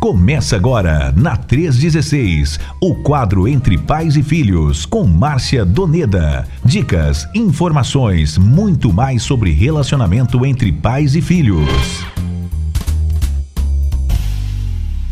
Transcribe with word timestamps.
Começa 0.00 0.54
agora, 0.54 1.12
na 1.16 1.36
316, 1.36 2.60
o 2.80 3.02
quadro 3.02 3.48
Entre 3.48 3.76
Pais 3.76 4.16
e 4.16 4.22
Filhos, 4.22 4.86
com 4.86 5.04
Márcia 5.04 5.64
Doneda. 5.64 6.46
Dicas, 6.64 7.28
informações, 7.34 8.38
muito 8.38 8.92
mais 8.92 9.24
sobre 9.24 9.50
relacionamento 9.50 10.46
entre 10.46 10.70
pais 10.70 11.16
e 11.16 11.20
filhos. 11.20 11.66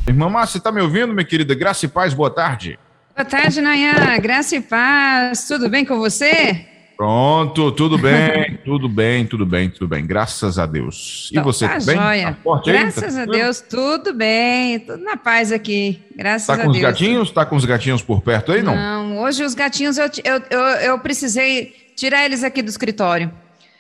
Irmã 0.07 0.31
Márcia, 0.31 0.61
tá 0.61 0.71
me 0.71 0.81
ouvindo, 0.81 1.13
minha 1.13 1.27
querida? 1.27 1.53
Graça 1.57 1.87
e 1.87 1.89
paz, 1.89 2.15
boa 2.15 2.31
tarde. 2.31 2.79
Boa 3.17 3.25
tarde, 3.25 3.61
Nayan. 3.61 4.21
Graça 4.21 4.55
e 4.55 4.61
paz. 4.61 5.49
Tudo 5.49 5.69
bem 5.69 5.85
com 5.85 5.99
você? 5.99 6.76
Pronto, 6.97 7.71
tudo 7.73 7.99
bem, 7.99 8.59
tudo 8.65 8.89
bem, 8.89 9.27
tudo 9.27 9.45
bem, 9.45 9.69
tudo 9.69 9.87
bem, 9.87 10.07
graças 10.07 10.59
a 10.59 10.65
Deus. 10.65 11.29
E 11.31 11.35
então, 11.35 11.45
você, 11.45 11.69
tá 11.69 11.75
bem? 11.75 11.95
Joia. 11.95 12.39
Tá 12.43 12.63
graças 12.65 13.17
aí, 13.17 13.27
tá 13.27 13.33
a 13.33 13.37
Deus, 13.37 13.61
tudo 13.61 14.15
bem, 14.15 14.81
tudo 14.81 15.05
na 15.05 15.15
paz 15.15 15.53
aqui, 15.53 16.01
graças 16.17 16.47
tá 16.47 16.55
a 16.55 16.57
Deus. 16.57 16.67
Tá 16.67 16.73
com 16.73 16.77
os 16.77 16.83
gatinhos? 16.83 17.31
Tá 17.31 17.47
com 17.47 17.57
os 17.57 17.65
gatinhos 17.67 18.03
por 18.03 18.23
perto 18.23 18.53
aí, 18.53 18.63
não? 18.63 18.75
Não, 18.75 19.19
hoje 19.19 19.45
os 19.45 19.55
gatinhos, 19.55 19.99
eu, 19.99 20.09
eu, 20.25 20.43
eu, 20.49 20.61
eu 20.61 20.99
precisei 20.99 21.75
tirar 21.95 22.25
eles 22.25 22.43
aqui 22.43 22.63
do 22.63 22.71
escritório. 22.71 23.31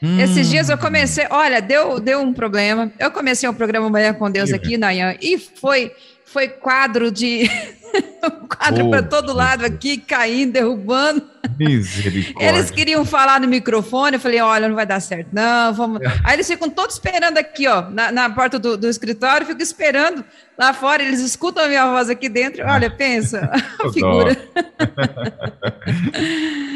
Hum. 0.02 0.20
Esses 0.20 0.50
dias 0.50 0.68
eu 0.68 0.76
comecei, 0.76 1.26
olha, 1.30 1.62
deu, 1.62 1.98
deu 1.98 2.20
um 2.20 2.34
problema, 2.34 2.92
eu 2.98 3.10
comecei 3.10 3.48
o 3.48 3.52
um 3.52 3.54
programa 3.54 3.88
Manhã 3.88 4.12
com 4.12 4.30
Deus 4.30 4.52
aqui, 4.52 4.76
Nayan, 4.76 5.16
e 5.22 5.38
foi, 5.38 5.90
foi 6.36 6.48
quadro 6.48 7.10
de... 7.10 7.50
quadro 8.58 8.88
oh, 8.88 8.90
para 8.90 9.02
todo 9.02 9.32
lado 9.32 9.64
aqui, 9.64 9.96
caindo, 9.96 10.52
derrubando. 10.52 11.22
Misericórdia. 11.58 12.46
Eles 12.46 12.70
queriam 12.70 13.06
falar 13.06 13.40
no 13.40 13.48
microfone, 13.48 14.16
eu 14.16 14.20
falei, 14.20 14.38
olha, 14.42 14.68
não 14.68 14.74
vai 14.74 14.84
dar 14.84 15.00
certo, 15.00 15.28
não, 15.32 15.72
vamos. 15.72 16.02
É. 16.02 16.20
Aí 16.22 16.34
eles 16.34 16.46
ficam 16.46 16.68
todos 16.68 16.96
esperando 16.96 17.38
aqui, 17.38 17.66
ó, 17.66 17.88
na, 17.88 18.12
na 18.12 18.28
porta 18.28 18.58
do, 18.58 18.76
do 18.76 18.86
escritório, 18.86 19.46
ficam 19.46 19.62
esperando 19.62 20.22
lá 20.58 20.74
fora, 20.74 21.02
eles 21.02 21.20
escutam 21.20 21.64
a 21.64 21.68
minha 21.68 21.86
voz 21.86 22.10
aqui 22.10 22.28
dentro, 22.28 22.62
olha, 22.66 22.90
pensa, 22.90 23.50
a 23.82 23.90
figura. 23.90 24.36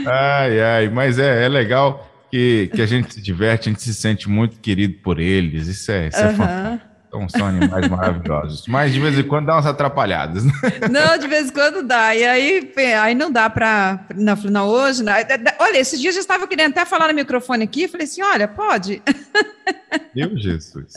ai, 0.06 0.60
ai, 0.62 0.88
mas 0.88 1.18
é, 1.18 1.44
é 1.44 1.48
legal 1.50 2.10
que, 2.30 2.70
que 2.74 2.80
a 2.80 2.86
gente 2.86 3.12
se 3.12 3.20
diverte, 3.20 3.68
a 3.68 3.72
gente 3.72 3.82
se 3.82 3.92
sente 3.92 4.26
muito 4.26 4.58
querido 4.58 4.94
por 5.02 5.20
eles, 5.20 5.66
isso 5.66 5.92
é, 5.92 6.08
isso 6.08 6.18
uhum. 6.18 6.28
é 6.28 6.32
fantástico. 6.32 6.89
Então, 7.10 7.28
são 7.28 7.44
animais 7.44 7.88
maravilhosos. 7.88 8.68
Mas 8.68 8.92
de 8.92 9.00
vez 9.00 9.18
em 9.18 9.24
quando 9.24 9.46
dá 9.46 9.54
umas 9.56 9.66
atrapalhadas. 9.66 10.44
Né? 10.44 10.52
Não, 10.88 11.18
de 11.18 11.26
vez 11.26 11.48
em 11.48 11.52
quando 11.52 11.82
dá. 11.82 12.14
E 12.14 12.24
aí, 12.24 12.72
aí 13.02 13.16
não 13.16 13.32
dá 13.32 13.50
para. 13.50 14.06
Não, 14.14 14.36
não, 14.36 14.68
hoje. 14.68 15.02
Não. 15.02 15.12
Olha, 15.58 15.78
esses 15.78 16.00
dias 16.00 16.14
eu 16.14 16.20
estava 16.20 16.46
querendo 16.46 16.70
até 16.70 16.84
falar 16.84 17.08
no 17.08 17.14
microfone 17.14 17.64
aqui. 17.64 17.88
Falei 17.88 18.04
assim: 18.06 18.22
olha, 18.22 18.46
pode. 18.46 19.02
Meu 20.14 20.36
Jesus. 20.36 20.92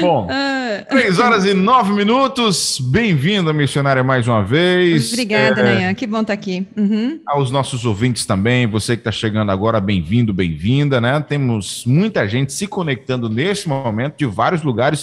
Bom, 0.00 0.26
ah. 0.30 0.84
três 0.88 1.18
horas 1.18 1.44
e 1.44 1.54
nove 1.54 1.92
minutos. 1.92 2.78
Bem-vinda, 2.80 3.52
missionária, 3.52 4.02
mais 4.02 4.26
uma 4.28 4.42
vez. 4.42 5.12
Obrigada, 5.12 5.60
é, 5.60 5.64
Nayan. 5.64 5.94
Que 5.94 6.06
bom 6.06 6.20
estar 6.20 6.28
tá 6.28 6.32
aqui. 6.34 6.66
Uhum. 6.76 7.20
Aos 7.26 7.50
nossos 7.50 7.84
ouvintes 7.84 8.26
também, 8.26 8.66
você 8.66 8.94
que 8.96 9.00
está 9.00 9.12
chegando 9.12 9.50
agora, 9.50 9.80
bem-vindo, 9.80 10.32
bem-vinda, 10.32 11.00
né? 11.00 11.22
Temos 11.26 11.84
muita 11.86 12.26
gente 12.28 12.52
se 12.52 12.66
conectando 12.66 13.28
nesse 13.28 13.68
momento 13.68 14.16
de 14.18 14.26
vários 14.26 14.62
lugares 14.62 14.93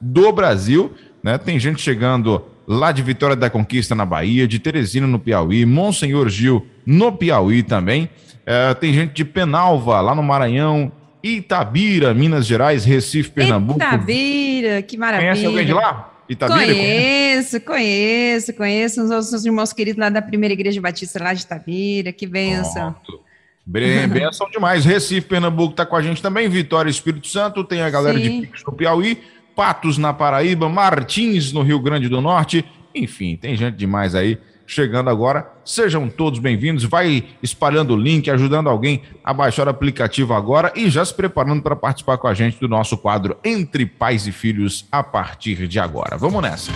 do 0.00 0.32
Brasil, 0.32 0.92
né? 1.22 1.36
Tem 1.38 1.58
gente 1.58 1.80
chegando 1.80 2.42
lá 2.66 2.92
de 2.92 3.02
Vitória 3.02 3.36
da 3.36 3.50
Conquista, 3.50 3.94
na 3.94 4.06
Bahia, 4.06 4.46
de 4.46 4.58
Teresina, 4.58 5.06
no 5.06 5.18
Piauí, 5.18 5.66
Monsenhor 5.66 6.28
Gil, 6.28 6.66
no 6.86 7.12
Piauí 7.12 7.62
também. 7.62 8.08
É, 8.46 8.72
tem 8.74 8.92
gente 8.92 9.12
de 9.12 9.24
Penalva, 9.24 10.00
lá 10.00 10.14
no 10.14 10.22
Maranhão, 10.22 10.90
Itabira, 11.22 12.14
Minas 12.14 12.46
Gerais, 12.46 12.84
Recife, 12.84 13.30
Pernambuco. 13.30 13.78
Itabira, 13.78 14.82
que 14.82 14.96
maravilha. 14.96 15.32
Conhece 15.32 15.46
alguém 15.46 15.66
de 15.66 15.72
lá? 15.72 16.12
Itabira? 16.28 16.66
Conheço, 16.66 17.60
conheço, 17.60 18.54
conheço 18.54 19.02
os 19.02 19.10
nossos 19.10 19.44
irmãos 19.44 19.72
queridos 19.72 20.00
lá 20.00 20.08
da 20.08 20.22
Primeira 20.22 20.52
Igreja 20.52 20.80
Batista 20.80 21.22
lá 21.22 21.34
de 21.34 21.42
Itabira, 21.42 22.12
que 22.12 22.26
benção. 22.26 22.94
Benção 23.66 24.50
demais. 24.50 24.84
Recife, 24.84 25.28
Pernambuco 25.28 25.72
está 25.72 25.86
com 25.86 25.94
a 25.94 26.02
gente 26.02 26.20
também, 26.20 26.48
Vitória 26.48 26.90
Espírito 26.90 27.28
Santo, 27.28 27.62
tem 27.62 27.82
a 27.82 27.90
galera 27.90 28.18
Sim. 28.18 28.40
de 28.40 28.46
Pix 28.46 28.64
no 28.64 28.72
Piauí, 28.72 29.22
Patos 29.54 29.98
na 29.98 30.12
Paraíba, 30.12 30.68
Martins 30.68 31.52
no 31.52 31.62
Rio 31.62 31.80
Grande 31.80 32.08
do 32.08 32.20
Norte, 32.20 32.64
enfim, 32.94 33.36
tem 33.36 33.56
gente 33.56 33.76
demais 33.76 34.14
aí 34.14 34.38
chegando 34.66 35.10
agora. 35.10 35.50
Sejam 35.64 36.08
todos 36.08 36.38
bem-vindos. 36.38 36.84
Vai 36.84 37.24
espalhando 37.42 37.94
o 37.94 37.96
link, 37.96 38.30
ajudando 38.30 38.68
alguém 38.68 39.02
a 39.24 39.34
baixar 39.34 39.66
o 39.66 39.70
aplicativo 39.70 40.32
agora 40.32 40.72
e 40.76 40.88
já 40.88 41.04
se 41.04 41.12
preparando 41.12 41.60
para 41.60 41.74
participar 41.74 42.18
com 42.18 42.28
a 42.28 42.34
gente 42.34 42.58
do 42.60 42.68
nosso 42.68 42.96
quadro 42.96 43.36
Entre 43.44 43.84
Pais 43.84 44.28
e 44.28 44.32
Filhos 44.32 44.86
a 44.92 45.02
partir 45.02 45.66
de 45.66 45.80
agora. 45.80 46.16
Vamos 46.16 46.40
nessa. 46.40 46.70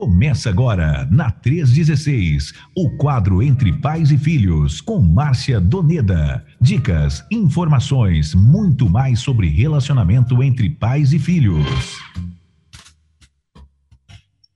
Começa 0.00 0.48
agora, 0.48 1.06
na 1.10 1.30
316, 1.30 2.54
o 2.74 2.96
quadro 2.96 3.42
Entre 3.42 3.70
Pais 3.70 4.10
e 4.10 4.16
Filhos, 4.16 4.80
com 4.80 4.98
Márcia 4.98 5.60
Doneda. 5.60 6.42
Dicas, 6.58 7.22
informações, 7.30 8.34
muito 8.34 8.88
mais 8.88 9.20
sobre 9.20 9.46
relacionamento 9.48 10.42
entre 10.42 10.70
pais 10.70 11.12
e 11.12 11.18
filhos. 11.18 11.66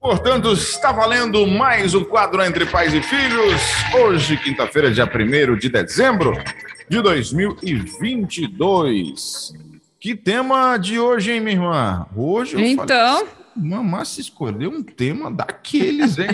Portanto, 0.01 0.51
está 0.53 0.93
valendo 0.93 1.47
mais 1.47 1.95
um 1.95 2.05
quadro 2.05 2.43
Entre 2.43 2.65
Pais 2.65 2.95
e 2.95 3.03
Filhos. 3.03 3.61
Hoje, 4.03 4.39
quinta-feira, 4.39 4.91
dia 4.91 5.05
1 5.05 5.59
de 5.59 5.69
dezembro 5.69 6.43
de 6.89 7.03
2022. 7.03 9.53
Que 10.01 10.15
tema 10.15 10.79
de 10.79 10.99
hoje, 10.99 11.33
hein, 11.33 11.41
minha 11.41 11.57
irmã? 11.57 12.07
Hoje 12.17 12.55
eu 12.55 12.61
Então. 12.61 13.27
Mamá 13.27 13.44
se 14.05 14.21
escolheu 14.21 14.71
um 14.71 14.83
tema 14.83 15.31
daqueles, 15.31 16.19
hein? 16.19 16.29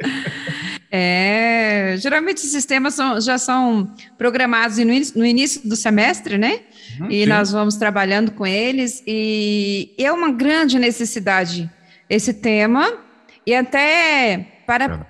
é, 0.90 1.96
geralmente 1.98 2.38
esses 2.38 2.64
temas 2.64 2.94
são, 2.94 3.20
já 3.20 3.38
são 3.38 3.92
programados 4.18 4.78
no 4.78 4.82
início, 4.82 5.18
no 5.18 5.24
início 5.24 5.68
do 5.68 5.76
semestre, 5.76 6.36
né? 6.38 6.60
Uhum, 7.00 7.10
e 7.10 7.22
sim. 7.22 7.26
nós 7.26 7.50
vamos 7.52 7.76
trabalhando 7.76 8.32
com 8.32 8.46
eles. 8.46 9.02
E 9.06 9.94
é 9.98 10.10
uma 10.12 10.30
grande 10.32 10.78
necessidade 10.78 11.70
esse 12.08 12.34
tema 12.34 12.92
e 13.46 13.54
até 13.54 14.60
para 14.66 14.84
é. 14.84 15.06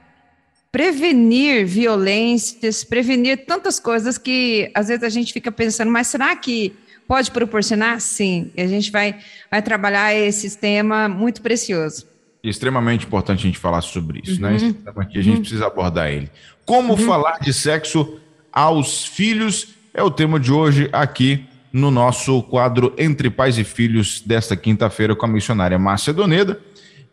prevenir 0.70 1.66
violências, 1.66 2.84
prevenir 2.84 3.44
tantas 3.46 3.78
coisas 3.78 4.18
que 4.18 4.70
às 4.74 4.88
vezes 4.88 5.04
a 5.04 5.08
gente 5.08 5.32
fica 5.32 5.50
pensando, 5.50 5.90
mas 5.90 6.06
será 6.06 6.34
que 6.36 6.76
pode 7.06 7.30
proporcionar? 7.30 8.00
Sim, 8.00 8.50
e 8.56 8.62
a 8.62 8.66
gente 8.66 8.90
vai, 8.90 9.16
vai 9.50 9.62
trabalhar 9.62 10.14
esse 10.14 10.56
tema 10.58 11.08
muito 11.08 11.42
precioso. 11.42 12.06
Extremamente 12.42 13.06
importante 13.06 13.40
a 13.40 13.42
gente 13.42 13.58
falar 13.58 13.80
sobre 13.80 14.20
isso, 14.22 14.40
né? 14.40 14.48
uhum. 14.48 14.54
né? 14.54 14.56
Esse 14.56 14.72
tema 14.74 15.02
aqui 15.02 15.18
a 15.18 15.22
gente 15.22 15.36
uhum. 15.36 15.40
precisa 15.40 15.66
abordar 15.66 16.10
ele. 16.10 16.30
Como 16.66 16.92
uhum. 16.92 16.98
falar 16.98 17.38
de 17.38 17.52
sexo 17.52 18.18
aos 18.52 19.06
filhos 19.06 19.74
é 19.92 20.02
o 20.02 20.10
tema 20.10 20.38
de 20.38 20.52
hoje 20.52 20.88
aqui 20.92 21.46
no 21.72 21.90
nosso 21.90 22.42
quadro 22.44 22.94
Entre 22.96 23.28
Pais 23.28 23.58
e 23.58 23.64
Filhos 23.64 24.20
desta 24.20 24.56
quinta-feira 24.56 25.16
com 25.16 25.26
a 25.26 25.28
missionária 25.28 25.78
Márcia 25.78 26.12
Doneda. 26.12 26.60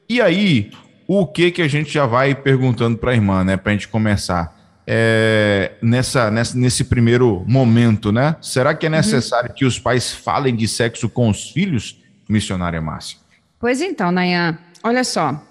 E 0.08 0.22
aí, 0.22 0.72
o 1.08 1.26
que 1.26 1.52
que 1.52 1.62
a 1.62 1.68
gente 1.68 1.92
já 1.92 2.06
vai 2.06 2.36
perguntando 2.36 2.98
para 2.98 3.12
a 3.12 3.16
irmã, 3.16 3.44
né, 3.44 3.58
para 3.58 3.72
a 3.72 3.74
gente 3.74 3.88
começar? 3.88 4.61
É, 4.86 5.74
nessa, 5.82 6.32
nessa, 6.32 6.58
nesse 6.58 6.84
primeiro 6.84 7.44
momento, 7.48 8.12
né? 8.12 8.36
Será 8.42 8.74
que 8.74 8.86
é 8.86 8.90
uhum. 8.90 8.96
necessário 8.96 9.50
uhum. 9.50 9.56
que 9.56 9.66
os 9.66 9.78
pais 9.78 10.12
falem 10.12 10.56
de 10.56 10.68
sexo 10.68 11.08
com 11.08 11.30
os 11.30 11.52
filhos, 11.52 12.02
missionária 12.28 12.82
Márcia? 12.82 13.18
Pois 13.60 13.80
então, 13.80 14.12
Nayan, 14.12 14.58
olha 14.84 15.04
só. 15.04 15.42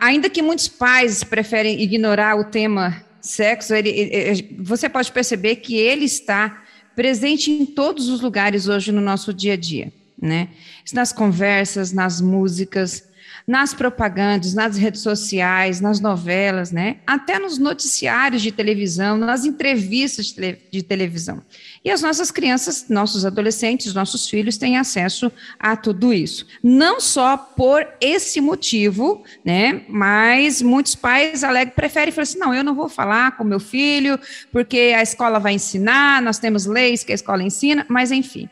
ainda 0.00 0.30
que 0.30 0.40
muitos 0.40 0.68
pais 0.68 1.24
preferem 1.24 1.82
ignorar 1.82 2.36
o 2.36 2.44
tema 2.44 3.02
sexo, 3.20 3.74
ele, 3.74 3.88
ele, 3.88 4.56
você 4.60 4.88
pode 4.88 5.10
perceber 5.10 5.56
que 5.56 5.76
ele 5.76 6.04
está 6.04 6.62
presente 6.94 7.50
em 7.50 7.66
todos 7.66 8.08
os 8.08 8.20
lugares 8.20 8.68
hoje 8.68 8.92
no 8.92 9.00
nosso 9.00 9.32
dia 9.32 9.54
a 9.54 9.56
dia, 9.56 9.92
né? 10.20 10.48
Nas 10.92 11.12
conversas, 11.12 11.92
nas 11.92 12.20
músicas, 12.20 13.02
nas 13.46 13.74
propagandas, 13.74 14.54
nas 14.54 14.78
redes 14.78 15.02
sociais, 15.02 15.78
nas 15.80 16.00
novelas, 16.00 16.72
né? 16.72 16.96
Até 17.06 17.38
nos 17.38 17.58
noticiários 17.58 18.40
de 18.40 18.50
televisão, 18.50 19.18
nas 19.18 19.44
entrevistas 19.44 20.26
de, 20.26 20.34
tele, 20.34 20.58
de 20.70 20.82
televisão. 20.82 21.42
E 21.84 21.90
as 21.90 22.00
nossas 22.00 22.30
crianças, 22.30 22.86
nossos 22.88 23.26
adolescentes, 23.26 23.92
nossos 23.92 24.28
filhos 24.28 24.56
têm 24.56 24.78
acesso 24.78 25.30
a 25.58 25.76
tudo 25.76 26.12
isso. 26.12 26.46
Não 26.62 26.98
só 26.98 27.36
por 27.36 27.86
esse 28.00 28.40
motivo, 28.40 29.22
né? 29.44 29.82
Mas 29.90 30.62
muitos 30.62 30.94
pais 30.94 31.44
alegam, 31.44 31.74
preferem 31.74 32.12
falar 32.12 32.22
assim: 32.22 32.38
não, 32.38 32.54
eu 32.54 32.64
não 32.64 32.74
vou 32.74 32.88
falar 32.88 33.36
com 33.36 33.44
meu 33.44 33.60
filho, 33.60 34.18
porque 34.50 34.94
a 34.96 35.02
escola 35.02 35.38
vai 35.38 35.52
ensinar, 35.52 36.22
nós 36.22 36.38
temos 36.38 36.64
leis 36.64 37.04
que 37.04 37.12
a 37.12 37.14
escola 37.14 37.42
ensina, 37.42 37.84
mas 37.90 38.10
enfim. 38.10 38.48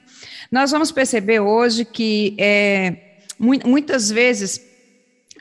Nós 0.51 0.71
vamos 0.71 0.93
perceber 0.93 1.41
hoje 1.41 1.87
que 1.87 2.35
é, 2.39 2.95
muitas 3.39 4.11
vezes 4.11 4.72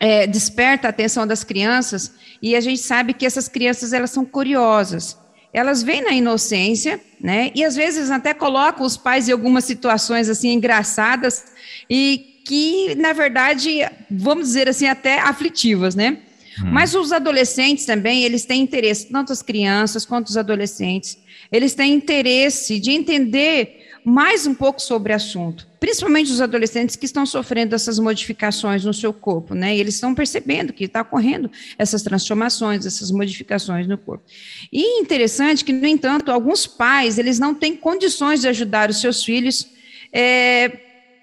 é, 0.01 0.25
desperta 0.25 0.87
a 0.87 0.89
atenção 0.89 1.27
das 1.27 1.43
crianças 1.43 2.11
e 2.41 2.55
a 2.55 2.59
gente 2.59 2.81
sabe 2.81 3.13
que 3.13 3.23
essas 3.23 3.47
crianças 3.47 3.93
elas 3.93 4.09
são 4.09 4.25
curiosas. 4.25 5.15
Elas 5.53 5.83
vêm 5.83 6.01
na 6.01 6.11
inocência, 6.11 6.99
né? 7.19 7.51
E 7.53 7.63
às 7.63 7.75
vezes 7.75 8.09
até 8.09 8.33
colocam 8.33 8.83
os 8.83 8.97
pais 8.97 9.29
em 9.29 9.31
algumas 9.31 9.63
situações 9.63 10.27
assim 10.27 10.53
engraçadas 10.53 11.45
e 11.87 12.41
que, 12.47 12.95
na 12.95 13.13
verdade, 13.13 13.87
vamos 14.09 14.47
dizer 14.47 14.67
assim, 14.67 14.87
até 14.87 15.19
aflitivas, 15.19 15.93
né? 15.93 16.17
Hum. 16.59 16.71
Mas 16.71 16.95
os 16.95 17.11
adolescentes 17.11 17.85
também, 17.85 18.23
eles 18.23 18.43
têm 18.43 18.63
interesse, 18.63 19.07
tanto 19.11 19.31
as 19.31 19.43
crianças 19.43 20.03
quanto 20.03 20.29
os 20.29 20.37
adolescentes, 20.37 21.19
eles 21.51 21.75
têm 21.75 21.93
interesse 21.93 22.79
de 22.79 22.89
entender 22.89 23.80
mais 24.03 24.47
um 24.47 24.53
pouco 24.53 24.81
sobre 24.81 25.13
o 25.13 25.15
assunto, 25.15 25.67
principalmente 25.79 26.31
os 26.31 26.41
adolescentes 26.41 26.95
que 26.95 27.05
estão 27.05 27.25
sofrendo 27.25 27.75
essas 27.75 27.99
modificações 27.99 28.83
no 28.83 28.93
seu 28.93 29.13
corpo, 29.13 29.53
né? 29.53 29.75
E 29.75 29.79
eles 29.79 29.95
estão 29.95 30.15
percebendo 30.15 30.73
que 30.73 30.85
está 30.85 31.01
ocorrendo 31.01 31.51
essas 31.77 32.01
transformações, 32.01 32.85
essas 32.85 33.11
modificações 33.11 33.87
no 33.87 33.97
corpo. 33.97 34.23
E 34.71 34.99
interessante 34.99 35.63
que, 35.63 35.73
no 35.73 35.85
entanto, 35.85 36.31
alguns 36.31 36.65
pais 36.65 37.17
eles 37.17 37.39
não 37.39 37.53
têm 37.53 37.75
condições 37.75 38.41
de 38.41 38.47
ajudar 38.47 38.89
os 38.89 38.99
seus 38.99 39.23
filhos. 39.23 39.67
É, 40.13 40.79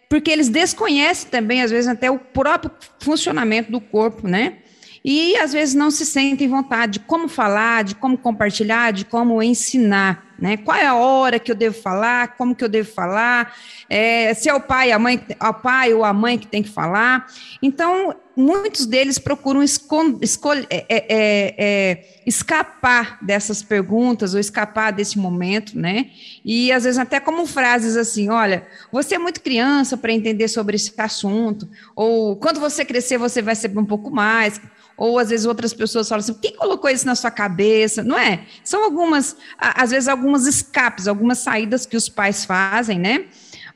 porque 0.08 0.30
eles 0.30 0.48
desconhecem 0.48 1.28
também, 1.28 1.62
às 1.62 1.70
vezes, 1.70 1.86
até 1.86 2.10
o 2.10 2.18
próprio 2.18 2.70
funcionamento 2.98 3.70
do 3.70 3.80
corpo, 3.80 4.26
né? 4.26 4.58
E 5.04 5.36
às 5.36 5.52
vezes 5.52 5.74
não 5.74 5.90
se 5.90 6.04
sentem 6.04 6.48
vontade 6.48 6.94
de 6.94 7.00
como 7.00 7.28
falar, 7.28 7.84
de 7.84 7.94
como 7.94 8.16
compartilhar, 8.18 8.92
de 8.92 9.04
como 9.04 9.42
ensinar 9.42 10.28
né? 10.38 10.56
Qual 10.56 10.76
é 10.76 10.86
a 10.86 10.94
hora 10.94 11.38
que 11.38 11.50
eu 11.50 11.56
devo 11.56 11.76
falar? 11.76 12.36
Como 12.36 12.54
que 12.54 12.62
eu 12.62 12.68
devo 12.68 12.88
falar? 12.88 13.54
É, 13.90 14.32
se 14.34 14.48
é 14.48 14.54
o 14.54 14.60
pai, 14.60 14.92
a 14.92 14.98
mãe, 14.98 15.20
o 15.40 15.54
pai 15.54 15.92
ou 15.92 16.04
a 16.04 16.12
mãe 16.12 16.38
que 16.38 16.46
tem 16.46 16.62
que 16.62 16.68
falar. 16.68 17.26
Então, 17.60 18.14
muitos 18.36 18.86
deles 18.86 19.18
procuram 19.18 19.64
escolher, 19.64 20.66
é, 20.70 20.86
é, 20.88 21.06
é, 21.08 21.54
é, 21.58 22.20
escapar 22.24 23.18
dessas 23.20 23.64
perguntas 23.64 24.32
ou 24.32 24.38
escapar 24.38 24.92
desse 24.92 25.18
momento, 25.18 25.76
né? 25.76 26.10
E 26.44 26.70
às 26.70 26.84
vezes 26.84 26.98
até 26.98 27.18
como 27.18 27.44
frases 27.44 27.96
assim, 27.96 28.30
olha, 28.30 28.64
você 28.92 29.16
é 29.16 29.18
muito 29.18 29.40
criança 29.40 29.96
para 29.96 30.12
entender 30.12 30.46
sobre 30.46 30.76
esse 30.76 30.92
assunto, 30.98 31.68
ou 31.96 32.36
quando 32.36 32.60
você 32.60 32.84
crescer 32.84 33.18
você 33.18 33.42
vai 33.42 33.56
saber 33.56 33.80
um 33.80 33.84
pouco 33.84 34.08
mais 34.08 34.60
ou 34.98 35.18
às 35.18 35.30
vezes 35.30 35.46
outras 35.46 35.72
pessoas 35.72 36.08
falam 36.08 36.20
assim, 36.20 36.34
quem 36.34 36.56
colocou 36.56 36.90
isso 36.90 37.06
na 37.06 37.14
sua 37.14 37.30
cabeça? 37.30 38.02
Não 38.02 38.18
é? 38.18 38.44
São 38.64 38.82
algumas, 38.84 39.36
às 39.56 39.90
vezes 39.90 40.08
algumas 40.08 40.46
escapes, 40.46 41.06
algumas 41.06 41.38
saídas 41.38 41.86
que 41.86 41.96
os 41.96 42.08
pais 42.08 42.44
fazem, 42.44 42.98
né? 42.98 43.26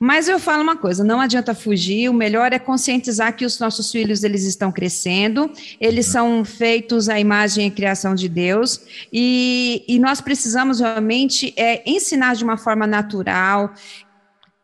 Mas 0.04 0.26
eu 0.26 0.40
falo 0.40 0.64
uma 0.64 0.76
coisa, 0.76 1.04
não 1.04 1.20
adianta 1.20 1.54
fugir, 1.54 2.08
o 2.08 2.12
melhor 2.12 2.52
é 2.52 2.58
conscientizar 2.58 3.36
que 3.36 3.44
os 3.44 3.60
nossos 3.60 3.92
filhos 3.92 4.24
eles 4.24 4.42
estão 4.42 4.72
crescendo, 4.72 5.48
eles 5.80 6.06
são 6.06 6.44
feitos 6.44 7.08
à 7.08 7.20
imagem 7.20 7.68
e 7.68 7.70
criação 7.70 8.12
de 8.12 8.28
Deus, 8.28 8.80
e, 9.12 9.84
e 9.86 10.00
nós 10.00 10.20
precisamos 10.20 10.80
realmente 10.80 11.54
é, 11.56 11.88
ensinar 11.88 12.34
de 12.34 12.42
uma 12.42 12.56
forma 12.56 12.84
natural, 12.84 13.72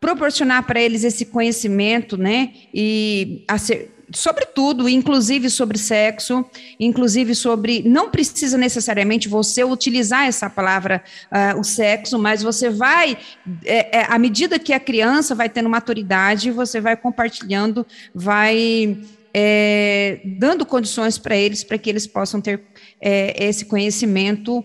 proporcionar 0.01 0.67
para 0.67 0.81
eles 0.81 1.05
esse 1.05 1.27
conhecimento, 1.27 2.17
né, 2.17 2.53
e 2.75 3.45
a 3.47 3.59
ser, 3.59 3.98
sobre 4.13 4.47
tudo, 4.47 4.89
inclusive 4.89 5.51
sobre 5.51 5.79
sexo, 5.79 6.45
inclusive 6.79 7.35
sobre. 7.35 7.83
Não 7.83 8.11
precisa 8.11 8.57
necessariamente 8.57 9.29
você 9.29 9.65
utilizar 9.65 10.27
essa 10.27 10.49
palavra, 10.49 11.03
uh, 11.31 11.59
o 11.59 11.65
sexo, 11.65 12.19
mas 12.19 12.43
você 12.43 12.71
vai, 12.71 13.19
é, 13.65 13.99
é, 13.99 14.07
à 14.09 14.19
medida 14.19 14.59
que 14.59 14.73
a 14.73 14.81
criança 14.81 15.35
vai 15.35 15.49
tendo 15.49 15.69
maturidade, 15.69 16.51
você 16.51 16.81
vai 16.81 16.97
compartilhando, 16.97 17.87
vai. 18.15 18.99
É, 19.41 20.21
dando 20.25 20.65
condições 20.65 21.19
para 21.19 21.37
eles, 21.37 21.63
para 21.63 21.77
que 21.77 21.91
eles 21.91 22.07
possam 22.07 22.41
ter 22.41 22.63
é, 22.99 23.45
esse 23.45 23.67
conhecimento 23.67 24.65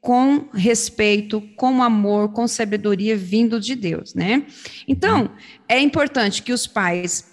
com 0.00 0.48
respeito, 0.52 1.40
com 1.56 1.82
amor, 1.82 2.32
com 2.32 2.48
sabedoria 2.48 3.16
vindo 3.16 3.60
de 3.60 3.76
Deus, 3.76 4.14
né? 4.14 4.44
Então, 4.88 5.30
é 5.68 5.78
importante 5.78 6.42
que 6.42 6.52
os 6.52 6.66
pais 6.66 7.31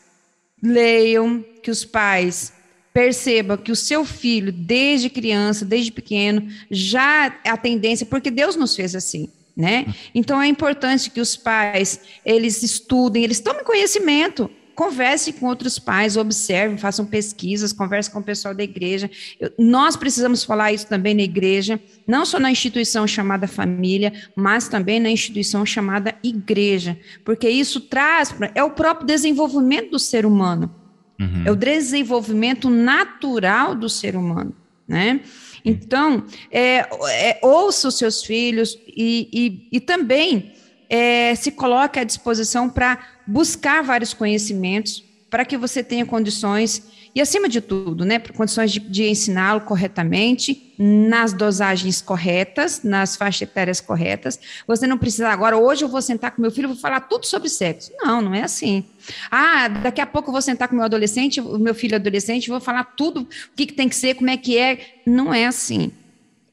leiam, 0.61 1.43
que 1.61 1.71
os 1.71 1.85
pais 1.85 2.53
percebam 2.93 3.57
que 3.57 3.71
o 3.71 3.75
seu 3.75 4.03
filho, 4.03 4.51
desde 4.51 5.09
criança, 5.09 5.63
desde 5.63 5.91
pequeno, 5.91 6.47
já 6.69 7.27
a 7.45 7.55
tendência, 7.55 8.05
porque 8.05 8.31
Deus 8.31 8.55
nos 8.55 8.75
fez 8.75 8.95
assim, 8.95 9.29
né? 9.55 9.93
Então 10.13 10.41
é 10.41 10.47
importante 10.47 11.09
que 11.09 11.21
os 11.21 11.37
pais, 11.37 12.01
eles 12.25 12.63
estudem, 12.63 13.23
eles 13.23 13.39
tomem 13.39 13.63
conhecimento, 13.63 14.49
converse 14.79 15.33
com 15.33 15.45
outros 15.45 15.77
pais, 15.77 16.15
observem, 16.15 16.77
façam 16.77 17.05
pesquisas, 17.05 17.73
converse 17.73 18.09
com 18.09 18.19
o 18.19 18.23
pessoal 18.23 18.55
da 18.55 18.63
igreja. 18.63 19.11
Eu, 19.37 19.51
nós 19.59 19.97
precisamos 19.97 20.45
falar 20.45 20.71
isso 20.71 20.87
também 20.87 21.13
na 21.13 21.21
igreja, 21.21 21.77
não 22.07 22.25
só 22.25 22.39
na 22.39 22.49
instituição 22.49 23.05
chamada 23.05 23.45
família, 23.45 24.13
mas 24.37 24.69
também 24.69 24.97
na 24.97 25.09
instituição 25.09 25.65
chamada 25.65 26.15
igreja, 26.23 26.97
porque 27.25 27.49
isso 27.49 27.81
traz, 27.81 28.33
é 28.55 28.63
o 28.63 28.69
próprio 28.69 29.05
desenvolvimento 29.05 29.91
do 29.91 29.99
ser 29.99 30.25
humano, 30.25 30.73
uhum. 31.19 31.43
é 31.45 31.51
o 31.51 31.57
desenvolvimento 31.57 32.69
natural 32.69 33.75
do 33.75 33.89
ser 33.89 34.15
humano, 34.15 34.55
né? 34.87 35.19
Então, 35.65 36.23
é, 36.49 36.87
é, 37.09 37.39
ouça 37.41 37.89
os 37.89 37.97
seus 37.97 38.23
filhos 38.23 38.79
e, 38.87 39.27
e, 39.33 39.67
e 39.73 39.79
também 39.81 40.53
é, 40.89 41.35
se 41.35 41.51
coloque 41.51 41.99
à 41.99 42.03
disposição 42.03 42.69
para 42.69 42.97
buscar 43.27 43.83
vários 43.83 44.13
conhecimentos 44.13 45.03
para 45.29 45.45
que 45.45 45.57
você 45.57 45.83
tenha 45.83 46.05
condições, 46.05 46.83
e 47.13 47.21
acima 47.21 47.49
de 47.49 47.61
tudo, 47.61 48.05
né, 48.05 48.19
condições 48.19 48.71
de, 48.71 48.79
de 48.79 49.09
ensiná-lo 49.09 49.61
corretamente, 49.61 50.73
nas 50.77 51.33
dosagens 51.33 52.01
corretas, 52.01 52.83
nas 52.83 53.15
faixas 53.15 53.43
etárias 53.43 53.81
corretas. 53.81 54.39
Você 54.65 54.87
não 54.87 54.97
precisa 54.97 55.29
agora, 55.29 55.57
hoje 55.57 55.83
eu 55.83 55.89
vou 55.89 56.01
sentar 56.01 56.31
com 56.31 56.41
meu 56.41 56.51
filho 56.51 56.69
vou 56.69 56.77
falar 56.77 57.01
tudo 57.01 57.25
sobre 57.25 57.49
sexo. 57.49 57.91
Não, 58.01 58.21
não 58.21 58.33
é 58.33 58.43
assim. 58.43 58.85
Ah, 59.29 59.67
daqui 59.67 59.99
a 60.01 60.07
pouco 60.07 60.29
eu 60.29 60.31
vou 60.31 60.41
sentar 60.41 60.67
com 60.67 60.75
meu 60.75 60.85
adolescente, 60.85 61.41
o 61.41 61.59
meu 61.59 61.75
filho 61.75 61.95
adolescente, 61.95 62.49
vou 62.49 62.61
falar 62.61 62.83
tudo, 62.83 63.21
o 63.21 63.27
que, 63.55 63.65
que 63.65 63.73
tem 63.73 63.89
que 63.89 63.95
ser, 63.95 64.15
como 64.15 64.29
é 64.29 64.37
que 64.37 64.57
é. 64.57 64.99
Não 65.05 65.33
é 65.33 65.45
assim. 65.45 65.91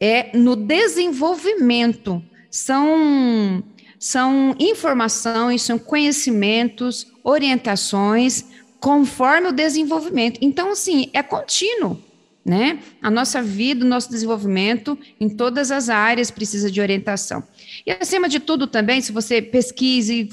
É 0.01 0.37
no 0.37 0.57
desenvolvimento. 0.57 2.23
São 2.51 3.63
são 4.07 4.55
informações, 4.61 5.63
são 5.63 5.81
conhecimentos, 5.81 7.09
orientações 7.25 8.45
conforme 8.79 9.49
o 9.49 9.53
desenvolvimento. 9.53 10.39
Então, 10.41 10.71
assim, 10.71 11.11
é 11.13 11.25
contínuo, 11.25 12.01
né? 12.45 12.79
A 13.03 13.11
nossa 13.11 13.43
vida, 13.43 13.85
o 13.85 13.89
nosso 13.89 14.09
desenvolvimento 14.09 14.97
em 15.19 15.29
todas 15.29 15.73
as 15.73 15.89
áreas 15.89 16.31
precisa 16.31 16.71
de 16.71 16.81
orientação. 16.81 17.43
E 17.85 17.91
acima 17.91 18.29
de 18.29 18.39
tudo 18.39 18.69
também, 18.69 19.01
se 19.01 19.11
você 19.11 19.43
pesquise, 19.43 20.29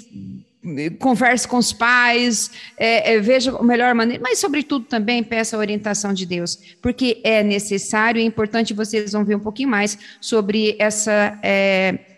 converse 1.00 1.48
com 1.48 1.58
os 1.58 1.74
pais, 1.74 2.52
é, 2.78 3.16
é, 3.16 3.20
veja 3.20 3.58
a 3.58 3.64
melhor 3.64 3.96
maneira, 3.96 4.22
mas 4.22 4.38
sobretudo 4.38 4.86
também 4.86 5.24
peça 5.24 5.58
a 5.58 5.60
orientação 5.60 6.14
de 6.14 6.28
Deus, 6.28 6.60
porque 6.80 7.20
é 7.24 7.42
necessário 7.42 8.20
e 8.20 8.24
é 8.24 8.28
importante 8.28 8.72
vocês 8.72 9.14
vão 9.14 9.26
ver 9.26 9.36
um 9.36 9.40
pouquinho 9.40 9.70
mais 9.70 9.98
sobre 10.22 10.76
essa 10.78 11.40
é, 11.42 12.13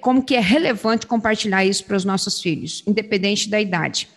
como 0.00 0.22
que 0.24 0.34
é 0.34 0.40
relevante 0.40 1.06
compartilhar 1.06 1.64
isso 1.64 1.84
para 1.84 1.96
os 1.96 2.04
nossos 2.04 2.40
filhos, 2.40 2.82
independente 2.86 3.48
da 3.48 3.60
idade. 3.60 4.08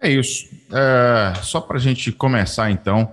É 0.00 0.10
isso. 0.10 0.48
É, 0.70 1.34
só 1.42 1.60
para 1.60 1.78
a 1.78 1.80
gente 1.80 2.12
começar, 2.12 2.70
então, 2.70 3.10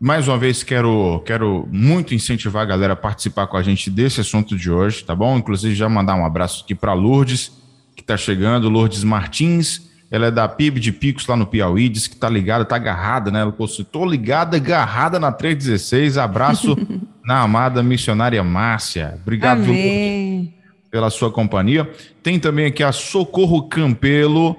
mais 0.00 0.26
uma 0.26 0.36
vez 0.36 0.62
quero, 0.64 1.22
quero 1.24 1.68
muito 1.70 2.14
incentivar 2.14 2.62
a 2.62 2.66
galera 2.66 2.94
a 2.94 2.96
participar 2.96 3.46
com 3.46 3.56
a 3.56 3.62
gente 3.62 3.88
desse 3.88 4.20
assunto 4.20 4.56
de 4.56 4.70
hoje, 4.70 5.04
tá 5.04 5.14
bom? 5.14 5.38
Inclusive 5.38 5.74
já 5.74 5.88
mandar 5.88 6.16
um 6.16 6.26
abraço 6.26 6.64
aqui 6.64 6.74
para 6.74 6.92
Lourdes, 6.92 7.52
que 7.94 8.02
está 8.02 8.16
chegando, 8.16 8.68
Lourdes 8.68 9.04
Martins, 9.04 9.91
ela 10.12 10.26
é 10.26 10.30
da 10.30 10.46
PIB 10.46 10.78
de 10.78 10.92
Picos 10.92 11.26
lá 11.26 11.34
no 11.34 11.46
Piauí, 11.46 11.88
diz 11.88 12.06
que 12.06 12.14
tá 12.14 12.28
ligada, 12.28 12.66
tá 12.66 12.76
agarrada, 12.76 13.30
né? 13.30 13.40
Ela 13.40 13.50
falou 13.50 13.72
tô 13.90 14.04
ligada, 14.04 14.58
agarrada 14.58 15.18
na 15.18 15.32
316, 15.32 16.18
abraço 16.18 16.76
na 17.24 17.40
amada 17.40 17.82
missionária 17.82 18.44
Márcia. 18.44 19.18
Obrigado 19.22 19.62
Amém. 19.62 20.52
pela 20.90 21.08
sua 21.08 21.32
companhia. 21.32 21.90
Tem 22.22 22.38
também 22.38 22.66
aqui 22.66 22.82
a 22.82 22.92
Socorro 22.92 23.62
Campelo. 23.62 24.54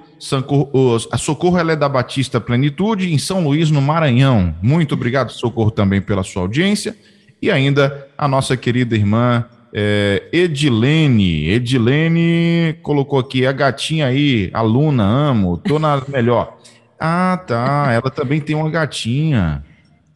A 1.11 1.17
Socorro 1.19 1.59
ela 1.59 1.73
é 1.73 1.75
da 1.75 1.87
Batista 1.87 2.41
Plenitude, 2.41 3.13
em 3.13 3.19
São 3.19 3.43
Luís, 3.43 3.69
no 3.69 3.81
Maranhão. 3.81 4.55
Muito 4.59 4.95
obrigado, 4.95 5.31
Socorro, 5.31 5.69
também 5.69 6.01
pela 6.01 6.23
sua 6.23 6.41
audiência. 6.41 6.97
E 7.39 7.51
ainda 7.51 8.07
a 8.17 8.27
nossa 8.27 8.57
querida 8.57 8.95
irmã 8.95 9.45
é, 9.73 10.23
Edilene. 10.31 11.49
Edilene 11.49 12.77
colocou 12.83 13.19
aqui 13.19 13.45
a 13.45 13.51
gatinha 13.51 14.07
aí, 14.07 14.51
aluna, 14.53 15.03
amo, 15.03 15.57
tô 15.57 15.79
na 15.79 16.01
melhor. 16.07 16.57
Ah, 16.99 17.41
tá. 17.45 17.87
Ela 17.91 18.11
também 18.11 18.39
tem 18.39 18.55
uma 18.55 18.69
gatinha. 18.69 19.63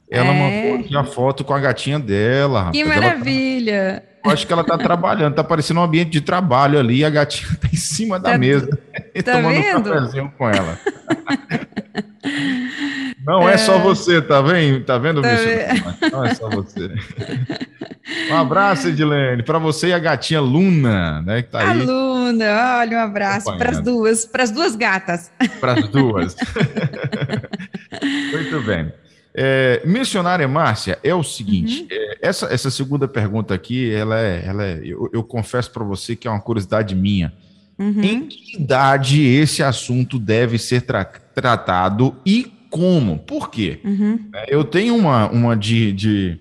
Ela 0.10 0.30
é. 0.30 0.34
mandou 0.34 0.80
aqui 0.80 0.96
a 0.96 1.04
foto 1.04 1.44
com 1.44 1.54
a 1.54 1.60
gatinha 1.60 2.00
dela. 2.00 2.72
Que 2.72 2.84
rapaz. 2.84 3.02
maravilha! 3.02 4.04
Tá... 4.24 4.30
Eu 4.30 4.34
acho 4.34 4.46
que 4.46 4.54
ela 4.54 4.64
tá 4.64 4.78
trabalhando, 4.78 5.36
tá 5.36 5.44
parecendo 5.44 5.80
um 5.80 5.84
ambiente 5.84 6.10
de 6.10 6.22
trabalho 6.22 6.80
ali, 6.80 7.04
a 7.04 7.10
gatinha 7.10 7.50
tá 7.60 7.68
em 7.72 7.78
cima 7.78 8.20
da 8.20 8.32
tá, 8.32 8.38
mesa, 8.38 8.68
tá 9.24 9.34
tomando 9.34 9.62
vendo? 9.62 9.80
um 9.80 9.84
cafezinho 9.84 10.34
com 10.38 10.50
ela. 10.50 10.80
Não 13.28 13.48
é... 13.48 13.56
é, 13.56 13.58
só 13.58 13.78
você, 13.78 14.22
tá 14.22 14.42
vendo? 14.42 14.86
Tá 14.86 14.98
vendo, 14.98 15.22
tá 15.22 15.28
bicho? 15.30 16.10
Não 16.14 16.24
é 16.24 16.34
só 16.34 16.50
você. 16.50 16.96
Um 18.32 18.38
abraço, 18.38 18.88
Edilene, 18.88 19.44
para 19.44 19.60
você 19.60 19.88
e 19.88 19.94
a 19.94 20.00
gatinha 20.00 20.40
Luna, 20.40 21.22
né, 21.24 21.42
que 21.42 21.50
tá 21.50 21.60
aí. 21.60 21.82
A 21.82 21.84
Luna, 21.84 22.78
olha, 22.80 22.98
um 23.00 23.02
abraço 23.02 23.58
para 23.58 23.72
as 23.72 23.82
duas, 23.82 24.26
para 24.26 24.44
as 24.44 24.52
duas 24.52 24.78
gatas. 24.78 25.30
Para 25.60 25.74
as 25.74 25.90
duas. 25.90 26.38
Muito 28.32 28.62
bem. 28.62 28.94
É, 29.36 29.82
missionária 29.86 30.48
Márcia, 30.48 30.98
é 31.04 31.14
o 31.14 31.22
seguinte, 31.22 31.82
uhum. 31.82 31.88
é, 31.92 32.18
essa, 32.22 32.46
essa 32.46 32.72
segunda 32.72 33.10
pergunta 33.10 33.54
aqui, 33.54 33.94
ela 33.94 34.18
é, 34.18 34.44
ela 34.46 34.64
é 34.64 34.80
eu, 34.82 35.10
eu 35.12 35.22
confesso 35.22 35.70
para 35.72 35.84
você 35.84 36.16
que 36.16 36.30
é 36.30 36.32
uma 36.32 36.40
curiosidade 36.40 36.96
minha. 36.96 37.34
Uhum. 37.78 38.02
Em 38.02 38.26
que 38.26 38.56
idade 38.56 39.22
esse 39.22 39.62
assunto 39.62 40.18
deve 40.18 40.58
ser 40.58 40.84
tra 40.84 41.04
tratado 41.04 42.16
e 42.26 42.57
como? 42.70 43.20
Por 43.20 43.50
quê? 43.50 43.80
Uhum. 43.84 44.30
É, 44.34 44.54
eu 44.54 44.64
tenho 44.64 44.96
uma, 44.96 45.30
uma 45.30 45.56
de, 45.56 45.92
de, 45.92 46.40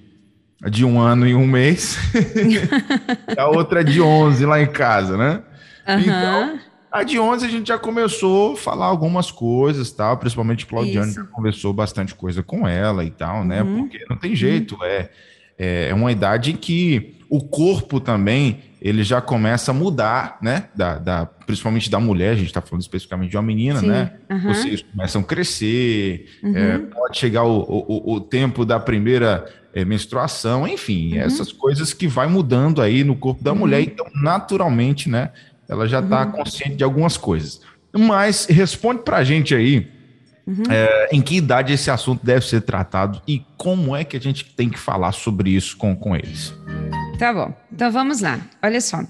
de 0.70 0.84
um 0.84 1.00
ano 1.00 1.26
e 1.26 1.34
um 1.34 1.46
mês, 1.46 1.98
a 3.36 3.48
outra 3.48 3.80
é 3.80 3.84
de 3.84 4.00
11 4.00 4.46
lá 4.46 4.60
em 4.60 4.66
casa, 4.66 5.16
né? 5.16 5.42
Então, 5.86 6.58
a 6.90 7.02
de 7.02 7.18
11 7.18 7.46
a 7.46 7.48
gente 7.48 7.68
já 7.68 7.78
começou 7.78 8.54
a 8.54 8.56
falar 8.56 8.86
algumas 8.86 9.30
coisas, 9.30 9.92
tal, 9.92 10.16
principalmente 10.16 10.66
Claudiane 10.66 11.12
já 11.12 11.24
conversou 11.24 11.72
bastante 11.72 12.14
coisa 12.14 12.42
com 12.42 12.66
ela 12.66 13.04
e 13.04 13.10
tal, 13.10 13.44
né? 13.44 13.62
Uhum. 13.62 13.82
Porque 13.82 14.04
não 14.08 14.16
tem 14.16 14.34
jeito, 14.34 14.74
uhum. 14.74 14.84
é, 14.84 15.10
é 15.58 15.94
uma 15.94 16.10
idade 16.10 16.52
em 16.52 16.56
que 16.56 17.16
o 17.28 17.40
corpo 17.40 18.00
também 18.00 18.60
ele 18.86 19.02
já 19.02 19.20
começa 19.20 19.72
a 19.72 19.74
mudar, 19.74 20.38
né? 20.40 20.68
Da, 20.74 20.98
da 20.98 21.26
principalmente 21.26 21.90
da 21.90 21.98
mulher, 21.98 22.32
a 22.32 22.34
gente 22.36 22.46
está 22.46 22.60
falando 22.60 22.82
especificamente 22.82 23.30
de 23.30 23.36
uma 23.36 23.42
menina, 23.42 23.80
Sim. 23.80 23.88
né? 23.88 24.12
Uhum. 24.30 24.54
Vocês 24.54 24.82
começam 24.82 25.22
a 25.22 25.24
crescer, 25.24 26.26
uhum. 26.42 26.56
é, 26.56 26.78
pode 26.78 27.18
chegar 27.18 27.44
o, 27.44 27.60
o, 27.60 28.14
o, 28.14 28.20
tempo 28.20 28.64
da 28.64 28.78
primeira 28.78 29.46
é, 29.74 29.84
menstruação, 29.84 30.68
enfim, 30.68 31.14
uhum. 31.14 31.20
essas 31.20 31.50
coisas 31.50 31.92
que 31.92 32.06
vai 32.06 32.28
mudando 32.28 32.80
aí 32.80 33.02
no 33.02 33.16
corpo 33.16 33.42
da 33.42 33.54
mulher, 33.54 33.78
uhum. 33.78 33.84
então 33.84 34.06
naturalmente, 34.14 35.08
né? 35.08 35.30
ela 35.68 35.86
já 35.86 36.00
está 36.00 36.24
uhum. 36.24 36.32
consciente 36.32 36.76
de 36.76 36.84
algumas 36.84 37.16
coisas. 37.16 37.60
Mas 37.92 38.46
responde 38.46 39.02
para 39.02 39.18
a 39.18 39.24
gente 39.24 39.54
aí 39.54 39.88
uhum. 40.46 40.62
é, 40.70 41.08
em 41.12 41.20
que 41.20 41.36
idade 41.36 41.72
esse 41.72 41.90
assunto 41.90 42.24
deve 42.24 42.46
ser 42.46 42.60
tratado 42.60 43.20
e 43.26 43.44
como 43.56 43.96
é 43.96 44.04
que 44.04 44.16
a 44.16 44.20
gente 44.20 44.44
tem 44.44 44.68
que 44.68 44.78
falar 44.78 45.12
sobre 45.12 45.50
isso 45.50 45.76
com, 45.76 45.96
com 45.96 46.14
eles. 46.14 46.54
Tá 47.18 47.32
bom, 47.32 47.54
então 47.72 47.90
vamos 47.90 48.20
lá. 48.20 48.38
Olha 48.62 48.80
só. 48.80 49.02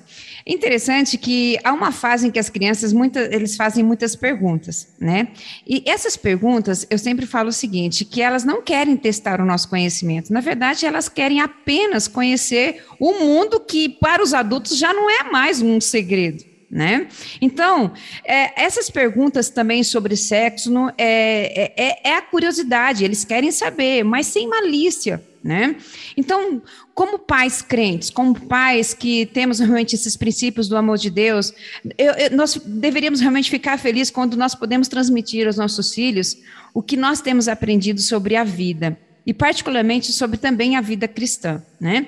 Interessante 0.47 1.19
que 1.19 1.59
há 1.65 1.73
uma 1.73 1.91
fase 1.91 2.29
em 2.29 2.31
que 2.31 2.39
as 2.39 2.49
crianças 2.49 2.93
muita, 2.93 3.21
eles 3.35 3.57
fazem 3.57 3.83
muitas 3.83 4.15
perguntas, 4.15 4.95
né? 5.01 5.29
E 5.67 5.83
essas 5.85 6.17
perguntas, 6.17 6.87
eu 6.89 6.99
sempre 6.99 7.27
falo 7.27 7.49
o 7.49 7.53
seguinte, 7.53 8.05
que 8.05 8.23
elas 8.23 8.45
não 8.45 8.63
querem 8.63 8.97
testar 8.97 9.41
o 9.41 9.45
nosso 9.45 9.69
conhecimento. 9.69 10.33
Na 10.33 10.41
verdade, 10.41 10.87
elas 10.87 11.09
querem 11.09 11.41
apenas 11.41 12.07
conhecer 12.07 12.85
o 13.01 13.15
mundo 13.15 13.59
que 13.59 13.89
para 13.89 14.23
os 14.23 14.33
adultos 14.33 14.79
já 14.79 14.95
não 14.95 15.11
é 15.11 15.25
mais 15.25 15.61
um 15.61 15.81
segredo. 15.81 16.45
Né? 16.69 17.07
Então, 17.41 17.93
é, 18.25 18.61
essas 18.61 18.91
perguntas 18.91 19.49
também 19.49 19.85
sobre 19.85 20.17
sexo 20.17 20.71
não, 20.71 20.89
é, 20.99 21.73
é, 21.77 22.11
é 22.11 22.15
a 22.17 22.23
curiosidade, 22.23 23.05
eles 23.05 23.25
querem 23.25 23.53
saber, 23.53 24.03
mas 24.03 24.27
sem 24.27 24.49
malícia, 24.49 25.23
né? 25.45 25.77
Então, 26.17 26.61
como 26.97 27.19
pais 27.19 27.61
crentes, 27.61 28.09
como 28.09 28.41
pais 28.49 28.95
que 28.95 29.27
temos 29.27 29.59
realmente 29.59 29.95
esses 29.95 30.17
princípios 30.17 30.67
do 30.67 30.79
amor 30.79 30.97
de 30.97 31.11
Deus, 31.11 31.53
eu, 31.99 32.15
eu, 32.15 32.31
nós 32.35 32.59
deveríamos 32.65 33.21
realmente 33.21 33.51
ficar 33.51 33.79
felizes 33.79 34.11
quando 34.11 34.35
nós 34.35 34.55
podemos 34.55 34.89
transmitir 34.89 35.47
aos 35.47 35.59
nossos 35.59 35.93
filhos 35.93 36.39
o 36.73 36.83
que 36.83 36.97
nós 36.97 37.21
temos 37.21 37.49
aprendido 37.49 38.01
sobre 38.01 38.35
a 38.35 38.45
vida 38.45 38.99
e 39.27 39.35
particularmente 39.35 40.11
sobre 40.11 40.39
também 40.39 40.75
a 40.75 40.81
vida 40.81 41.07
cristã, 41.07 41.63
né? 41.79 42.07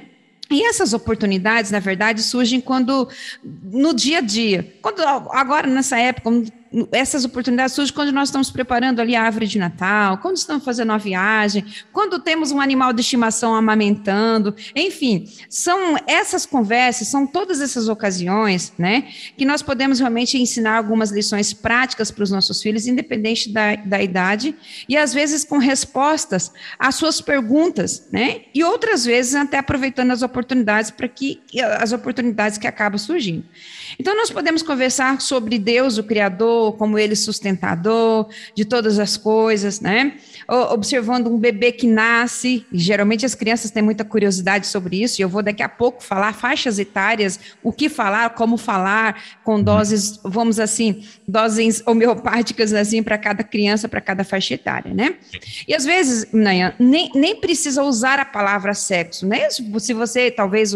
E 0.50 0.66
essas 0.66 0.94
oportunidades, 0.94 1.70
na 1.70 1.80
verdade, 1.80 2.22
surgem 2.22 2.58
quando 2.58 3.10
no 3.44 3.92
dia 3.92 4.18
a 4.18 4.22
dia, 4.22 4.74
quando 4.80 5.02
agora 5.02 5.66
nessa 5.66 5.98
época, 5.98 6.30
essas 6.92 7.24
oportunidades 7.24 7.74
surgem 7.74 7.94
quando 7.94 8.12
nós 8.12 8.28
estamos 8.28 8.50
preparando 8.50 9.00
ali 9.00 9.16
a 9.16 9.22
árvore 9.22 9.46
de 9.46 9.58
Natal, 9.58 10.18
quando 10.18 10.36
estamos 10.36 10.64
fazendo 10.64 10.90
uma 10.90 10.98
viagem, 10.98 11.64
quando 11.92 12.18
temos 12.18 12.52
um 12.52 12.60
animal 12.60 12.92
de 12.92 13.00
estimação 13.00 13.54
amamentando, 13.54 14.54
enfim, 14.74 15.28
são 15.48 15.96
essas 16.06 16.44
conversas, 16.44 17.08
são 17.08 17.26
todas 17.26 17.60
essas 17.60 17.88
ocasiões, 17.88 18.72
né, 18.78 19.08
que 19.36 19.44
nós 19.44 19.62
podemos 19.62 19.98
realmente 19.98 20.38
ensinar 20.38 20.76
algumas 20.76 21.10
lições 21.10 21.52
práticas 21.52 22.10
para 22.10 22.24
os 22.24 22.30
nossos 22.30 22.60
filhos, 22.62 22.86
independente 22.86 23.50
da, 23.50 23.76
da 23.76 24.02
idade, 24.02 24.54
e 24.88 24.96
às 24.96 25.14
vezes 25.14 25.44
com 25.44 25.58
respostas 25.58 26.52
às 26.78 26.94
suas 26.94 27.20
perguntas, 27.20 28.08
né, 28.12 28.42
e 28.54 28.62
outras 28.62 29.04
vezes 29.04 29.34
até 29.34 29.58
aproveitando 29.58 30.10
as 30.10 30.22
oportunidades 30.22 30.90
para 30.90 31.08
que 31.08 31.40
as 31.80 31.92
oportunidades 31.92 32.58
que 32.58 32.66
acabam 32.66 32.98
surgindo. 32.98 33.44
Então 33.98 34.14
nós 34.16 34.30
podemos 34.30 34.62
conversar 34.62 35.20
sobre 35.20 35.58
Deus, 35.58 35.98
o 35.98 36.04
Criador, 36.04 36.57
como 36.78 36.98
ele 36.98 37.16
sustentador 37.16 38.28
de 38.54 38.64
todas 38.64 38.98
as 38.98 39.16
coisas, 39.16 39.80
né? 39.80 40.14
Observando 40.70 41.28
um 41.28 41.38
bebê 41.38 41.72
que 41.72 41.86
nasce, 41.86 42.64
geralmente 42.72 43.26
as 43.26 43.34
crianças 43.34 43.70
têm 43.70 43.82
muita 43.82 44.04
curiosidade 44.04 44.66
sobre 44.66 45.02
isso, 45.02 45.20
e 45.20 45.22
eu 45.22 45.28
vou 45.28 45.42
daqui 45.42 45.62
a 45.62 45.68
pouco 45.68 46.02
falar 46.02 46.32
faixas 46.32 46.78
etárias, 46.78 47.38
o 47.62 47.72
que 47.72 47.88
falar, 47.88 48.30
como 48.30 48.56
falar, 48.56 49.22
com 49.44 49.62
doses, 49.62 50.18
vamos 50.24 50.58
assim, 50.58 51.04
doses 51.26 51.82
homeopáticas 51.86 52.72
assim 52.72 53.02
para 53.02 53.18
cada 53.18 53.44
criança, 53.44 53.88
para 53.88 54.00
cada 54.00 54.24
faixa 54.24 54.54
etária, 54.54 54.94
né? 54.94 55.16
E 55.66 55.74
às 55.74 55.84
vezes, 55.84 56.26
Nayan, 56.32 56.74
nem, 56.78 57.10
nem 57.14 57.40
precisa 57.40 57.82
usar 57.82 58.18
a 58.18 58.24
palavra 58.24 58.74
sexo, 58.74 59.26
né? 59.26 59.48
Se 59.50 59.92
você 59.92 60.30
talvez 60.30 60.72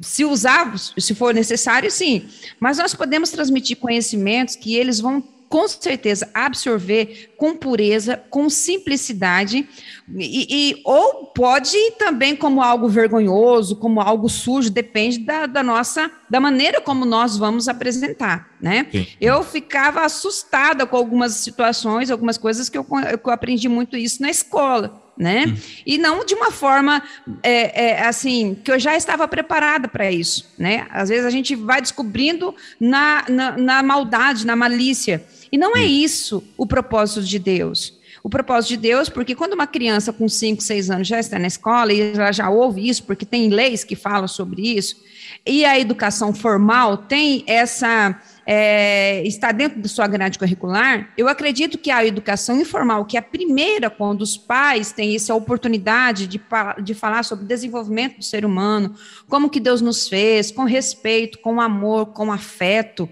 se 0.00 0.24
usar, 0.24 0.76
se 0.78 1.14
for 1.14 1.34
necessário, 1.34 1.90
sim. 1.90 2.28
Mas 2.58 2.78
nós 2.78 2.94
podemos 2.94 3.30
transmitir 3.30 3.76
conhecimentos 3.76 4.56
que 4.56 4.74
eles 4.74 5.00
vão 5.00 5.22
com 5.50 5.66
certeza 5.66 6.30
absorver 6.32 7.34
com 7.36 7.56
pureza, 7.56 8.16
com 8.30 8.48
simplicidade, 8.48 9.68
e, 10.16 10.46
e, 10.48 10.82
ou 10.84 11.26
pode 11.26 11.76
também 11.98 12.36
como 12.36 12.62
algo 12.62 12.88
vergonhoso, 12.88 13.74
como 13.74 14.00
algo 14.00 14.28
sujo, 14.28 14.70
depende 14.70 15.18
da, 15.18 15.46
da 15.46 15.60
nossa, 15.60 16.08
da 16.30 16.38
maneira 16.38 16.80
como 16.80 17.04
nós 17.04 17.36
vamos 17.36 17.66
apresentar, 17.66 18.48
né? 18.60 18.86
Sim. 18.92 19.08
Eu 19.20 19.42
ficava 19.42 20.02
assustada 20.02 20.86
com 20.86 20.96
algumas 20.96 21.32
situações, 21.32 22.12
algumas 22.12 22.38
coisas 22.38 22.68
que 22.68 22.78
eu, 22.78 22.84
que 22.84 23.28
eu 23.28 23.32
aprendi 23.32 23.68
muito 23.68 23.96
isso 23.96 24.22
na 24.22 24.30
escola 24.30 25.09
né? 25.20 25.44
Hum. 25.46 25.56
E 25.84 25.98
não 25.98 26.24
de 26.24 26.34
uma 26.34 26.50
forma 26.50 27.02
é, 27.42 27.88
é, 27.88 28.06
assim 28.06 28.56
que 28.64 28.72
eu 28.72 28.80
já 28.80 28.96
estava 28.96 29.28
preparada 29.28 29.86
para 29.86 30.10
isso, 30.10 30.50
né? 30.58 30.86
Às 30.90 31.10
vezes 31.10 31.26
a 31.26 31.30
gente 31.30 31.54
vai 31.54 31.82
descobrindo 31.82 32.54
na, 32.80 33.26
na, 33.28 33.56
na 33.58 33.82
maldade, 33.82 34.46
na 34.46 34.56
malícia. 34.56 35.22
E 35.52 35.58
não 35.58 35.76
é 35.76 35.84
isso 35.84 36.42
o 36.56 36.66
propósito 36.66 37.22
de 37.22 37.38
Deus. 37.38 38.00
O 38.22 38.30
propósito 38.30 38.70
de 38.70 38.76
Deus, 38.78 39.10
porque 39.10 39.34
quando 39.34 39.52
uma 39.52 39.66
criança 39.66 40.10
com 40.10 40.26
5, 40.26 40.62
6 40.62 40.90
anos 40.90 41.08
já 41.08 41.20
está 41.20 41.38
na 41.38 41.46
escola 41.46 41.92
e 41.92 42.00
ela 42.00 42.32
já 42.32 42.48
ouve 42.48 42.88
isso, 42.88 43.04
porque 43.04 43.26
tem 43.26 43.50
leis 43.50 43.84
que 43.84 43.96
falam 43.96 44.28
sobre 44.28 44.76
isso, 44.76 44.96
e 45.44 45.64
a 45.64 45.78
educação 45.78 46.32
formal 46.34 46.96
tem 46.96 47.44
essa 47.46 48.18
é, 48.52 49.22
está 49.24 49.52
dentro 49.52 49.80
da 49.80 49.88
sua 49.88 50.08
grade 50.08 50.36
curricular, 50.36 51.12
eu 51.16 51.28
acredito 51.28 51.78
que 51.78 51.88
a 51.88 52.04
educação 52.04 52.60
informal, 52.60 53.04
que 53.04 53.16
é 53.16 53.20
a 53.20 53.22
primeira 53.22 53.88
quando 53.88 54.22
os 54.22 54.36
pais 54.36 54.90
têm 54.90 55.14
essa 55.14 55.32
oportunidade 55.36 56.26
de, 56.26 56.40
de 56.82 56.92
falar 56.92 57.22
sobre 57.22 57.44
o 57.44 57.46
desenvolvimento 57.46 58.18
do 58.18 58.24
ser 58.24 58.44
humano, 58.44 58.96
como 59.28 59.48
que 59.48 59.60
Deus 59.60 59.80
nos 59.80 60.08
fez, 60.08 60.50
com 60.50 60.64
respeito, 60.64 61.38
com 61.38 61.60
amor, 61.60 62.06
com 62.06 62.32
afeto, 62.32 63.08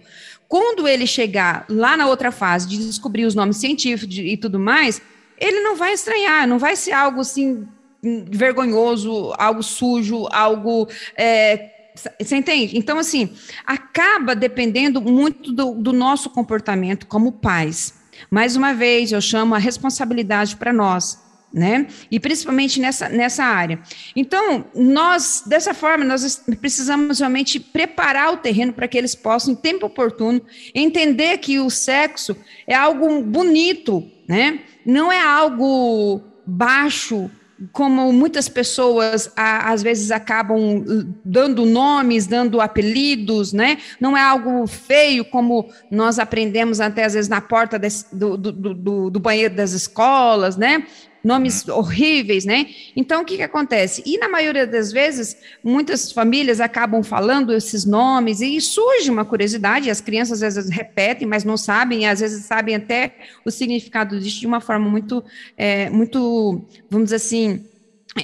quando 0.48 0.88
ele 0.88 1.06
chegar 1.06 1.64
lá 1.68 1.96
na 1.96 2.08
outra 2.08 2.32
fase 2.32 2.66
de 2.66 2.76
descobrir 2.76 3.24
os 3.24 3.36
nomes 3.36 3.58
científicos 3.58 4.18
e 4.18 4.36
tudo 4.36 4.58
mais, 4.58 5.00
ele 5.38 5.60
não 5.60 5.76
vai 5.76 5.92
estranhar, 5.92 6.48
não 6.48 6.58
vai 6.58 6.74
ser 6.74 6.90
algo 6.90 7.20
assim 7.20 7.64
vergonhoso, 8.02 9.32
algo 9.38 9.62
sujo, 9.62 10.26
algo 10.32 10.88
é, 11.16 11.77
você 12.20 12.36
entende? 12.36 12.76
Então, 12.76 12.98
assim, 12.98 13.30
acaba 13.66 14.34
dependendo 14.34 15.00
muito 15.00 15.52
do, 15.52 15.72
do 15.74 15.92
nosso 15.92 16.30
comportamento 16.30 17.06
como 17.06 17.32
pais. 17.32 17.94
Mais 18.30 18.56
uma 18.56 18.74
vez, 18.74 19.12
eu 19.12 19.20
chamo 19.20 19.54
a 19.54 19.58
responsabilidade 19.58 20.56
para 20.56 20.72
nós, 20.72 21.18
né? 21.52 21.86
E 22.10 22.18
principalmente 22.18 22.80
nessa, 22.80 23.08
nessa 23.08 23.44
área. 23.44 23.80
Então, 24.14 24.66
nós, 24.74 25.44
dessa 25.46 25.72
forma, 25.72 26.04
nós 26.04 26.44
precisamos 26.60 27.20
realmente 27.20 27.60
preparar 27.60 28.32
o 28.32 28.36
terreno 28.38 28.72
para 28.72 28.88
que 28.88 28.98
eles 28.98 29.14
possam, 29.14 29.52
em 29.52 29.56
tempo 29.56 29.86
oportuno, 29.86 30.42
entender 30.74 31.38
que 31.38 31.58
o 31.58 31.70
sexo 31.70 32.36
é 32.66 32.74
algo 32.74 33.22
bonito, 33.22 34.04
né? 34.28 34.60
Não 34.84 35.12
é 35.12 35.20
algo 35.20 36.22
baixo, 36.46 37.30
como 37.72 38.12
muitas 38.12 38.48
pessoas 38.48 39.32
às 39.36 39.82
vezes 39.82 40.10
acabam 40.10 40.84
dando 41.24 41.66
nomes, 41.66 42.26
dando 42.26 42.60
apelidos, 42.60 43.52
né? 43.52 43.78
Não 44.00 44.16
é 44.16 44.22
algo 44.22 44.66
feio 44.66 45.24
como 45.24 45.68
nós 45.90 46.18
aprendemos 46.18 46.80
até 46.80 47.04
às 47.04 47.14
vezes 47.14 47.28
na 47.28 47.40
porta 47.40 47.78
desse, 47.78 48.14
do, 48.14 48.36
do, 48.36 48.52
do, 48.52 49.10
do, 49.10 49.20
banheiro 49.20 49.54
das 49.54 49.72
escolas, 49.72 50.56
né? 50.56 50.86
Nomes 51.22 51.64
uhum. 51.66 51.78
horríveis, 51.78 52.44
né? 52.44 52.66
Então, 52.94 53.22
o 53.22 53.24
que, 53.24 53.36
que 53.36 53.42
acontece? 53.42 54.02
E 54.06 54.18
na 54.18 54.28
maioria 54.28 54.66
das 54.66 54.92
vezes, 54.92 55.36
muitas 55.62 56.12
famílias 56.12 56.60
acabam 56.60 57.02
falando 57.02 57.52
esses 57.52 57.84
nomes 57.84 58.40
e 58.40 58.60
surge 58.60 59.10
uma 59.10 59.24
curiosidade, 59.24 59.90
as 59.90 60.00
crianças 60.00 60.42
às 60.42 60.54
vezes 60.54 60.70
repetem, 60.70 61.26
mas 61.26 61.44
não 61.44 61.56
sabem, 61.56 62.02
e 62.02 62.06
às 62.06 62.20
vezes 62.20 62.44
sabem 62.44 62.74
até 62.74 63.16
o 63.44 63.50
significado 63.50 64.18
disso 64.20 64.40
de 64.40 64.46
uma 64.46 64.60
forma 64.60 64.88
muito, 64.88 65.24
é, 65.56 65.90
muito, 65.90 66.64
vamos 66.90 67.06
dizer 67.06 67.16
assim, 67.16 67.64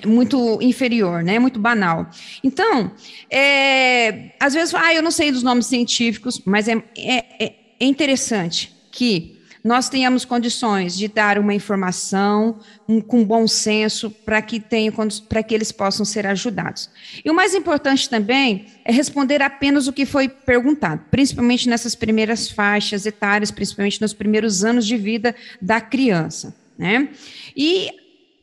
muito 0.06 0.58
inferior, 0.60 1.22
né? 1.22 1.38
Muito 1.38 1.58
banal. 1.58 2.08
Então, 2.42 2.90
é, 3.30 4.30
às 4.40 4.54
vezes, 4.54 4.74
ah, 4.74 4.94
eu 4.94 5.02
não 5.02 5.10
sei 5.10 5.30
dos 5.30 5.42
nomes 5.42 5.66
científicos, 5.66 6.40
mas 6.44 6.68
é, 6.68 6.82
é, 6.96 7.54
é 7.78 7.84
interessante 7.84 8.74
que 8.90 9.33
nós 9.64 9.88
tenhamos 9.88 10.26
condições 10.26 10.94
de 10.94 11.08
dar 11.08 11.38
uma 11.38 11.54
informação 11.54 12.58
um, 12.86 13.00
com 13.00 13.24
bom 13.24 13.48
senso 13.48 14.10
para 14.10 14.42
que 14.42 14.60
tenham 14.60 14.94
para 15.26 15.42
que 15.42 15.54
eles 15.54 15.72
possam 15.72 16.04
ser 16.04 16.26
ajudados. 16.26 16.90
E 17.24 17.30
o 17.30 17.34
mais 17.34 17.54
importante 17.54 18.10
também 18.10 18.66
é 18.84 18.92
responder 18.92 19.40
apenas 19.40 19.88
o 19.88 19.92
que 19.92 20.04
foi 20.04 20.28
perguntado, 20.28 21.02
principalmente 21.10 21.66
nessas 21.66 21.94
primeiras 21.94 22.50
faixas 22.50 23.06
etárias, 23.06 23.50
principalmente 23.50 24.02
nos 24.02 24.12
primeiros 24.12 24.62
anos 24.62 24.86
de 24.86 24.98
vida 24.98 25.34
da 25.62 25.80
criança, 25.80 26.54
né? 26.76 27.08
E 27.56 27.88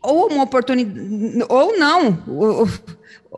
ou 0.01 0.27
uma 0.31 0.43
oportunidade, 0.43 1.45
ou 1.47 1.77
não. 1.77 2.17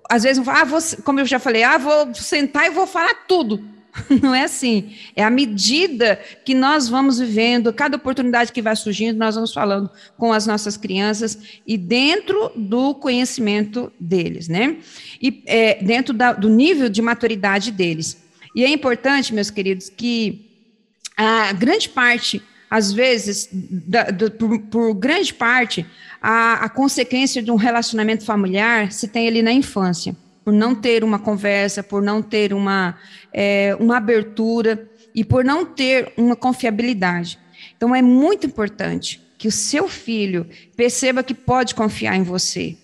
Às 0.10 0.24
vezes, 0.24 0.48
ah, 0.48 0.64
vou, 0.64 0.80
como 1.04 1.20
eu 1.20 1.26
já 1.26 1.38
falei, 1.38 1.64
ah, 1.64 1.78
vou 1.78 2.16
sentar 2.16 2.66
e 2.66 2.70
vou 2.70 2.88
falar 2.88 3.26
tudo. 3.28 3.74
Não 4.22 4.34
é 4.34 4.44
assim. 4.44 4.94
É 5.16 5.24
à 5.24 5.30
medida 5.30 6.20
que 6.44 6.54
nós 6.54 6.90
vamos 6.90 7.20
vivendo, 7.20 7.72
cada 7.72 7.98
oportunidade 7.98 8.52
que 8.52 8.62
vai 8.62 8.76
surgindo, 8.76 9.18
nós 9.18 9.36
vamos 9.36 9.54
falando 9.54 9.90
com 10.18 10.34
as 10.34 10.48
nossas 10.48 10.76
crianças 10.78 11.38
e 11.66 11.78
dentro 11.78 12.52
do 12.56 12.96
conhecimento 12.96 13.92
deles, 14.00 14.48
né? 14.48 14.78
E 15.22 15.44
é, 15.46 15.84
dentro 15.84 16.14
da, 16.14 16.34
do 16.34 16.50
nível 16.50 16.90
de 16.90 17.02
maturidade 17.02 17.72
deles. 17.72 18.22
E 18.56 18.64
é 18.64 18.70
importante, 18.70 19.34
meus 19.34 19.50
queridos, 19.50 19.90
que 19.90 20.50
a 21.16 21.54
grande 21.54 21.90
parte, 21.90 22.42
às 22.70 22.92
vezes, 22.92 23.50
da, 23.52 24.06
por, 24.38 24.60
por 24.60 24.94
grande 24.96 25.34
parte, 25.34 25.86
a, 26.22 26.66
a 26.66 26.70
consequência 26.70 27.42
de 27.42 27.52
um 27.52 27.56
relacionamento 27.56 28.26
familiar 28.26 28.92
se 28.92 29.08
tem 29.08 29.28
ali 29.28 29.42
na 29.42 29.52
infância, 29.52 30.16
por 30.44 30.54
não 30.54 30.76
ter 30.76 31.04
uma 31.04 31.20
conversa, 31.20 31.82
por 31.82 32.02
não 32.02 32.22
ter 32.22 32.54
uma, 32.54 32.98
é, 33.32 33.76
uma 33.80 33.98
abertura 33.98 34.90
e 35.16 35.24
por 35.24 35.44
não 35.44 35.66
ter 35.66 36.12
uma 36.18 36.36
confiabilidade. 36.36 37.40
Então, 37.76 37.96
é 37.96 38.02
muito 38.02 38.46
importante 38.46 39.22
que 39.38 39.48
o 39.48 39.52
seu 39.52 39.88
filho 39.88 40.48
perceba 40.76 41.24
que 41.24 41.34
pode 41.34 41.76
confiar 41.76 42.16
em 42.16 42.24
você 42.24 42.78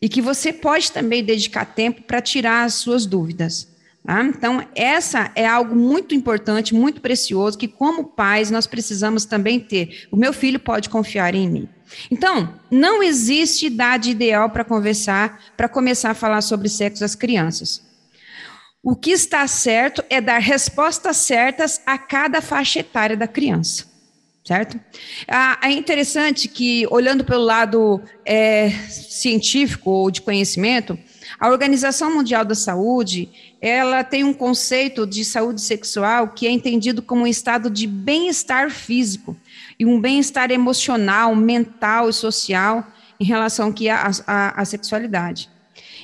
e 0.00 0.08
que 0.08 0.20
você 0.20 0.52
pode 0.52 0.92
também 0.92 1.24
dedicar 1.24 1.64
tempo 1.64 2.02
para 2.02 2.20
tirar 2.20 2.64
as 2.64 2.74
suas 2.74 3.06
dúvidas. 3.06 3.68
Tá? 4.04 4.22
Então, 4.22 4.66
essa 4.74 5.30
é 5.34 5.46
algo 5.46 5.74
muito 5.74 6.14
importante, 6.14 6.74
muito 6.74 7.00
precioso, 7.00 7.56
que 7.56 7.66
como 7.66 8.04
pais 8.04 8.50
nós 8.50 8.66
precisamos 8.66 9.24
também 9.24 9.58
ter. 9.58 10.06
O 10.10 10.16
meu 10.16 10.32
filho 10.32 10.60
pode 10.60 10.90
confiar 10.90 11.34
em 11.34 11.48
mim. 11.48 11.68
Então, 12.10 12.54
não 12.70 13.02
existe 13.02 13.66
idade 13.66 14.10
ideal 14.10 14.50
para 14.50 14.64
conversar, 14.64 15.40
para 15.56 15.68
começar 15.68 16.10
a 16.10 16.14
falar 16.14 16.40
sobre 16.40 16.68
sexo 16.68 17.04
às 17.04 17.14
crianças. 17.14 17.82
O 18.82 18.94
que 18.94 19.10
está 19.10 19.46
certo 19.46 20.04
é 20.10 20.20
dar 20.20 20.38
respostas 20.38 21.16
certas 21.16 21.80
a 21.86 21.96
cada 21.96 22.42
faixa 22.42 22.80
etária 22.80 23.16
da 23.16 23.26
criança, 23.26 23.86
certo? 24.44 24.78
Ah, 25.26 25.58
é 25.62 25.70
interessante 25.70 26.48
que, 26.48 26.86
olhando 26.90 27.24
pelo 27.24 27.44
lado 27.44 28.02
é, 28.26 28.68
científico 28.90 29.90
ou 29.90 30.10
de 30.10 30.20
conhecimento, 30.20 30.98
a 31.40 31.48
Organização 31.48 32.14
Mundial 32.14 32.44
da 32.44 32.54
Saúde, 32.54 33.30
ela 33.60 34.04
tem 34.04 34.22
um 34.22 34.34
conceito 34.34 35.06
de 35.06 35.24
saúde 35.24 35.62
sexual 35.62 36.28
que 36.28 36.46
é 36.46 36.50
entendido 36.50 37.00
como 37.00 37.22
um 37.22 37.26
estado 37.26 37.70
de 37.70 37.86
bem-estar 37.86 38.70
físico, 38.70 39.34
e 39.78 39.86
um 39.86 40.00
bem-estar 40.00 40.50
emocional, 40.50 41.34
mental 41.34 42.08
e 42.08 42.12
social 42.12 42.86
em 43.18 43.24
relação 43.24 43.68
aqui 43.68 43.88
à, 43.88 44.10
à, 44.26 44.60
à 44.60 44.64
sexualidade. 44.64 45.48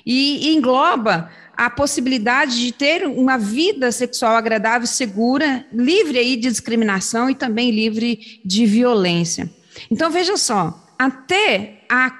E, 0.04 0.48
e 0.48 0.56
engloba 0.56 1.30
a 1.56 1.68
possibilidade 1.68 2.58
de 2.58 2.72
ter 2.72 3.06
uma 3.06 3.36
vida 3.36 3.92
sexual 3.92 4.34
agradável, 4.34 4.86
segura, 4.86 5.66
livre 5.72 6.18
aí 6.18 6.36
de 6.36 6.48
discriminação 6.48 7.28
e 7.28 7.34
também 7.34 7.70
livre 7.70 8.40
de 8.44 8.64
violência. 8.64 9.50
Então, 9.90 10.10
veja 10.10 10.36
só, 10.36 10.82
até 10.98 11.82
a, 11.88 12.12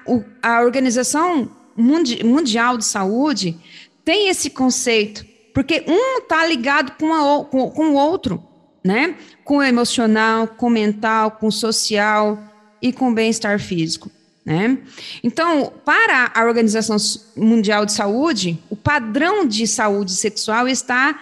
a 0.43 0.61
Organização 0.61 1.49
Mundial 1.75 2.77
de 2.77 2.85
Saúde 2.85 3.57
tem 4.05 4.29
esse 4.29 4.49
conceito, 4.49 5.25
porque 5.53 5.83
um 5.87 6.19
está 6.19 6.45
ligado 6.45 6.91
com, 6.99 7.11
a, 7.11 7.45
com, 7.45 7.71
com 7.71 7.89
o 7.89 7.95
outro 7.95 8.50
né? 8.83 9.15
Com 9.43 9.57
o 9.57 9.63
emocional, 9.63 10.47
com 10.47 10.67
o 10.67 10.71
mental, 10.71 11.31
com 11.31 11.47
o 11.47 11.51
social 11.51 12.39
e 12.81 12.91
com 12.91 13.11
o 13.11 13.13
bem-estar 13.13 13.59
físico. 13.59 14.09
Né? 14.43 14.79
Então, 15.23 15.71
para 15.85 16.31
a 16.33 16.43
Organização 16.43 16.97
Mundial 17.37 17.85
de 17.85 17.93
Saúde, 17.93 18.57
o 18.69 18.75
padrão 18.75 19.45
de 19.45 19.67
saúde 19.67 20.13
sexual 20.13 20.67
está 20.67 21.19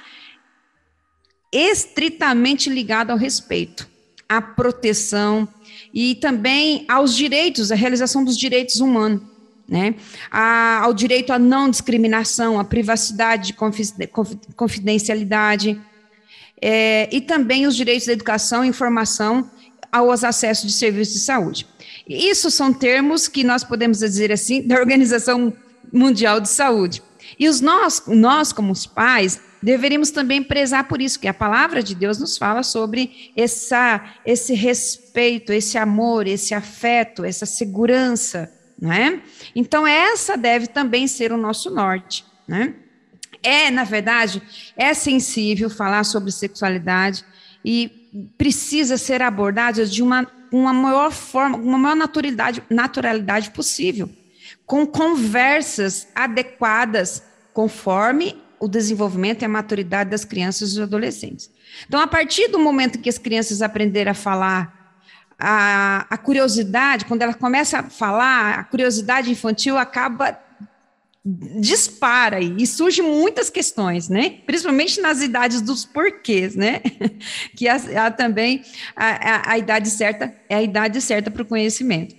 estritamente 1.51 2.69
ligado 2.69 3.11
ao 3.11 3.17
respeito, 3.17 3.89
à 4.27 4.41
proteção 4.41 5.47
e 5.93 6.15
também 6.15 6.85
aos 6.87 7.13
direitos, 7.13 7.71
à 7.71 7.75
realização 7.75 8.23
dos 8.23 8.37
direitos 8.37 8.79
humanos. 8.79 9.21
Né? 9.67 9.95
A, 10.31 10.79
ao 10.83 10.93
direito 10.93 11.33
à 11.33 11.37
não 11.37 11.69
discriminação, 11.69 12.59
à 12.59 12.63
privacidade, 12.63 13.53
confidencialidade, 14.55 15.79
é, 16.61 17.07
e 17.11 17.21
também 17.21 17.65
os 17.65 17.75
direitos 17.75 18.07
da 18.07 18.13
educação 18.13 18.63
e 18.63 18.67
informação 18.67 19.49
aos 19.91 20.23
acessos 20.23 20.71
de 20.71 20.77
serviços 20.77 21.15
de 21.15 21.19
saúde. 21.21 21.67
Isso 22.07 22.49
são 22.51 22.73
termos 22.73 23.27
que 23.27 23.43
nós 23.43 23.63
podemos 23.63 23.99
dizer 23.99 24.31
assim 24.31 24.61
da 24.61 24.79
Organização 24.79 25.53
Mundial 25.91 26.39
de 26.39 26.49
Saúde. 26.49 27.01
E 27.37 27.47
os 27.47 27.61
nós, 27.61 28.03
nós 28.07 28.51
como 28.51 28.71
os 28.71 28.85
pais, 28.85 29.39
deveríamos 29.61 30.09
também 30.09 30.41
prezar 30.41 30.87
por 30.87 31.01
isso, 31.01 31.19
que 31.19 31.27
a 31.27 31.33
palavra 31.33 31.83
de 31.83 31.93
Deus 31.93 32.17
nos 32.17 32.37
fala 32.37 32.63
sobre 32.63 33.31
essa, 33.35 34.03
esse 34.25 34.53
respeito, 34.53 35.51
esse 35.51 35.77
amor, 35.77 36.27
esse 36.27 36.53
afeto, 36.53 37.23
essa 37.23 37.45
segurança, 37.45 38.51
não 38.81 38.91
é? 38.91 39.21
Então 39.55 39.85
essa 39.85 40.37
deve 40.37 40.67
também 40.67 41.07
ser 41.07 41.31
o 41.31 41.37
nosso 41.37 41.69
norte, 41.69 42.25
né? 42.47 42.73
É, 43.43 43.69
na 43.71 43.83
verdade, 43.83 44.41
é 44.75 44.93
sensível 44.93 45.69
falar 45.69 46.03
sobre 46.03 46.31
sexualidade 46.31 47.23
e 47.63 47.99
precisa 48.37 48.97
ser 48.97 49.21
abordada 49.21 49.85
de 49.85 50.01
uma, 50.01 50.27
uma 50.51 50.73
maior 50.73 51.11
forma, 51.11 51.57
uma 51.57 51.77
maior 51.77 51.95
naturalidade, 51.95 52.63
naturalidade 52.69 53.51
possível, 53.51 54.09
com 54.65 54.85
conversas 54.85 56.07
adequadas 56.15 57.23
conforme 57.53 58.35
o 58.59 58.67
desenvolvimento 58.67 59.41
e 59.41 59.45
a 59.45 59.49
maturidade 59.49 60.09
das 60.09 60.25
crianças 60.25 60.71
e 60.71 60.75
dos 60.75 60.83
adolescentes. 60.83 61.49
Então, 61.87 61.99
a 61.99 62.07
partir 62.07 62.49
do 62.49 62.59
momento 62.59 62.99
que 62.99 63.09
as 63.09 63.17
crianças 63.17 63.61
aprenderem 63.61 64.11
a 64.11 64.15
falar, 64.15 64.79
a, 65.39 66.05
a 66.09 66.17
curiosidade, 66.17 67.05
quando 67.05 67.21
ela 67.21 67.33
começa 67.33 67.79
a 67.79 67.83
falar, 67.83 68.59
a 68.59 68.63
curiosidade 68.65 69.31
infantil 69.31 69.77
acaba 69.77 70.37
dispara 71.25 72.39
e 72.39 72.65
surgem 72.65 73.03
muitas 73.03 73.49
questões, 73.49 74.07
né? 74.07 74.39
Principalmente 74.45 75.01
nas 75.01 75.21
idades 75.21 75.61
dos 75.61 75.85
porquês, 75.85 76.55
né? 76.55 76.81
que 77.55 77.67
há, 77.67 77.75
há 78.05 78.11
também 78.11 78.63
a, 78.95 79.07
a, 79.07 79.51
a, 79.51 79.57
idade 79.57 79.89
certa 79.89 80.33
é 80.47 80.55
a 80.55 80.63
idade 80.63 81.01
certa 81.01 81.29
para 81.29 81.41
o 81.41 81.45
conhecimento. 81.45 82.15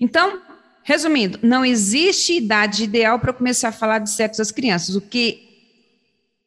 Então, 0.00 0.40
resumindo, 0.84 1.40
não 1.42 1.64
existe 1.64 2.36
idade 2.36 2.84
ideal 2.84 3.18
para 3.18 3.32
começar 3.32 3.70
a 3.70 3.72
falar 3.72 3.98
de 3.98 4.10
sexo 4.10 4.40
às 4.40 4.52
crianças. 4.52 4.94
O 4.94 5.00
que 5.00 5.44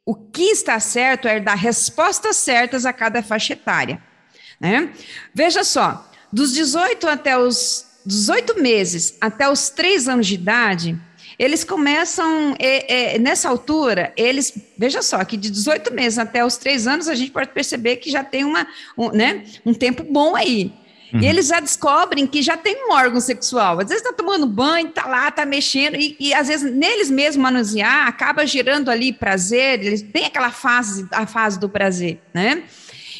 o 0.05 0.15
que 0.15 0.43
está 0.43 0.79
certo 0.79 1.27
é 1.27 1.39
dar 1.39 1.53
respostas 1.53 2.37
certas 2.37 2.83
a 2.83 2.91
cada 2.91 3.21
faixa 3.21 3.53
etária, 3.53 4.01
né? 4.59 4.91
Veja 5.35 5.63
só, 5.63 6.09
dos 6.33 6.53
18 6.53 7.07
até 7.07 7.37
os 7.37 7.85
18 8.05 8.59
meses 8.59 9.17
até 9.21 9.47
os 9.47 9.69
3 9.69 10.07
anos 10.07 10.25
de 10.25 10.33
idade, 10.33 10.99
eles 11.39 11.63
começam, 11.63 12.53
é, 12.59 13.15
é, 13.15 13.17
nessa 13.17 13.47
altura, 13.47 14.11
eles, 14.17 14.53
veja 14.77 15.01
só, 15.01 15.23
que 15.23 15.37
de 15.37 15.49
18 15.49 15.93
meses 15.93 16.19
até 16.19 16.43
os 16.43 16.57
3 16.57 16.85
anos, 16.85 17.07
a 17.07 17.15
gente 17.15 17.31
pode 17.31 17.49
perceber 17.51 17.95
que 17.95 18.11
já 18.11 18.25
tem 18.25 18.43
uma, 18.43 18.67
um, 18.97 19.09
né, 19.11 19.45
um 19.65 19.73
tempo 19.73 20.03
bom 20.03 20.35
aí. 20.35 20.73
Uhum. 21.13 21.21
E 21.21 21.25
eles 21.25 21.47
já 21.47 21.61
descobrem 21.61 22.27
que 22.27 22.41
já 22.41 22.57
tem 22.57 22.75
um 22.85 22.91
órgão 22.91 23.21
sexual. 23.21 23.79
Às 23.79 23.87
vezes 23.87 24.03
está 24.03 24.11
tomando 24.13 24.45
banho, 24.45 24.89
está 24.89 25.07
lá, 25.07 25.29
está 25.29 25.45
mexendo, 25.45 25.95
e, 25.95 26.17
e, 26.19 26.33
às 26.33 26.49
vezes 26.49 26.71
neles 26.75 27.09
mesmos 27.09 27.41
manusear 27.41 28.05
acaba 28.05 28.45
gerando 28.45 28.91
ali 28.91 29.13
prazer, 29.13 29.83
eles 29.83 30.01
têm 30.01 30.25
aquela 30.25 30.51
fase, 30.51 31.07
a 31.09 31.25
fase 31.25 31.57
do 31.57 31.69
prazer, 31.69 32.19
né? 32.33 32.63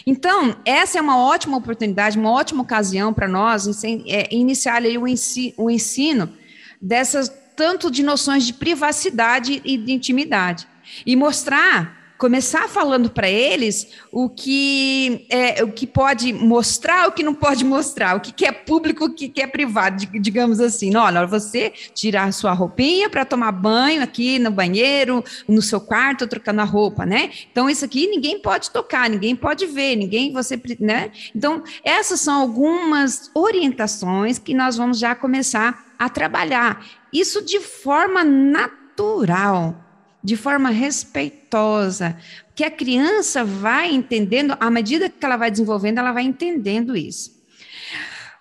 Então, 0.05 0.57
essa 0.65 0.97
é 0.97 1.01
uma 1.01 1.17
ótima 1.17 1.55
oportunidade, 1.55 2.17
uma 2.17 2.31
ótima 2.31 2.63
ocasião 2.63 3.13
para 3.13 3.27
nós 3.27 3.65
é, 4.07 4.27
iniciar 4.29 4.75
ali 4.75 4.97
o 4.97 5.07
ensino, 5.07 5.53
o 5.57 5.69
ensino 5.69 6.33
dessas 6.81 7.31
tanto 7.59 7.91
de 7.91 8.01
noções 8.03 8.45
de 8.45 8.53
privacidade 8.53 9.61
e 9.65 9.75
de 9.75 9.91
intimidade 9.91 10.65
e 11.05 11.13
mostrar 11.13 11.99
começar 12.17 12.67
falando 12.67 13.09
para 13.09 13.29
eles 13.29 13.87
o 14.11 14.29
que 14.29 15.25
é, 15.29 15.63
o 15.63 15.71
que 15.71 15.87
pode 15.87 16.33
mostrar, 16.33 17.07
o 17.07 17.13
que 17.13 17.23
não 17.23 17.33
pode 17.33 17.63
mostrar, 17.63 18.15
o 18.15 18.19
que 18.19 18.45
é 18.45 18.51
público, 18.51 19.05
o 19.05 19.13
que 19.13 19.41
é 19.41 19.47
privado, 19.47 20.05
digamos 20.19 20.59
assim. 20.59 20.95
Olha, 20.97 21.25
você 21.25 21.71
tirar 21.93 22.31
sua 22.33 22.51
roupinha 22.51 23.09
para 23.09 23.23
tomar 23.23 23.53
banho 23.53 24.03
aqui 24.03 24.37
no 24.37 24.51
banheiro, 24.51 25.23
no 25.47 25.61
seu 25.61 25.79
quarto, 25.79 26.27
trocando 26.27 26.59
a 26.59 26.65
roupa, 26.65 27.05
né? 27.05 27.29
Então 27.51 27.69
isso 27.69 27.85
aqui 27.85 28.07
ninguém 28.07 28.41
pode 28.41 28.69
tocar, 28.69 29.09
ninguém 29.09 29.33
pode 29.33 29.65
ver, 29.65 29.95
ninguém 29.95 30.33
você, 30.33 30.61
né? 30.79 31.11
Então 31.33 31.63
essas 31.83 32.19
são 32.19 32.41
algumas 32.41 33.31
orientações 33.33 34.37
que 34.37 34.53
nós 34.53 34.75
vamos 34.75 34.99
já 34.99 35.15
começar 35.15 35.89
a 35.99 36.07
trabalhar. 36.07 36.81
Isso 37.11 37.43
de 37.43 37.59
forma 37.59 38.23
natural 38.23 39.89
de 40.23 40.35
forma 40.35 40.69
respeitosa, 40.69 42.17
que 42.53 42.63
a 42.63 42.71
criança 42.71 43.43
vai 43.43 43.93
entendendo, 43.93 44.55
à 44.59 44.69
medida 44.69 45.09
que 45.09 45.25
ela 45.25 45.37
vai 45.37 45.49
desenvolvendo, 45.49 45.99
ela 45.99 46.11
vai 46.11 46.23
entendendo 46.23 46.95
isso. 46.95 47.39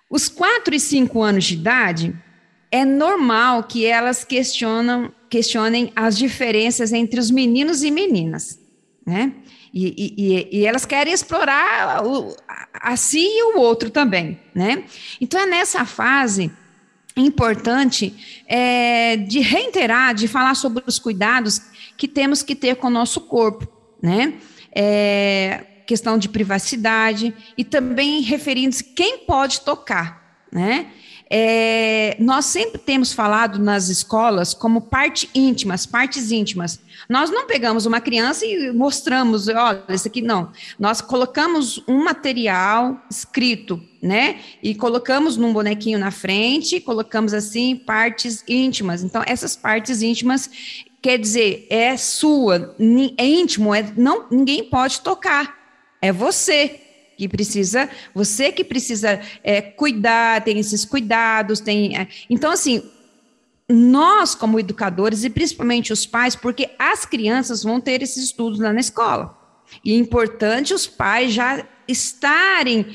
Os 0.09 0.27
4 0.27 0.75
e 0.75 0.79
5 0.79 1.21
anos 1.21 1.45
de 1.45 1.53
idade, 1.53 2.15
é 2.71 2.83
normal 2.83 3.63
que 3.63 3.85
elas 3.85 4.23
questionam, 4.23 5.11
questionem 5.29 5.91
as 5.95 6.17
diferenças 6.17 6.91
entre 6.91 7.19
os 7.19 7.31
meninos 7.31 7.83
e 7.83 7.91
meninas, 7.91 8.59
né? 9.05 9.33
E, 9.71 10.15
e, 10.17 10.59
e 10.59 10.65
elas 10.65 10.83
querem 10.83 11.13
explorar 11.13 12.03
o, 12.03 12.35
a, 12.47 12.91
a 12.91 12.97
si 12.97 13.21
e 13.21 13.43
o 13.53 13.59
outro 13.59 13.91
também, 13.91 14.39
né? 14.53 14.83
Então 15.21 15.39
é 15.39 15.45
nessa 15.45 15.85
fase 15.85 16.51
importante 17.25 18.43
é, 18.47 19.17
de 19.17 19.39
reiterar, 19.39 20.13
de 20.13 20.27
falar 20.27 20.55
sobre 20.55 20.83
os 20.85 20.99
cuidados 20.99 21.61
que 21.97 22.07
temos 22.07 22.41
que 22.41 22.55
ter 22.55 22.75
com 22.75 22.87
o 22.87 22.91
nosso 22.91 23.21
corpo, 23.21 23.67
né? 24.01 24.35
É, 24.73 25.65
questão 25.85 26.17
de 26.17 26.29
privacidade 26.29 27.33
e 27.57 27.63
também 27.63 28.21
referindo-se 28.21 28.83
quem 28.83 29.19
pode 29.25 29.61
tocar, 29.61 30.43
né? 30.51 30.87
É, 31.31 32.17
nós 32.19 32.45
sempre 32.45 32.79
temos 32.79 33.13
falado 33.13 33.59
nas 33.59 33.87
escolas 33.87 34.53
como 34.53 34.81
parte 34.81 35.29
íntima, 35.33 35.75
as 35.75 35.85
partes 35.85 36.31
íntimas. 36.31 36.79
Nós 37.09 37.31
não 37.31 37.47
pegamos 37.47 37.87
uma 37.87 37.99
criança 37.99 38.45
e 38.45 38.71
mostramos, 38.71 39.47
olha, 39.47 39.83
isso 39.89 40.07
aqui 40.07 40.21
não. 40.21 40.51
Nós 40.77 41.01
colocamos 41.01 41.83
um 41.87 42.03
material 42.03 43.01
escrito, 43.09 43.81
né? 43.99 44.39
E 44.61 44.75
colocamos 44.75 45.35
num 45.35 45.51
bonequinho 45.51 45.97
na 45.97 46.11
frente, 46.11 46.79
colocamos 46.79 47.33
assim 47.33 47.75
partes 47.75 48.43
íntimas. 48.47 49.03
Então, 49.03 49.23
essas 49.25 49.55
partes 49.55 50.03
íntimas 50.03 50.51
quer 51.01 51.17
dizer, 51.17 51.65
é 51.71 51.97
sua, 51.97 52.75
é 53.17 53.25
íntimo, 53.25 53.73
é, 53.73 53.91
não, 53.97 54.27
ninguém 54.29 54.63
pode 54.65 55.01
tocar. 55.01 55.57
É 55.99 56.11
você 56.11 56.79
que 57.17 57.27
precisa, 57.27 57.89
você 58.13 58.51
que 58.51 58.63
precisa 58.63 59.19
é, 59.43 59.61
cuidar, 59.61 60.43
tem 60.43 60.59
esses 60.59 60.85
cuidados, 60.85 61.59
tem. 61.59 61.97
É, 61.97 62.07
então, 62.29 62.51
assim, 62.51 62.83
nós, 63.69 64.33
como 64.33 64.59
educadores, 64.59 65.23
e 65.23 65.29
principalmente 65.29 65.93
os 65.93 66.05
pais, 66.05 66.35
porque 66.35 66.71
as 66.79 67.05
crianças 67.05 67.63
vão 67.63 67.79
ter 67.79 68.01
esses 68.01 68.23
estudos 68.23 68.59
lá 68.59 68.73
na 68.73 68.79
escola. 68.79 69.37
E 69.83 69.93
é 69.93 69.95
importante 69.95 70.73
os 70.73 70.87
pais 70.87 71.31
já 71.31 71.63
estarem 71.87 72.87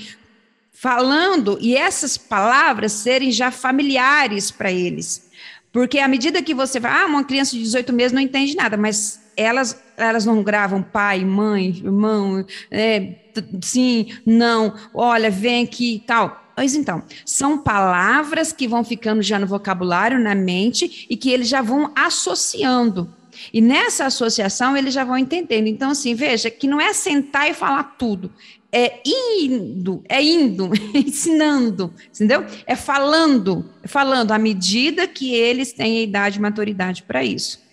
falando 0.72 1.56
e 1.60 1.76
essas 1.76 2.18
palavras 2.18 2.92
serem 2.92 3.30
já 3.30 3.50
familiares 3.50 4.50
para 4.50 4.72
eles. 4.72 5.30
Porque 5.72 5.98
à 5.98 6.06
medida 6.06 6.42
que 6.42 6.54
você 6.54 6.78
vai, 6.78 6.92
ah, 6.92 7.06
uma 7.06 7.24
criança 7.24 7.52
de 7.52 7.62
18 7.62 7.92
meses 7.92 8.12
não 8.12 8.20
entende 8.20 8.54
nada, 8.54 8.76
mas 8.76 9.20
elas, 9.36 9.82
elas 9.96 10.24
não 10.24 10.42
gravam 10.42 10.82
pai, 10.82 11.24
mãe, 11.24 11.68
irmão, 11.68 12.44
é, 12.70 13.14
sim, 13.62 14.08
não, 14.26 14.74
olha, 14.92 15.30
vem 15.30 15.64
aqui 15.64 16.02
tal. 16.06 16.43
Mas 16.56 16.74
então, 16.74 17.02
são 17.24 17.58
palavras 17.58 18.52
que 18.52 18.68
vão 18.68 18.84
ficando 18.84 19.22
já 19.22 19.38
no 19.38 19.46
vocabulário, 19.46 20.18
na 20.18 20.34
mente, 20.34 21.06
e 21.10 21.16
que 21.16 21.30
eles 21.30 21.48
já 21.48 21.60
vão 21.60 21.90
associando. 21.94 23.12
E 23.52 23.60
nessa 23.60 24.06
associação 24.06 24.76
eles 24.76 24.94
já 24.94 25.04
vão 25.04 25.18
entendendo. 25.18 25.66
Então, 25.66 25.90
assim, 25.90 26.14
veja 26.14 26.50
que 26.50 26.68
não 26.68 26.80
é 26.80 26.92
sentar 26.92 27.50
e 27.50 27.54
falar 27.54 27.96
tudo, 27.98 28.30
é 28.70 29.00
indo, 29.04 30.02
é 30.08 30.22
indo, 30.22 30.70
ensinando, 30.94 31.92
entendeu? 32.12 32.44
É 32.66 32.74
falando, 32.74 33.64
é 33.82 33.88
falando 33.88 34.32
à 34.32 34.38
medida 34.38 35.06
que 35.06 35.32
eles 35.32 35.72
têm 35.72 35.98
a 35.98 36.02
idade 36.02 36.38
e 36.38 36.42
maturidade 36.42 37.02
para 37.04 37.24
isso. 37.24 37.63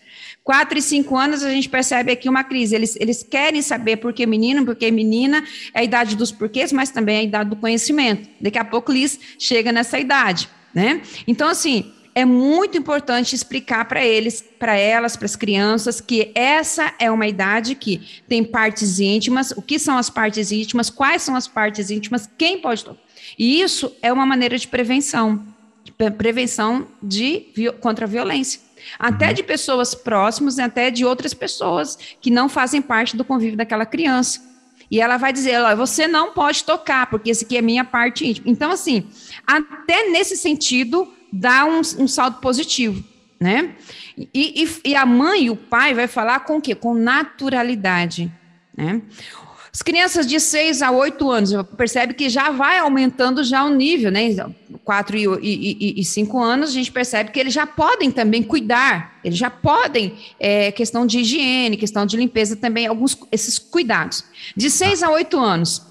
Quatro 0.52 0.78
e 0.78 0.82
cinco 0.82 1.16
anos, 1.16 1.44
a 1.44 1.50
gente 1.50 1.70
percebe 1.70 2.12
aqui 2.12 2.28
uma 2.28 2.44
crise. 2.44 2.76
Eles, 2.76 2.98
eles 3.00 3.24
querem 3.24 3.62
saber 3.62 3.96
por 3.96 4.12
que 4.12 4.26
menino, 4.26 4.66
por 4.66 4.76
que 4.76 4.92
menina, 4.92 5.46
é 5.74 5.80
a 5.80 5.84
idade 5.86 6.14
dos 6.14 6.30
porquês, 6.30 6.74
mas 6.74 6.90
também 6.90 7.16
é 7.16 7.20
a 7.20 7.24
idade 7.24 7.50
do 7.52 7.56
conhecimento. 7.56 8.28
Daqui 8.42 8.58
a 8.58 8.66
pouco 8.66 8.92
Liz 8.92 9.18
chega 9.40 9.72
nessa 9.72 9.98
idade, 9.98 10.50
né? 10.76 11.04
Então, 11.26 11.48
assim, 11.48 11.94
é 12.14 12.26
muito 12.26 12.78
importante 12.78 13.34
explicar 13.34 13.86
para 13.86 14.04
eles, 14.04 14.44
para 14.60 14.76
elas, 14.76 15.16
para 15.16 15.26
as 15.26 15.38
crianças, 15.38 16.02
que 16.02 16.34
essa 16.36 16.94
é 17.00 17.10
uma 17.10 17.28
idade 17.28 17.74
que 17.74 18.22
tem 18.28 18.44
partes 18.44 19.00
íntimas, 19.00 19.52
o 19.52 19.62
que 19.62 19.80
são 19.80 19.98
as 19.98 20.10
partes 20.10 20.52
íntimas, 20.52 20.90
quais 20.90 21.22
são 21.22 21.34
as 21.34 21.48
partes 21.48 21.90
íntimas, 21.90 22.30
quem 22.38 22.60
pode. 22.60 22.86
E 23.40 23.62
isso 23.62 23.96
é 24.02 24.12
uma 24.12 24.26
maneira 24.26 24.58
de 24.58 24.68
prevenção, 24.68 25.46
prevenção 26.18 26.90
de, 27.02 27.46
contra 27.80 28.04
a 28.04 28.10
violência 28.10 28.70
até 28.98 29.30
uhum. 29.30 29.34
de 29.34 29.44
pessoas 29.44 29.96
próximas, 29.96 30.60
até 30.60 30.89
de 30.89 31.06
outras 31.06 31.34
pessoas 31.34 31.98
que 32.20 32.30
não 32.30 32.48
fazem 32.48 32.82
parte 32.82 33.15
do 33.15 33.24
convívio 33.26 33.58
daquela 33.58 33.86
criança. 33.86 34.52
E 34.89 35.00
ela 35.00 35.15
vai 35.15 35.32
dizer, 35.32 35.58
você 35.78 36.06
não 36.06 36.34
pode 36.34 36.65
tocar, 36.65 37.10
porque 37.10 37.30
esse 37.30 37.46
aqui 37.46 37.58
é 37.58 37.62
minha 37.62 37.86
parte 37.86 38.28
íntima. 38.28 38.50
Então, 38.50 38.72
assim, 38.72 39.08
até 39.48 40.10
nesse 40.10 40.36
sentido, 40.36 41.08
dá 41.32 41.65
um, 41.65 41.80
um 41.80 42.08
saldo 42.08 42.39
positivo, 42.41 43.02
né? 43.39 43.74
E, 44.17 44.63
e, 44.63 44.89
e, 44.91 44.96
a 44.96 45.06
mãe 45.06 45.46
e 45.46 45.50
o 45.50 45.56
pai 45.56 45.94
vai 45.94 46.08
falar 46.08 46.41
com 46.41 46.58
o 46.58 46.62
quê? 46.62 46.76
Com 46.76 46.94
naturalidade, 46.94 48.30
né? 48.78 49.02
As 49.74 49.82
crianças 49.82 50.28
de 50.28 50.38
6 50.38 50.82
a 50.82 50.92
8 50.92 51.32
anos, 51.32 51.52
percebe 51.78 52.14
que 52.14 52.28
já 52.28 52.52
vai 52.52 52.78
aumentando 52.80 53.42
já 53.42 53.64
o 53.64 53.70
nível, 53.70 54.12
né? 54.12 54.36
4 54.84 55.18
e, 55.42 56.04
5 56.04 56.44
anos, 56.44 56.72
a 56.72 56.74
gente 56.74 56.92
percebe 56.92 57.32
que 57.32 57.40
eles 57.40 57.54
já 57.54 57.66
podem 57.66 58.12
também 58.12 58.44
cuidar, 58.44 59.18
eles 59.24 59.38
já 59.38 59.50
podem, 59.50 60.18
é, 60.38 60.74
questão 60.74 61.06
de 61.06 61.20
higiene, 61.20 61.78
questão 61.78 62.06
de 62.06 62.18
limpeza 62.18 62.58
também, 62.58 62.86
alguns 62.86 63.18
esses 63.32 63.58
cuidados. 63.58 64.26
De 64.58 64.70
6 64.70 65.04
a 65.04 65.10
8 65.10 65.40
anos, 65.40 65.82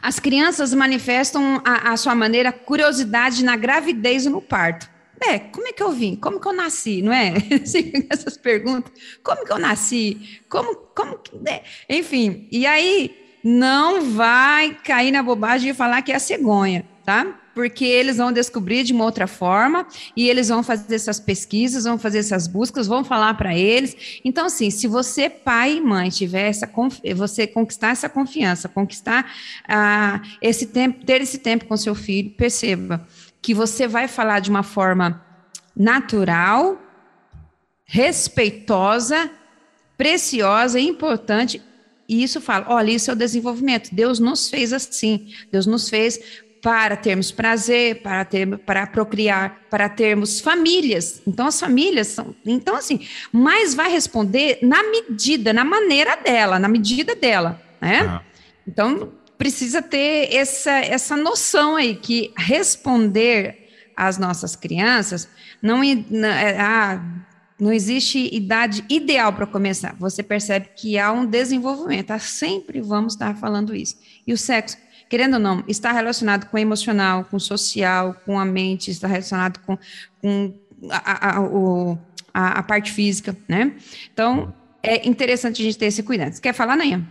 as 0.00 0.18
crianças 0.18 0.74
manifestam 0.74 1.62
a 1.64 1.96
sua 1.96 2.16
maneira 2.16 2.50
curiosidade 2.50 3.44
na 3.44 3.56
gravidez 3.56 4.26
e 4.26 4.28
no 4.28 4.40
parto. 4.40 4.91
É, 5.24 5.38
como 5.38 5.66
é 5.68 5.72
que 5.72 5.82
eu 5.82 5.92
vim? 5.92 6.16
Como 6.16 6.40
que 6.40 6.48
eu 6.48 6.52
nasci, 6.52 7.00
não 7.00 7.12
é? 7.12 7.34
Essas 8.10 8.36
perguntas. 8.36 8.92
Como 9.22 9.44
que 9.44 9.52
eu 9.52 9.58
nasci? 9.58 10.40
Como, 10.48 10.74
como 10.94 11.18
que... 11.18 11.32
É? 11.48 11.62
Enfim, 11.88 12.48
e 12.50 12.66
aí 12.66 13.16
não 13.42 14.10
vai 14.10 14.76
cair 14.84 15.10
na 15.12 15.22
bobagem 15.22 15.72
de 15.72 15.76
falar 15.76 16.02
que 16.02 16.12
é 16.12 16.16
a 16.16 16.20
cegonha, 16.20 16.84
tá? 17.04 17.38
Porque 17.54 17.84
eles 17.84 18.16
vão 18.16 18.32
descobrir 18.32 18.82
de 18.82 18.92
uma 18.92 19.04
outra 19.04 19.26
forma 19.26 19.86
e 20.16 20.28
eles 20.28 20.48
vão 20.48 20.62
fazer 20.62 20.94
essas 20.94 21.20
pesquisas, 21.20 21.84
vão 21.84 21.98
fazer 21.98 22.18
essas 22.18 22.46
buscas, 22.46 22.86
vão 22.86 23.04
falar 23.04 23.34
para 23.34 23.56
eles. 23.56 24.20
Então, 24.24 24.46
assim, 24.46 24.70
se 24.70 24.86
você, 24.86 25.28
pai 25.28 25.76
e 25.76 25.80
mãe, 25.80 26.08
tiver 26.08 26.48
essa 26.48 26.70
você 27.14 27.46
conquistar 27.46 27.90
essa 27.90 28.08
confiança, 28.08 28.68
conquistar 28.68 29.30
ah, 29.68 30.20
esse 30.40 30.66
tempo, 30.66 31.04
ter 31.04 31.20
esse 31.20 31.38
tempo 31.38 31.66
com 31.66 31.76
seu 31.76 31.94
filho, 31.94 32.30
perceba 32.30 33.06
que 33.42 33.52
você 33.52 33.88
vai 33.88 34.06
falar 34.06 34.38
de 34.38 34.48
uma 34.48 34.62
forma 34.62 35.20
natural, 35.76 36.80
respeitosa, 37.84 39.30
preciosa 39.98 40.78
e 40.78 40.86
importante. 40.86 41.60
E 42.08 42.22
isso 42.22 42.40
fala: 42.40 42.66
olha, 42.68 42.92
isso 42.92 43.10
é 43.10 43.14
o 43.14 43.16
desenvolvimento. 43.16 43.92
Deus 43.92 44.18
nos 44.20 44.48
fez 44.48 44.72
assim. 44.72 45.28
Deus 45.50 45.66
nos 45.66 45.88
fez 45.88 46.42
para 46.62 46.96
termos 46.96 47.32
prazer, 47.32 48.02
para 48.02 48.24
ter, 48.24 48.56
para 48.58 48.86
procriar, 48.86 49.62
para 49.68 49.88
termos 49.88 50.40
famílias. 50.40 51.20
Então 51.26 51.48
as 51.48 51.58
famílias 51.58 52.06
são, 52.06 52.34
então 52.46 52.76
assim, 52.76 53.04
mas 53.32 53.74
vai 53.74 53.90
responder 53.90 54.60
na 54.62 54.80
medida, 54.84 55.52
na 55.52 55.64
maneira 55.64 56.14
dela, 56.14 56.60
na 56.60 56.68
medida 56.68 57.16
dela, 57.16 57.60
né? 57.80 58.02
Ah. 58.02 58.22
Então 58.66 59.10
precisa 59.38 59.82
ter 59.82 60.34
essa, 60.34 60.70
essa 60.70 61.16
noção 61.16 61.76
aí 61.76 61.94
que 61.94 62.32
responder 62.36 63.68
às 63.96 64.18
nossas 64.18 64.56
crianças 64.56 65.28
não 65.60 65.82
é, 65.82 66.60
ah, 66.60 67.02
Não 67.58 67.72
existe 67.72 68.34
idade 68.34 68.84
ideal 68.88 69.32
para 69.32 69.46
começar. 69.46 69.94
Você 69.98 70.22
percebe 70.22 70.70
que 70.74 70.98
há 70.98 71.12
um 71.12 71.24
desenvolvimento. 71.24 72.08
Tá? 72.08 72.18
Sempre 72.18 72.80
vamos 72.80 73.12
estar 73.12 73.36
falando 73.36 73.72
isso. 73.72 73.96
E 74.26 74.32
o 74.32 74.36
sexo, 74.38 74.76
querendo 75.08 75.34
ou 75.34 75.40
não, 75.40 75.62
está 75.68 75.92
relacionado 75.92 76.46
com 76.46 76.56
o 76.56 76.60
emocional, 76.60 77.24
com 77.24 77.36
o 77.36 77.40
social, 77.40 78.14
com 78.24 78.38
a 78.38 78.44
mente, 78.44 78.90
está 78.90 79.06
relacionado 79.06 79.60
com, 79.60 79.78
com 80.20 80.52
a, 80.90 81.36
a, 81.36 81.40
a, 82.34 82.58
a 82.58 82.62
parte 82.64 82.90
física, 82.90 83.36
né? 83.48 83.72
Então, 84.12 84.52
é 84.82 85.06
interessante 85.06 85.62
a 85.62 85.64
gente 85.64 85.78
ter 85.78 85.86
esse 85.86 86.02
cuidado. 86.02 86.32
Você 86.32 86.40
quer 86.40 86.54
falar, 86.54 86.76
Nayan? 86.76 87.06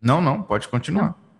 Não, 0.00 0.20
não, 0.20 0.42
pode 0.42 0.68
continuar. 0.68 1.14
Não. 1.14 1.30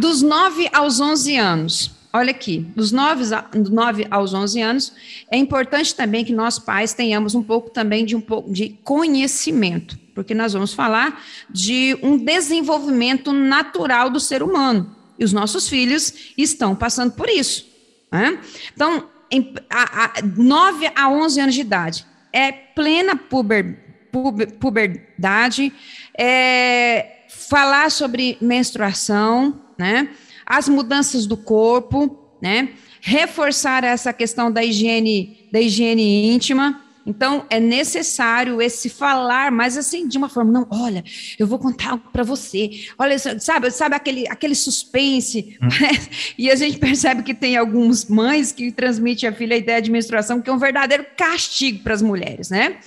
Dos 0.00 0.20
9 0.20 0.68
aos 0.72 1.00
11 1.00 1.36
anos, 1.36 1.90
olha 2.12 2.30
aqui, 2.30 2.58
dos 2.74 2.90
9, 2.90 3.24
9 3.70 4.06
aos 4.10 4.34
11 4.34 4.60
anos, 4.60 4.92
é 5.30 5.36
importante 5.36 5.94
também 5.94 6.24
que 6.24 6.32
nós 6.32 6.58
pais 6.58 6.92
tenhamos 6.92 7.34
um 7.34 7.42
pouco 7.42 7.70
também 7.70 8.04
de 8.04 8.16
um 8.16 8.20
pouco 8.20 8.52
de 8.52 8.70
conhecimento, 8.82 9.96
porque 10.14 10.34
nós 10.34 10.52
vamos 10.52 10.74
falar 10.74 11.22
de 11.48 11.96
um 12.02 12.16
desenvolvimento 12.16 13.32
natural 13.32 14.10
do 14.10 14.18
ser 14.18 14.42
humano, 14.42 14.94
e 15.18 15.24
os 15.24 15.32
nossos 15.32 15.68
filhos 15.68 16.32
estão 16.36 16.74
passando 16.74 17.12
por 17.12 17.28
isso. 17.28 17.68
Né? 18.10 18.40
Então, 18.74 19.08
em, 19.30 19.54
a, 19.70 20.06
a, 20.06 20.12
9 20.36 20.90
a 20.96 21.08
11 21.08 21.40
anos 21.40 21.54
de 21.54 21.60
idade, 21.60 22.06
é 22.32 22.50
plena 22.50 23.14
puber, 23.14 24.08
puber, 24.10 24.52
puberdade, 24.54 25.72
é, 26.18 27.19
falar 27.50 27.90
sobre 27.90 28.38
menstruação, 28.40 29.60
né? 29.76 30.10
As 30.46 30.68
mudanças 30.68 31.26
do 31.26 31.36
corpo, 31.36 32.16
né? 32.40 32.68
Reforçar 33.00 33.82
essa 33.82 34.12
questão 34.12 34.52
da 34.52 34.64
higiene, 34.64 35.48
da 35.50 35.60
higiene 35.60 36.32
íntima. 36.32 36.80
Então, 37.04 37.44
é 37.50 37.58
necessário 37.58 38.62
esse 38.62 38.88
falar, 38.88 39.50
mas 39.50 39.76
assim, 39.76 40.06
de 40.06 40.16
uma 40.16 40.28
forma, 40.28 40.52
não, 40.52 40.68
olha, 40.70 41.02
eu 41.36 41.46
vou 41.46 41.58
contar 41.58 41.98
para 41.98 42.22
você. 42.22 42.70
Olha, 42.96 43.18
sabe, 43.18 43.68
sabe 43.72 43.96
aquele, 43.96 44.28
aquele 44.28 44.54
suspense? 44.54 45.58
Hum. 45.60 45.68
e 46.38 46.50
a 46.52 46.54
gente 46.54 46.78
percebe 46.78 47.24
que 47.24 47.34
tem 47.34 47.56
algumas 47.56 48.04
mães 48.04 48.52
que 48.52 48.70
transmitem 48.70 49.28
à 49.28 49.32
filha 49.32 49.56
a 49.56 49.58
ideia 49.58 49.82
de 49.82 49.90
menstruação, 49.90 50.40
que 50.40 50.48
é 50.48 50.52
um 50.52 50.58
verdadeiro 50.58 51.04
castigo 51.16 51.82
para 51.82 51.94
as 51.94 52.02
mulheres, 52.02 52.48
né? 52.48 52.78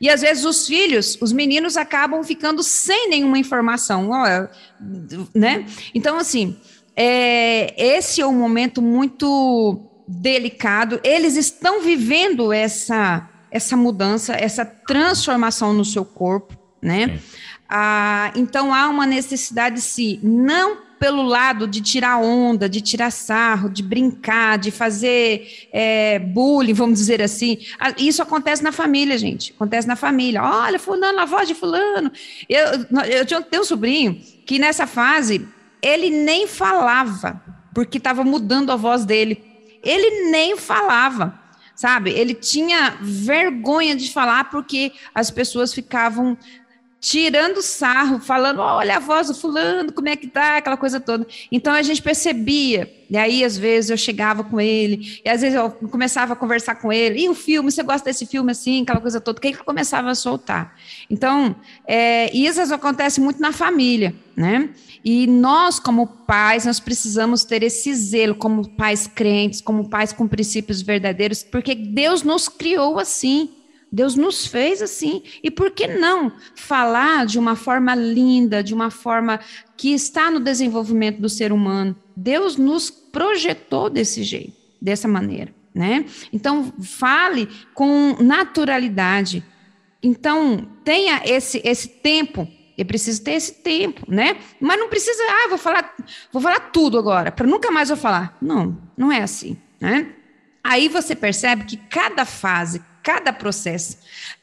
E 0.00 0.08
às 0.08 0.20
vezes 0.20 0.44
os 0.44 0.66
filhos, 0.66 1.18
os 1.20 1.32
meninos 1.32 1.76
acabam 1.76 2.22
ficando 2.22 2.62
sem 2.62 3.08
nenhuma 3.08 3.38
informação, 3.38 4.10
né? 5.34 5.66
Então, 5.94 6.16
assim, 6.16 6.56
é, 6.94 7.74
esse 7.76 8.20
é 8.20 8.26
um 8.26 8.34
momento 8.34 8.80
muito 8.80 9.80
delicado. 10.06 11.00
Eles 11.04 11.36
estão 11.36 11.80
vivendo 11.80 12.52
essa, 12.52 13.28
essa 13.50 13.76
mudança, 13.76 14.34
essa 14.34 14.64
transformação 14.64 15.72
no 15.72 15.84
seu 15.84 16.04
corpo, 16.04 16.56
né? 16.80 17.20
Ah, 17.68 18.32
então 18.34 18.72
há 18.72 18.88
uma 18.88 19.06
necessidade, 19.06 19.80
sim, 19.80 20.18
não 20.22 20.87
pelo 20.98 21.22
lado 21.22 21.66
de 21.66 21.80
tirar 21.80 22.18
onda, 22.18 22.68
de 22.68 22.80
tirar 22.80 23.10
sarro, 23.10 23.70
de 23.70 23.82
brincar, 23.82 24.58
de 24.58 24.70
fazer 24.70 25.68
é, 25.72 26.18
bullying, 26.18 26.72
vamos 26.72 26.98
dizer 26.98 27.22
assim. 27.22 27.58
Isso 27.96 28.22
acontece 28.22 28.62
na 28.62 28.72
família, 28.72 29.16
gente. 29.16 29.52
Acontece 29.52 29.86
na 29.86 29.96
família. 29.96 30.42
Olha, 30.42 30.78
fulano, 30.78 31.20
a 31.20 31.24
voz 31.24 31.46
de 31.46 31.54
fulano. 31.54 32.10
Eu, 32.48 32.64
eu 33.04 33.24
tenho 33.24 33.62
um 33.62 33.64
sobrinho 33.64 34.20
que 34.44 34.58
nessa 34.58 34.86
fase 34.86 35.46
ele 35.80 36.10
nem 36.10 36.46
falava, 36.46 37.40
porque 37.74 37.98
estava 37.98 38.24
mudando 38.24 38.70
a 38.70 38.76
voz 38.76 39.04
dele. 39.04 39.44
Ele 39.82 40.30
nem 40.30 40.56
falava, 40.56 41.38
sabe? 41.74 42.10
Ele 42.10 42.34
tinha 42.34 42.96
vergonha 43.00 43.94
de 43.94 44.12
falar 44.12 44.50
porque 44.50 44.92
as 45.14 45.30
pessoas 45.30 45.72
ficavam 45.72 46.36
tirando 47.00 47.62
sarro, 47.62 48.18
falando, 48.18 48.60
olha 48.60 48.96
a 48.96 49.00
voz 49.00 49.28
do 49.28 49.34
fulano, 49.34 49.92
como 49.92 50.08
é 50.08 50.16
que 50.16 50.26
tá, 50.26 50.56
aquela 50.56 50.76
coisa 50.76 50.98
toda. 50.98 51.26
Então 51.50 51.72
a 51.72 51.82
gente 51.82 52.02
percebia, 52.02 52.92
e 53.08 53.16
aí 53.16 53.44
às 53.44 53.56
vezes 53.56 53.90
eu 53.90 53.96
chegava 53.96 54.42
com 54.42 54.60
ele, 54.60 55.20
e 55.24 55.28
às 55.28 55.40
vezes 55.40 55.56
eu 55.56 55.70
começava 55.70 56.32
a 56.32 56.36
conversar 56.36 56.74
com 56.76 56.92
ele, 56.92 57.20
e 57.22 57.28
o 57.28 57.34
filme, 57.34 57.70
você 57.70 57.82
gosta 57.82 58.04
desse 58.06 58.26
filme 58.26 58.50
assim, 58.50 58.82
aquela 58.82 59.00
coisa 59.00 59.20
toda, 59.20 59.40
que 59.40 59.48
ele 59.48 59.56
começava 59.58 60.10
a 60.10 60.14
soltar. 60.14 60.74
Então, 61.08 61.54
é, 61.86 62.34
isso 62.36 62.74
acontece 62.74 63.20
muito 63.20 63.40
na 63.40 63.52
família, 63.52 64.14
né? 64.36 64.70
E 65.04 65.26
nós, 65.26 65.78
como 65.78 66.06
pais, 66.06 66.66
nós 66.66 66.80
precisamos 66.80 67.44
ter 67.44 67.62
esse 67.62 67.94
zelo, 67.94 68.34
como 68.34 68.68
pais 68.68 69.06
crentes, 69.06 69.60
como 69.60 69.88
pais 69.88 70.12
com 70.12 70.26
princípios 70.26 70.82
verdadeiros, 70.82 71.44
porque 71.44 71.74
Deus 71.74 72.22
nos 72.22 72.48
criou 72.48 72.98
assim. 72.98 73.50
Deus 73.90 74.14
nos 74.14 74.46
fez 74.46 74.82
assim. 74.82 75.22
E 75.42 75.50
por 75.50 75.70
que 75.70 75.86
não 75.86 76.32
falar 76.54 77.26
de 77.26 77.38
uma 77.38 77.56
forma 77.56 77.94
linda, 77.94 78.62
de 78.62 78.74
uma 78.74 78.90
forma 78.90 79.40
que 79.76 79.92
está 79.92 80.30
no 80.30 80.40
desenvolvimento 80.40 81.20
do 81.20 81.28
ser 81.28 81.52
humano? 81.52 81.96
Deus 82.14 82.56
nos 82.56 82.90
projetou 82.90 83.88
desse 83.88 84.22
jeito, 84.22 84.54
dessa 84.80 85.08
maneira, 85.08 85.54
né? 85.74 86.04
Então, 86.32 86.72
fale 86.82 87.48
com 87.74 88.16
naturalidade. 88.20 89.44
Então, 90.02 90.68
tenha 90.84 91.22
esse, 91.24 91.60
esse 91.64 91.88
tempo. 91.88 92.46
Eu 92.76 92.84
preciso 92.84 93.24
ter 93.24 93.32
esse 93.32 93.54
tempo, 93.54 94.04
né? 94.06 94.36
Mas 94.60 94.78
não 94.78 94.88
precisa, 94.88 95.20
ah, 95.22 95.48
vou 95.48 95.58
falar, 95.58 95.94
vou 96.32 96.40
falar 96.40 96.60
tudo 96.70 96.98
agora, 96.98 97.32
para 97.32 97.46
nunca 97.46 97.70
mais 97.70 97.90
eu 97.90 97.96
falar. 97.96 98.36
Não, 98.40 98.78
não 98.96 99.10
é 99.10 99.22
assim, 99.22 99.56
né? 99.80 100.14
Aí 100.62 100.88
você 100.88 101.16
percebe 101.16 101.64
que 101.64 101.76
cada 101.76 102.24
fase, 102.24 102.82
cada 103.02 103.32
processo 103.32 103.98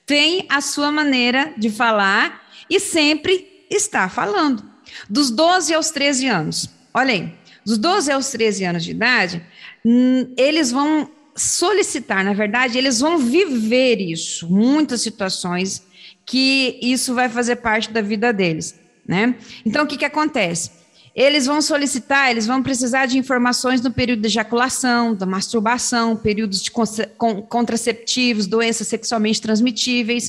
tem 0.06 0.46
a 0.50 0.62
sua 0.62 0.91
maneira 0.91 1.54
de 1.58 1.70
falar 1.70 2.48
e 2.70 2.80
sempre 2.80 3.65
está 3.70 4.08
falando. 4.10 4.63
Dos 5.10 5.30
12 5.30 5.74
aos 5.74 5.89
13 5.89 6.28
anos, 6.28 6.70
olha 6.94 7.13
aí, 7.13 7.34
dos 7.65 7.78
12 7.78 8.12
aos 8.12 8.30
13 8.30 8.65
anos 8.65 8.84
de 8.84 8.91
idade, 8.91 9.44
hum, 9.84 10.34
eles 10.38 10.72
vão 10.72 11.10
solicitar, 11.36 12.24
na 12.24 12.34
verdade, 12.34 12.78
eles 12.78 13.00
vão 13.00 13.18
viver 13.18 14.00
isso, 14.00 14.50
muitas 14.50 15.02
situações 15.02 15.86
que 16.26 16.80
isso 16.82 17.13
vai 17.13 17.28
fazer 17.28 17.58
parte 17.58 17.91
da 17.91 18.02
vida 18.02 18.32
deles, 18.32 18.80
né? 19.06 19.36
Então, 19.65 19.84
o 19.84 19.88
que, 19.88 19.98
que 19.98 20.06
acontece? 20.06 20.72
Eles 21.15 21.45
vão 21.45 21.62
solicitar, 21.62 22.30
eles 22.30 22.45
vão 22.45 22.62
precisar 22.62 23.06
de 23.06 23.17
informações 23.17 23.80
no 23.80 23.89
período 23.89 24.19
de 24.19 24.28
ejaculação, 24.28 25.15
da 25.15 25.25
masturbação, 25.25 26.13
períodos 26.13 26.62
de 26.62 26.69
contraceptivos, 26.69 28.45
doenças 28.47 28.89
sexualmente 28.89 29.41
transmitíveis. 29.41 30.25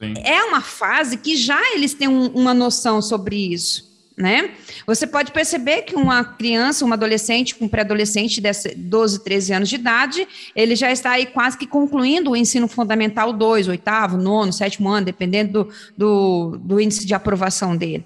Sim. 0.00 0.14
É 0.24 0.42
uma 0.42 0.60
fase 0.60 1.16
que 1.16 1.36
já 1.36 1.60
eles 1.74 1.94
têm 1.94 2.08
um, 2.08 2.26
uma 2.26 2.52
noção 2.52 3.00
sobre 3.00 3.36
isso. 3.52 3.86
Né? 4.16 4.50
Você 4.84 5.06
pode 5.06 5.30
perceber 5.30 5.82
que 5.82 5.94
uma 5.94 6.24
criança, 6.24 6.84
um 6.84 6.92
adolescente, 6.92 7.54
um 7.60 7.68
pré-adolescente 7.68 8.40
de 8.40 8.74
12, 8.74 9.22
13 9.22 9.52
anos 9.52 9.68
de 9.68 9.76
idade, 9.76 10.26
ele 10.56 10.74
já 10.74 10.90
está 10.90 11.12
aí 11.12 11.26
quase 11.26 11.56
que 11.56 11.68
concluindo 11.68 12.32
o 12.32 12.36
ensino 12.36 12.66
fundamental 12.66 13.32
2, 13.32 13.68
oitavo, 13.68 14.16
nono, 14.16 14.52
sétimo 14.52 14.88
ano, 14.88 15.06
dependendo 15.06 15.52
do, 15.62 15.72
do, 15.96 16.58
do 16.58 16.80
índice 16.80 17.06
de 17.06 17.14
aprovação 17.14 17.76
dele. 17.76 18.04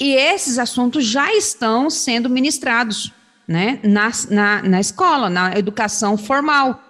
E 0.00 0.14
esses 0.14 0.58
assuntos 0.58 1.04
já 1.04 1.34
estão 1.34 1.90
sendo 1.90 2.30
ministrados 2.30 3.12
né, 3.48 3.80
na, 3.82 4.10
na, 4.30 4.62
na 4.62 4.80
escola, 4.80 5.28
na 5.28 5.58
educação 5.58 6.16
formal. 6.16 6.84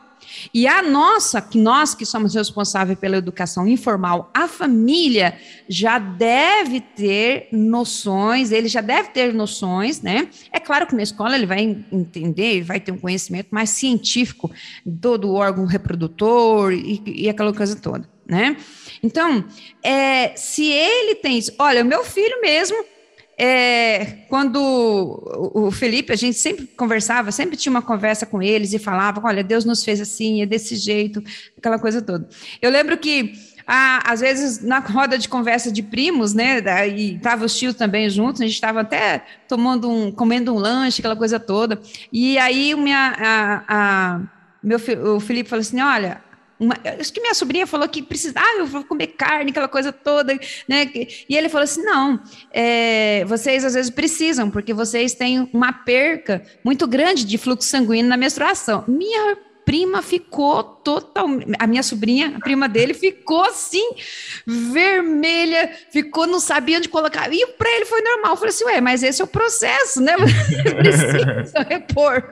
E 0.52 0.66
a 0.66 0.82
nossa, 0.82 1.40
que 1.40 1.58
nós 1.58 1.94
que 1.94 2.04
somos 2.04 2.34
responsáveis 2.34 2.98
pela 2.98 3.16
educação 3.16 3.66
informal, 3.66 4.30
a 4.34 4.46
família 4.46 5.38
já 5.68 5.98
deve 5.98 6.80
ter 6.80 7.48
noções, 7.50 8.52
ele 8.52 8.68
já 8.68 8.82
deve 8.82 9.08
ter 9.08 9.32
noções, 9.32 10.02
né? 10.02 10.28
É 10.52 10.60
claro 10.60 10.86
que 10.86 10.94
na 10.94 11.02
escola 11.02 11.34
ele 11.34 11.46
vai 11.46 11.60
entender, 11.90 12.62
vai 12.62 12.78
ter 12.78 12.92
um 12.92 12.98
conhecimento 12.98 13.48
mais 13.50 13.70
científico 13.70 14.50
do, 14.84 15.32
órgão 15.32 15.64
reprodutor 15.64 16.72
e, 16.72 17.02
e 17.06 17.28
aquela 17.28 17.54
coisa 17.54 17.74
toda, 17.74 18.08
né? 18.26 18.56
Então, 19.02 19.44
é, 19.82 20.36
se 20.36 20.66
ele 20.66 21.14
tem 21.14 21.38
isso, 21.38 21.52
olha, 21.58 21.82
o 21.82 21.86
meu 21.86 22.04
filho 22.04 22.40
mesmo 22.42 22.84
é, 23.40 24.04
quando 24.28 24.58
o 25.54 25.70
Felipe, 25.70 26.12
a 26.12 26.16
gente 26.16 26.36
sempre 26.36 26.66
conversava, 26.66 27.30
sempre 27.30 27.56
tinha 27.56 27.70
uma 27.70 27.80
conversa 27.80 28.26
com 28.26 28.42
eles 28.42 28.72
e 28.72 28.80
falava: 28.80 29.20
olha, 29.24 29.44
Deus 29.44 29.64
nos 29.64 29.84
fez 29.84 30.00
assim, 30.00 30.42
é 30.42 30.46
desse 30.46 30.74
jeito, 30.74 31.22
aquela 31.56 31.78
coisa 31.78 32.02
toda. 32.02 32.28
Eu 32.60 32.68
lembro 32.68 32.98
que, 32.98 33.34
às 33.64 34.20
vezes, 34.20 34.60
na 34.60 34.80
roda 34.80 35.16
de 35.16 35.28
conversa 35.28 35.70
de 35.70 35.84
primos, 35.84 36.34
né, 36.34 36.58
e 36.88 37.14
estavam 37.14 37.46
os 37.46 37.56
tios 37.56 37.76
também 37.76 38.10
juntos, 38.10 38.40
a 38.40 38.44
gente 38.44 38.54
estava 38.54 38.80
até 38.80 39.24
tomando 39.46 39.88
um, 39.88 40.10
comendo 40.10 40.52
um 40.52 40.58
lanche, 40.58 41.00
aquela 41.00 41.14
coisa 41.14 41.38
toda. 41.38 41.80
E 42.12 42.36
aí, 42.38 42.74
minha, 42.74 43.14
a, 43.16 43.64
a, 43.68 44.20
meu, 44.60 44.80
o 45.14 45.20
Felipe 45.20 45.48
falou 45.48 45.60
assim: 45.60 45.80
olha, 45.80 46.20
uma, 46.58 46.76
acho 46.98 47.12
que 47.12 47.20
minha 47.20 47.34
sobrinha 47.34 47.66
falou 47.66 47.88
que 47.88 48.02
precisava, 48.02 48.44
ah, 48.46 48.58
eu 48.58 48.66
vou 48.66 48.82
comer 48.84 49.08
carne, 49.08 49.50
aquela 49.50 49.68
coisa 49.68 49.92
toda, 49.92 50.38
né? 50.68 50.90
E 51.28 51.36
ele 51.36 51.48
falou 51.48 51.64
assim: 51.64 51.82
não, 51.82 52.20
é, 52.52 53.24
vocês 53.26 53.64
às 53.64 53.74
vezes 53.74 53.90
precisam, 53.90 54.50
porque 54.50 54.74
vocês 54.74 55.14
têm 55.14 55.48
uma 55.52 55.72
perca 55.72 56.42
muito 56.64 56.86
grande 56.86 57.24
de 57.24 57.38
fluxo 57.38 57.68
sanguíneo 57.68 58.08
na 58.08 58.16
menstruação. 58.16 58.84
Minha 58.88 59.36
prima 59.68 60.00
ficou 60.00 60.64
total, 60.64 61.26
a 61.58 61.66
minha 61.66 61.82
sobrinha, 61.82 62.34
a 62.38 62.40
prima 62.40 62.66
dele 62.66 62.94
ficou 62.94 63.42
assim 63.42 63.86
vermelha, 64.46 65.70
ficou 65.92 66.26
não 66.26 66.40
sabia 66.40 66.78
onde 66.78 66.88
colocar. 66.88 67.30
E 67.30 67.46
para 67.48 67.70
ele 67.72 67.84
foi 67.84 68.00
normal. 68.00 68.32
Eu 68.32 68.36
falei 68.38 68.48
assim, 68.48 68.64
ué, 68.64 68.80
mas 68.80 69.02
esse 69.02 69.20
é 69.20 69.24
o 69.24 69.28
processo, 69.28 70.00
né? 70.00 70.16
Precisa 70.78 71.66
repor. 71.68 72.30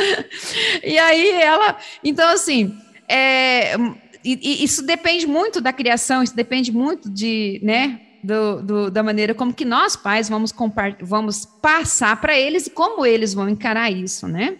e 0.82 0.98
aí 0.98 1.32
ela, 1.32 1.76
então 2.02 2.30
assim, 2.30 2.74
é, 3.08 3.76
isso 4.24 4.82
depende 4.82 5.26
muito 5.26 5.60
da 5.60 5.72
criação, 5.72 6.22
isso 6.22 6.34
depende 6.34 6.72
muito 6.72 7.10
de, 7.10 7.60
né, 7.62 8.00
do, 8.22 8.62
do, 8.62 8.90
da 8.90 9.02
maneira 9.02 9.34
como 9.34 9.52
que 9.52 9.64
nós 9.64 9.96
pais 9.96 10.28
vamos, 10.28 10.52
vamos 11.02 11.44
passar 11.44 12.18
para 12.20 12.38
eles 12.38 12.66
e 12.66 12.70
como 12.70 13.04
eles 13.04 13.34
vão 13.34 13.48
encarar 13.48 13.90
isso, 13.90 14.26
né? 14.26 14.56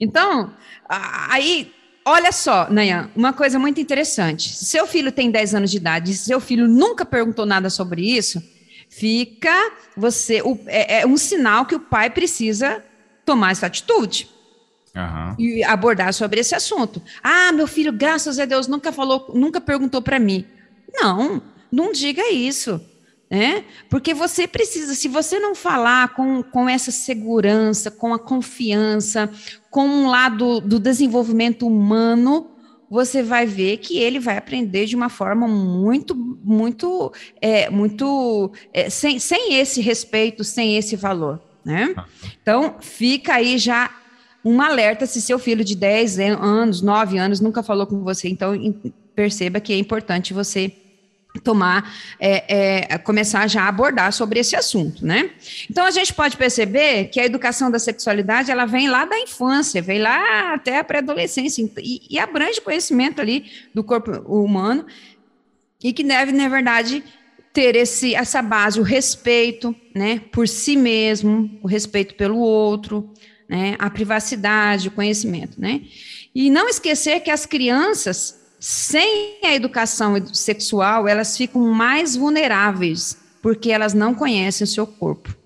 Então, 0.00 0.52
aí, 0.88 1.72
olha 2.04 2.30
só, 2.30 2.70
Nayan, 2.70 3.10
uma 3.16 3.32
coisa 3.32 3.58
muito 3.58 3.80
interessante. 3.80 4.50
Se 4.50 4.66
seu 4.66 4.86
filho 4.86 5.10
tem 5.10 5.30
10 5.30 5.54
anos 5.54 5.70
de 5.70 5.76
idade 5.76 6.12
e 6.12 6.16
seu 6.16 6.40
filho 6.40 6.68
nunca 6.68 7.04
perguntou 7.04 7.44
nada 7.46 7.70
sobre 7.70 8.02
isso, 8.02 8.42
fica 8.88 9.72
você 9.96 10.40
o, 10.42 10.58
é, 10.66 11.00
é, 11.00 11.06
um 11.06 11.16
sinal 11.16 11.66
que 11.66 11.74
o 11.74 11.80
pai 11.80 12.10
precisa 12.10 12.84
tomar 13.24 13.52
essa 13.52 13.66
atitude. 13.66 14.28
Uhum. 14.94 15.34
E 15.38 15.64
abordar 15.64 16.14
sobre 16.14 16.40
esse 16.40 16.54
assunto. 16.54 17.02
Ah, 17.22 17.50
meu 17.52 17.66
filho, 17.66 17.92
graças 17.92 18.38
a 18.38 18.44
Deus, 18.44 18.68
nunca 18.68 18.92
falou, 18.92 19.32
nunca 19.34 19.60
perguntou 19.60 20.00
para 20.00 20.20
mim. 20.20 20.44
Não, 20.92 21.42
não 21.70 21.92
diga 21.92 22.30
isso. 22.30 22.80
Né? 23.30 23.64
Porque 23.88 24.14
você 24.14 24.46
precisa, 24.46 24.94
se 24.94 25.08
você 25.08 25.40
não 25.40 25.54
falar 25.54 26.14
com, 26.14 26.42
com 26.42 26.68
essa 26.68 26.92
segurança, 26.92 27.90
com 27.90 28.14
a 28.14 28.18
confiança, 28.18 29.28
com 29.70 29.86
um 29.86 30.08
lado 30.08 30.60
do 30.60 30.78
desenvolvimento 30.78 31.66
humano, 31.66 32.50
você 32.88 33.24
vai 33.24 33.44
ver 33.44 33.78
que 33.78 33.98
ele 33.98 34.20
vai 34.20 34.36
aprender 34.36 34.86
de 34.86 34.94
uma 34.94 35.08
forma 35.08 35.48
muito, 35.48 36.14
muito, 36.14 37.12
é, 37.40 37.68
muito, 37.70 38.52
é, 38.72 38.88
sem, 38.88 39.18
sem 39.18 39.54
esse 39.54 39.80
respeito, 39.80 40.44
sem 40.44 40.76
esse 40.76 40.94
valor, 40.94 41.40
né? 41.64 41.92
Então, 42.40 42.76
fica 42.80 43.34
aí 43.34 43.58
já 43.58 43.90
um 44.44 44.60
alerta 44.60 45.06
se 45.06 45.22
seu 45.22 45.38
filho 45.38 45.64
de 45.64 45.74
10 45.74 46.18
anos, 46.18 46.82
9 46.82 47.18
anos 47.18 47.40
nunca 47.40 47.62
falou 47.62 47.86
com 47.86 48.02
você, 48.02 48.28
então 48.28 48.52
perceba 49.14 49.60
que 49.60 49.72
é 49.72 49.78
importante 49.78 50.34
você 50.34 50.72
tomar, 51.42 51.92
é, 52.20 52.92
é, 52.94 52.98
começar 52.98 53.48
já 53.48 53.62
a 53.62 53.68
abordar 53.68 54.12
sobre 54.12 54.38
esse 54.38 54.54
assunto, 54.54 55.04
né? 55.04 55.30
Então 55.68 55.84
a 55.84 55.90
gente 55.90 56.14
pode 56.14 56.36
perceber 56.36 57.06
que 57.06 57.18
a 57.18 57.24
educação 57.24 57.70
da 57.70 57.78
sexualidade 57.78 58.50
ela 58.50 58.66
vem 58.66 58.88
lá 58.88 59.04
da 59.04 59.18
infância, 59.18 59.82
vem 59.82 59.98
lá 59.98 60.54
até 60.54 60.78
a 60.78 60.84
pré-adolescência 60.84 61.68
e, 61.78 62.02
e 62.08 62.18
abrange 62.18 62.60
conhecimento 62.60 63.20
ali 63.20 63.46
do 63.74 63.82
corpo 63.82 64.12
humano 64.32 64.86
e 65.82 65.92
que 65.92 66.04
deve, 66.04 66.32
na 66.32 66.48
verdade, 66.48 67.02
ter 67.52 67.76
esse, 67.76 68.14
essa 68.14 68.40
base, 68.40 68.80
o 68.80 68.82
respeito, 68.82 69.74
né, 69.94 70.20
por 70.32 70.48
si 70.48 70.76
mesmo, 70.76 71.58
o 71.62 71.68
respeito 71.68 72.14
pelo 72.14 72.38
outro, 72.38 73.12
né, 73.48 73.76
a 73.78 73.90
privacidade, 73.90 74.88
o 74.88 74.92
conhecimento, 74.92 75.60
né? 75.60 75.82
E 76.34 76.50
não 76.50 76.68
esquecer 76.68 77.20
que 77.20 77.30
as 77.30 77.46
crianças 77.46 78.42
sem 78.58 79.36
a 79.44 79.54
educação 79.54 80.14
sexual, 80.32 81.06
elas 81.06 81.36
ficam 81.36 81.60
mais 81.68 82.16
vulneráveis, 82.16 83.14
porque 83.42 83.70
elas 83.70 83.92
não 83.92 84.14
conhecem 84.14 84.64
o 84.64 84.68
seu 84.68 84.86
corpo. 84.86 85.36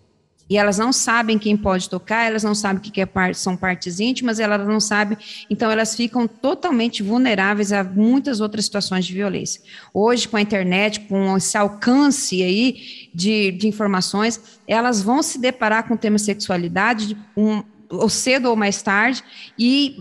E 0.48 0.56
elas 0.56 0.78
não 0.78 0.92
sabem 0.92 1.38
quem 1.38 1.56
pode 1.56 1.90
tocar, 1.90 2.24
elas 2.24 2.44
não 2.44 2.54
sabem 2.54 2.78
o 2.78 2.80
que 2.80 3.00
é 3.00 3.08
são 3.34 3.56
partes 3.56 4.00
íntimas, 4.00 4.38
elas 4.38 4.66
não 4.66 4.80
sabem, 4.80 5.18
então 5.50 5.70
elas 5.70 5.94
ficam 5.94 6.28
totalmente 6.28 7.02
vulneráveis 7.02 7.70
a 7.72 7.84
muitas 7.84 8.40
outras 8.40 8.64
situações 8.64 9.04
de 9.04 9.12
violência. 9.12 9.60
Hoje, 9.92 10.26
com 10.26 10.36
a 10.36 10.40
internet, 10.40 11.00
com 11.00 11.36
esse 11.36 11.58
alcance 11.58 12.42
aí 12.42 13.10
de, 13.12 13.50
de 13.50 13.66
informações, 13.66 14.40
elas 14.66 15.02
vão 15.02 15.22
se 15.22 15.38
deparar 15.38 15.86
com 15.88 15.94
o 15.94 15.98
tema 15.98 16.18
sexualidade, 16.18 17.16
um, 17.36 17.62
ou 17.90 18.08
cedo 18.08 18.50
ou 18.50 18.56
mais 18.56 18.82
tarde, 18.82 19.22
e 19.58 19.96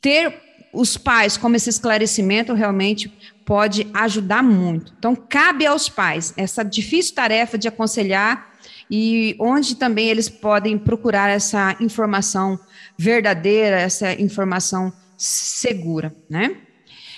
ter 0.00 0.40
os 0.72 0.96
pais, 0.96 1.36
como 1.36 1.56
esse 1.56 1.68
esclarecimento 1.68 2.54
realmente 2.54 3.12
pode 3.44 3.86
ajudar 3.92 4.42
muito. 4.42 4.94
Então, 4.98 5.16
cabe 5.16 5.66
aos 5.66 5.88
pais 5.88 6.32
essa 6.36 6.62
difícil 6.62 7.14
tarefa 7.14 7.58
de 7.58 7.66
aconselhar 7.66 8.50
e 8.90 9.36
onde 9.38 9.76
também 9.76 10.08
eles 10.08 10.28
podem 10.28 10.78
procurar 10.78 11.28
essa 11.28 11.76
informação 11.80 12.58
verdadeira, 12.96 13.80
essa 13.80 14.12
informação 14.14 14.92
segura, 15.16 16.14
né? 16.28 16.56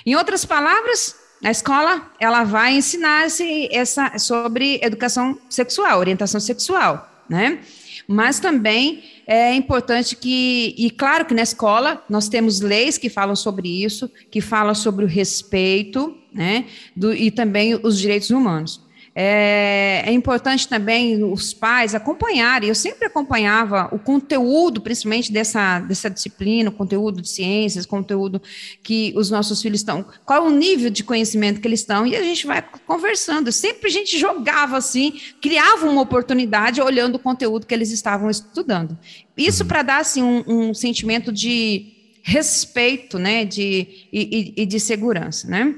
Em 0.04 0.14
outras 0.16 0.44
palavras, 0.44 1.14
a 1.42 1.50
escola 1.50 2.10
ela 2.18 2.44
vai 2.44 2.74
ensinar 2.74 3.28
-se 3.30 3.68
essa 3.70 4.18
sobre 4.18 4.80
educação 4.82 5.38
sexual, 5.48 5.98
orientação 5.98 6.40
sexual, 6.40 7.08
né? 7.28 7.60
Mas 8.06 8.40
também 8.40 9.02
é 9.26 9.54
importante 9.54 10.16
que, 10.16 10.74
e 10.76 10.90
claro 10.90 11.24
que 11.24 11.34
na 11.34 11.42
escola 11.42 12.02
nós 12.08 12.28
temos 12.28 12.60
leis 12.60 12.98
que 12.98 13.08
falam 13.08 13.36
sobre 13.36 13.68
isso, 13.68 14.10
que 14.30 14.40
falam 14.40 14.74
sobre 14.74 15.04
o 15.04 15.08
respeito, 15.08 16.16
né, 16.32 16.66
do, 16.96 17.12
e 17.12 17.30
também 17.30 17.78
os 17.82 17.98
direitos 17.98 18.30
humanos. 18.30 18.80
É, 19.14 20.04
é, 20.06 20.12
importante 20.12 20.66
também 20.66 21.22
os 21.22 21.52
pais 21.52 21.94
acompanharem. 21.94 22.68
Eu 22.68 22.74
sempre 22.74 23.06
acompanhava 23.06 23.88
o 23.92 23.98
conteúdo, 23.98 24.80
principalmente 24.80 25.30
dessa, 25.30 25.80
dessa 25.80 26.08
disciplina, 26.08 26.70
o 26.70 26.72
conteúdo 26.72 27.20
de 27.20 27.28
ciências, 27.28 27.84
conteúdo 27.84 28.40
que 28.82 29.12
os 29.14 29.30
nossos 29.30 29.60
filhos 29.60 29.80
estão, 29.80 30.04
qual 30.24 30.46
é 30.46 30.48
o 30.48 30.50
nível 30.50 30.88
de 30.88 31.04
conhecimento 31.04 31.60
que 31.60 31.68
eles 31.68 31.80
estão, 31.80 32.06
e 32.06 32.16
a 32.16 32.22
gente 32.22 32.46
vai 32.46 32.64
conversando. 32.86 33.52
Sempre 33.52 33.88
a 33.88 33.92
gente 33.92 34.18
jogava 34.18 34.78
assim, 34.78 35.20
criava 35.42 35.86
uma 35.86 36.00
oportunidade 36.00 36.80
olhando 36.80 37.16
o 37.16 37.18
conteúdo 37.18 37.66
que 37.66 37.74
eles 37.74 37.90
estavam 37.90 38.30
estudando. 38.30 38.98
Isso 39.36 39.62
uhum. 39.62 39.68
para 39.68 39.82
dar 39.82 40.00
assim, 40.00 40.22
um, 40.22 40.42
um, 40.46 40.74
sentimento 40.74 41.30
de 41.30 41.92
respeito 42.22 43.18
né, 43.18 43.44
de, 43.44 44.06
e, 44.10 44.54
e 44.56 44.64
de 44.64 44.80
segurança. 44.80 45.46
Né? 45.48 45.74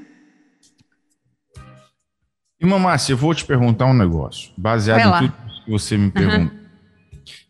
Irmã 2.59 2.79
Márcia, 2.79 3.13
eu 3.13 3.17
vou 3.17 3.33
te 3.33 3.43
perguntar 3.43 3.85
um 3.85 3.93
negócio, 3.93 4.51
baseado 4.57 5.23
em 5.23 5.29
tudo 5.29 5.63
que 5.65 5.71
você 5.71 5.97
me 5.97 6.09
pergunta. 6.09 6.53
Uhum. 6.53 6.65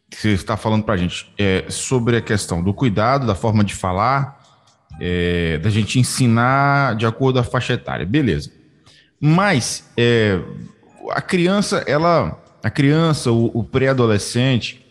Que 0.09 0.17
você 0.17 0.29
está 0.29 0.57
falando 0.57 0.83
para 0.83 0.95
a 0.95 0.97
gente 0.97 1.31
é, 1.37 1.65
sobre 1.69 2.17
a 2.17 2.21
questão 2.21 2.63
do 2.63 2.73
cuidado, 2.73 3.27
da 3.27 3.35
forma 3.35 3.63
de 3.63 3.75
falar, 3.75 4.41
é, 4.99 5.57
da 5.59 5.69
gente 5.69 5.99
ensinar 5.99 6.95
de 6.95 7.05
acordo 7.05 7.35
com 7.35 7.41
a 7.41 7.43
faixa 7.43 7.73
etária, 7.73 8.05
beleza. 8.05 8.51
Mas 9.19 9.91
é, 9.97 10.39
a 11.11 11.21
criança, 11.21 11.83
ela, 11.87 12.41
a 12.63 12.69
criança, 12.69 13.31
o, 13.31 13.51
o 13.53 13.63
pré-adolescente, 13.63 14.85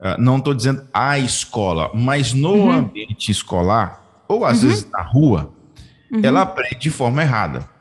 uh, 0.00 0.20
não 0.20 0.38
estou 0.38 0.54
dizendo 0.54 0.86
a 0.92 1.18
escola, 1.18 1.90
mas 1.94 2.32
no 2.32 2.54
uhum. 2.54 2.72
ambiente 2.72 3.30
escolar, 3.30 4.24
ou 4.28 4.44
às 4.44 4.62
uhum. 4.62 4.68
vezes 4.68 4.90
na 4.90 5.02
rua, 5.02 5.52
uhum. 6.10 6.20
ela 6.22 6.42
aprende 6.42 6.80
de 6.80 6.90
forma 6.90 7.22
errada. 7.22 7.75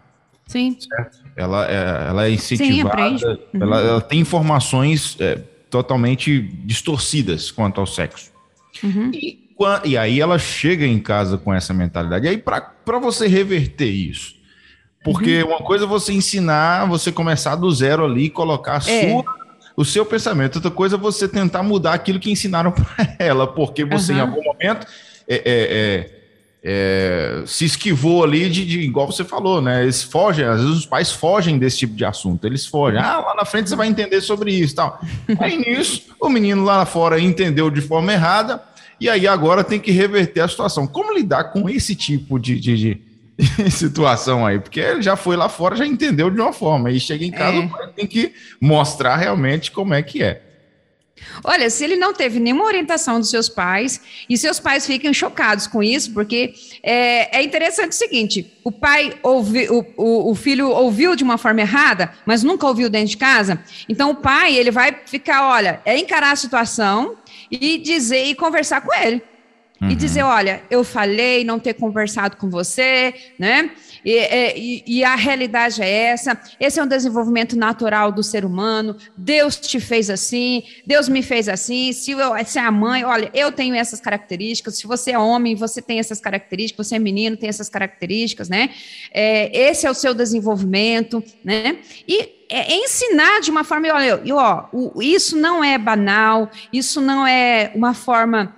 Sim. 0.45 0.77
Certo? 0.79 1.17
Ela, 1.35 1.69
é, 1.69 2.07
ela 2.09 2.27
é 2.27 2.31
incentivada, 2.31 3.17
Sim, 3.17 3.25
uhum. 3.53 3.61
ela, 3.61 3.81
ela, 3.81 4.01
tem 4.01 4.19
informações 4.19 5.17
é, 5.19 5.35
totalmente 5.69 6.41
distorcidas 6.63 7.51
quanto 7.51 7.81
ao 7.81 7.87
sexo. 7.87 8.31
Uhum. 8.83 9.11
E, 9.13 9.49
e, 9.85 9.97
aí 9.97 10.19
ela 10.19 10.37
chega 10.37 10.85
em 10.85 10.99
casa 10.99 11.37
com 11.37 11.53
essa 11.53 11.73
mentalidade. 11.73 12.25
E 12.25 12.29
aí, 12.29 12.37
para 12.37 12.99
você 12.99 13.27
reverter 13.27 13.89
isso, 13.89 14.35
porque 15.03 15.43
uhum. 15.43 15.49
uma 15.49 15.59
coisa 15.59 15.85
é 15.85 15.87
você 15.87 16.13
ensinar, 16.13 16.85
você 16.87 17.11
começar 17.11 17.55
do 17.55 17.71
zero 17.71 18.05
ali, 18.05 18.29
colocar 18.29 18.73
a 18.73 18.91
é. 18.91 19.09
sua, 19.09 19.25
o 19.75 19.85
seu 19.85 20.05
pensamento. 20.05 20.55
Outra 20.55 20.71
coisa 20.71 20.95
é 20.95 20.99
você 20.99 21.27
tentar 21.27 21.63
mudar 21.63 21.93
aquilo 21.93 22.19
que 22.19 22.31
ensinaram 22.31 22.71
para 22.73 23.15
ela, 23.19 23.45
porque 23.45 23.85
você, 23.85 24.13
uhum. 24.13 24.17
em 24.17 24.21
algum 24.21 24.43
momento, 24.43 24.87
é, 25.27 25.35
é, 25.45 26.14
é 26.67 27.43
se 27.45 27.63
esquivou 27.63 28.23
ali 28.23 28.49
de, 28.49 28.65
de, 28.65 28.79
igual 28.79 29.05
você 29.05 29.23
falou, 29.23 29.61
né? 29.61 29.83
Eles 29.83 30.01
fogem, 30.01 30.45
às 30.45 30.59
vezes 30.59 30.77
os 30.77 30.85
pais 30.85 31.11
fogem 31.11 31.59
desse 31.59 31.77
tipo 31.77 31.95
de 31.95 32.03
assunto, 32.03 32.45
eles 32.45 32.65
fogem. 32.65 32.99
Ah, 32.99 33.19
lá 33.19 33.35
na 33.35 33.45
frente 33.45 33.69
você 33.69 33.75
vai 33.75 33.87
entender 33.87 34.19
sobre 34.21 34.51
isso 34.51 34.75
tal. 34.75 34.99
Aí 35.39 35.57
nisso, 35.57 36.01
o 36.19 36.27
menino 36.27 36.63
lá 36.63 36.83
fora 36.83 37.19
entendeu 37.19 37.69
de 37.69 37.81
forma 37.81 38.11
errada, 38.11 38.63
e 38.99 39.07
aí 39.07 39.27
agora 39.27 39.63
tem 39.63 39.79
que 39.79 39.91
reverter 39.91 40.41
a 40.41 40.47
situação. 40.47 40.87
Como 40.87 41.13
lidar 41.13 41.45
com 41.45 41.69
esse 41.69 41.95
tipo 41.95 42.39
de, 42.39 42.59
de, 42.59 42.75
de 42.75 43.01
situação 43.69 44.43
aí? 44.43 44.57
Porque 44.57 44.79
ele 44.79 45.03
já 45.03 45.15
foi 45.15 45.35
lá 45.35 45.47
fora, 45.47 45.75
já 45.75 45.85
entendeu 45.85 46.31
de 46.31 46.41
uma 46.41 46.51
forma, 46.51 46.89
e 46.89 46.99
chega 46.99 47.23
em 47.23 47.31
casa, 47.31 47.57
é. 47.57 47.87
tem 47.95 48.07
que 48.07 48.33
mostrar 48.59 49.17
realmente 49.17 49.69
como 49.69 49.93
é 49.93 50.01
que 50.01 50.23
é. 50.23 50.41
Olha, 51.43 51.69
se 51.69 51.83
ele 51.83 51.95
não 51.95 52.13
teve 52.13 52.39
nenhuma 52.39 52.65
orientação 52.65 53.19
dos 53.19 53.29
seus 53.29 53.47
pais, 53.47 54.01
e 54.29 54.37
seus 54.37 54.59
pais 54.59 54.85
ficam 54.85 55.13
chocados 55.13 55.65
com 55.65 55.81
isso, 55.81 56.13
porque 56.13 56.53
é, 56.83 57.39
é 57.39 57.43
interessante 57.43 57.93
o 57.93 57.95
seguinte: 57.95 58.53
o 58.63 58.71
pai 58.71 59.13
ouvi, 59.23 59.67
o, 59.69 59.85
o, 59.95 60.31
o, 60.31 60.35
filho 60.35 60.69
ouviu 60.69 61.15
de 61.15 61.23
uma 61.23 61.37
forma 61.37 61.61
errada, 61.61 62.13
mas 62.25 62.43
nunca 62.43 62.67
ouviu 62.67 62.89
dentro 62.89 63.09
de 63.09 63.17
casa. 63.17 63.63
Então 63.87 64.11
o 64.11 64.15
pai 64.15 64.55
ele 64.55 64.71
vai 64.71 64.95
ficar, 65.05 65.47
olha, 65.47 65.81
é 65.85 65.97
encarar 65.97 66.31
a 66.31 66.35
situação 66.35 67.15
e 67.49 67.77
dizer 67.77 68.25
e 68.25 68.35
conversar 68.35 68.81
com 68.81 68.93
ele. 68.93 69.21
Uhum. 69.81 69.89
E 69.89 69.95
dizer, 69.95 70.23
olha, 70.23 70.63
eu 70.69 70.83
falei, 70.83 71.43
não 71.43 71.59
ter 71.59 71.73
conversado 71.73 72.37
com 72.37 72.49
você, 72.49 73.13
né? 73.37 73.71
E, 74.05 74.53
e, 74.55 74.83
e, 74.99 75.03
a 75.03 75.15
realidade 75.15 75.81
é 75.81 75.89
essa. 75.89 76.39
Esse 76.59 76.79
é 76.79 76.83
um 76.83 76.87
desenvolvimento 76.87 77.57
natural 77.57 78.11
do 78.11 78.21
ser 78.21 78.45
humano. 78.45 78.95
Deus 79.17 79.55
te 79.55 79.79
fez 79.79 80.11
assim, 80.11 80.63
Deus 80.85 81.09
me 81.09 81.23
fez 81.23 81.49
assim. 81.49 81.91
Se 81.91 82.11
eu 82.11 82.33
se 82.45 82.59
é 82.59 82.61
a 82.61 82.71
mãe, 82.71 83.03
olha, 83.03 83.31
eu 83.33 83.51
tenho 83.51 83.73
essas 83.73 83.99
características. 83.99 84.77
Se 84.77 84.85
você 84.85 85.11
é 85.11 85.19
homem, 85.19 85.55
você 85.55 85.81
tem 85.81 85.97
essas 85.97 86.21
características. 86.21 86.87
Você 86.87 86.95
é 86.97 86.99
menino, 86.99 87.35
tem 87.35 87.49
essas 87.49 87.67
características, 87.67 88.47
né? 88.47 88.69
É, 89.11 89.69
esse 89.69 89.87
é 89.87 89.89
o 89.89 89.95
seu 89.95 90.13
desenvolvimento, 90.13 91.23
né? 91.43 91.79
E 92.07 92.45
é 92.47 92.75
ensinar 92.75 93.41
de 93.41 93.49
uma 93.49 93.63
forma, 93.63 93.87
olha, 93.87 94.21
ó, 94.33 94.65
isso 95.01 95.35
não 95.35 95.63
é 95.63 95.79
banal, 95.79 96.51
isso 96.71 97.01
não 97.01 97.25
é 97.25 97.71
uma 97.73 97.95
forma 97.95 98.55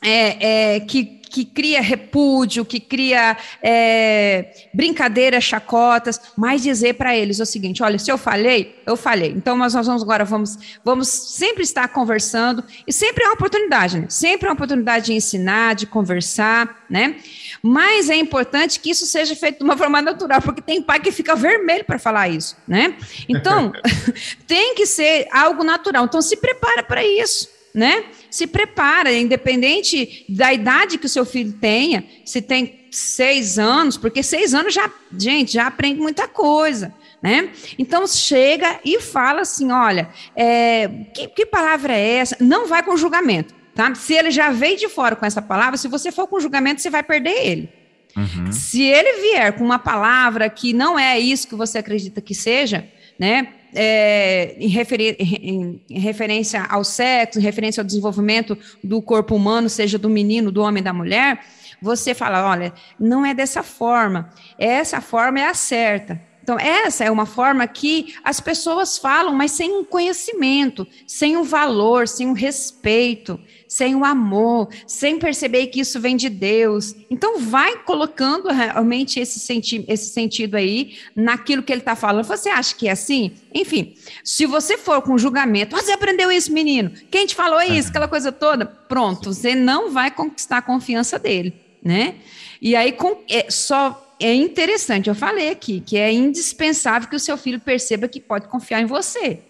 é, 0.00 0.76
é, 0.76 0.80
que 0.80 1.20
que 1.34 1.44
cria 1.44 1.82
repúdio, 1.82 2.64
que 2.64 2.78
cria 2.78 3.36
é, 3.60 4.54
brincadeiras, 4.72 5.42
chacotas, 5.42 6.20
mas 6.36 6.62
dizer 6.62 6.94
para 6.94 7.16
eles 7.16 7.40
o 7.40 7.44
seguinte: 7.44 7.82
olha, 7.82 7.98
se 7.98 8.08
eu 8.08 8.16
falei, 8.16 8.80
eu 8.86 8.96
falei. 8.96 9.32
Então 9.36 9.56
nós, 9.56 9.74
nós 9.74 9.84
vamos 9.84 10.04
agora 10.04 10.24
vamos, 10.24 10.78
vamos 10.84 11.08
sempre 11.08 11.64
estar 11.64 11.88
conversando 11.88 12.62
e 12.86 12.92
sempre 12.92 13.24
é 13.24 13.26
uma 13.26 13.34
oportunidade, 13.34 13.98
né? 13.98 14.06
Sempre 14.08 14.46
é 14.46 14.50
uma 14.50 14.54
oportunidade 14.54 15.06
de 15.06 15.14
ensinar, 15.14 15.74
de 15.74 15.88
conversar, 15.88 16.84
né? 16.88 17.16
Mas 17.60 18.08
é 18.08 18.14
importante 18.14 18.78
que 18.78 18.90
isso 18.90 19.04
seja 19.04 19.34
feito 19.34 19.58
de 19.58 19.64
uma 19.64 19.76
forma 19.76 20.00
natural, 20.00 20.40
porque 20.40 20.62
tem 20.62 20.80
pai 20.80 21.00
que 21.00 21.10
fica 21.10 21.34
vermelho 21.34 21.84
para 21.84 21.98
falar 21.98 22.28
isso, 22.28 22.56
né? 22.68 22.94
Então 23.28 23.72
tem 24.46 24.76
que 24.76 24.86
ser 24.86 25.26
algo 25.32 25.64
natural. 25.64 26.04
Então 26.04 26.22
se 26.22 26.36
prepara 26.36 26.84
para 26.84 27.04
isso 27.04 27.52
né? 27.74 28.04
Se 28.34 28.48
prepara, 28.48 29.12
independente 29.12 30.24
da 30.28 30.52
idade 30.52 30.98
que 30.98 31.06
o 31.06 31.08
seu 31.08 31.24
filho 31.24 31.52
tenha, 31.52 32.04
se 32.24 32.42
tem 32.42 32.80
seis 32.90 33.60
anos, 33.60 33.96
porque 33.96 34.24
seis 34.24 34.52
anos 34.52 34.74
já, 34.74 34.90
gente, 35.16 35.52
já 35.52 35.68
aprende 35.68 36.00
muita 36.00 36.26
coisa. 36.26 36.92
Né? 37.22 37.52
Então 37.78 38.08
chega 38.08 38.80
e 38.84 39.00
fala 39.00 39.42
assim: 39.42 39.70
olha, 39.70 40.08
é, 40.34 40.88
que, 41.14 41.28
que 41.28 41.46
palavra 41.46 41.94
é 41.94 42.16
essa? 42.16 42.36
Não 42.40 42.66
vai 42.66 42.82
com 42.82 42.96
julgamento. 42.96 43.54
Tá? 43.72 43.94
Se 43.94 44.14
ele 44.14 44.32
já 44.32 44.50
veio 44.50 44.76
de 44.76 44.88
fora 44.88 45.14
com 45.14 45.24
essa 45.24 45.40
palavra, 45.40 45.76
se 45.76 45.86
você 45.86 46.10
for 46.10 46.26
com 46.26 46.40
julgamento, 46.40 46.82
você 46.82 46.90
vai 46.90 47.04
perder 47.04 47.46
ele. 47.46 47.68
Uhum. 48.16 48.50
Se 48.50 48.82
ele 48.82 49.20
vier 49.20 49.52
com 49.52 49.64
uma 49.64 49.78
palavra 49.78 50.50
que 50.50 50.72
não 50.72 50.98
é 50.98 51.20
isso 51.20 51.46
que 51.46 51.54
você 51.54 51.78
acredita 51.78 52.20
que 52.20 52.34
seja, 52.34 52.84
né? 53.16 53.54
É, 53.74 54.56
em, 54.58 54.68
referi 54.68 55.16
em, 55.18 55.82
referência 55.90 56.62
ao 56.64 56.84
sexo, 56.84 57.38
em 57.38 57.42
referência 57.42 57.80
ao 57.80 57.86
desenvolvimento 57.86 58.56
do 58.82 59.02
corpo 59.02 59.34
humano, 59.34 59.68
seja 59.68 59.98
do 59.98 60.08
menino, 60.08 60.52
do 60.52 60.62
homem, 60.62 60.82
da 60.82 60.92
mulher, 60.92 61.40
você 61.80 62.14
fala, 62.14 62.48
olha, 62.48 62.72
não 62.98 63.26
é 63.26 63.34
dessa 63.34 63.62
forma, 63.62 64.30
essa 64.58 65.00
forma 65.00 65.40
é 65.40 65.46
a 65.46 65.54
certa. 65.54 66.20
Então, 66.42 66.58
essa 66.58 67.04
é 67.04 67.10
uma 67.10 67.24
forma 67.24 67.66
que 67.66 68.14
as 68.22 68.38
pessoas 68.38 68.98
falam, 68.98 69.34
mas 69.34 69.52
sem 69.52 69.72
um 69.72 69.82
conhecimento, 69.82 70.86
sem 71.06 71.38
um 71.38 71.42
valor, 71.42 72.06
sem 72.06 72.26
um 72.26 72.34
respeito, 72.34 73.40
sem 73.74 73.92
um 73.92 74.04
amor, 74.04 74.68
sem 74.86 75.18
perceber 75.18 75.66
que 75.66 75.80
isso 75.80 75.98
vem 76.00 76.16
de 76.16 76.28
Deus. 76.28 76.94
Então, 77.10 77.40
vai 77.40 77.78
colocando 77.78 78.48
realmente 78.48 79.18
esse, 79.18 79.40
senti 79.40 79.84
esse 79.88 80.10
sentido 80.10 80.56
aí 80.56 80.96
naquilo 81.16 81.60
que 81.60 81.72
ele 81.72 81.80
está 81.80 81.96
falando. 81.96 82.24
Você 82.24 82.48
acha 82.48 82.72
que 82.76 82.86
é 82.86 82.92
assim? 82.92 83.32
Enfim, 83.52 83.94
se 84.22 84.46
você 84.46 84.78
for 84.78 85.02
com 85.02 85.18
julgamento, 85.18 85.74
você 85.74 85.90
aprendeu 85.90 86.30
isso, 86.30 86.52
menino? 86.52 86.92
Quem 87.10 87.26
te 87.26 87.34
falou 87.34 87.60
isso? 87.62 87.88
Aquela 87.88 88.06
coisa 88.06 88.30
toda? 88.30 88.64
Pronto, 88.64 89.34
você 89.34 89.56
não 89.56 89.90
vai 89.90 90.08
conquistar 90.08 90.58
a 90.58 90.62
confiança 90.62 91.18
dele, 91.18 91.52
né? 91.82 92.14
E 92.62 92.76
aí, 92.76 92.92
com, 92.92 93.24
é, 93.28 93.50
só 93.50 94.14
é 94.20 94.32
interessante, 94.32 95.08
eu 95.08 95.16
falei 95.16 95.50
aqui, 95.50 95.80
que 95.80 95.96
é 95.96 96.12
indispensável 96.12 97.08
que 97.08 97.16
o 97.16 97.20
seu 97.20 97.36
filho 97.36 97.58
perceba 97.58 98.06
que 98.06 98.20
pode 98.20 98.46
confiar 98.46 98.80
em 98.80 98.86
você. 98.86 99.40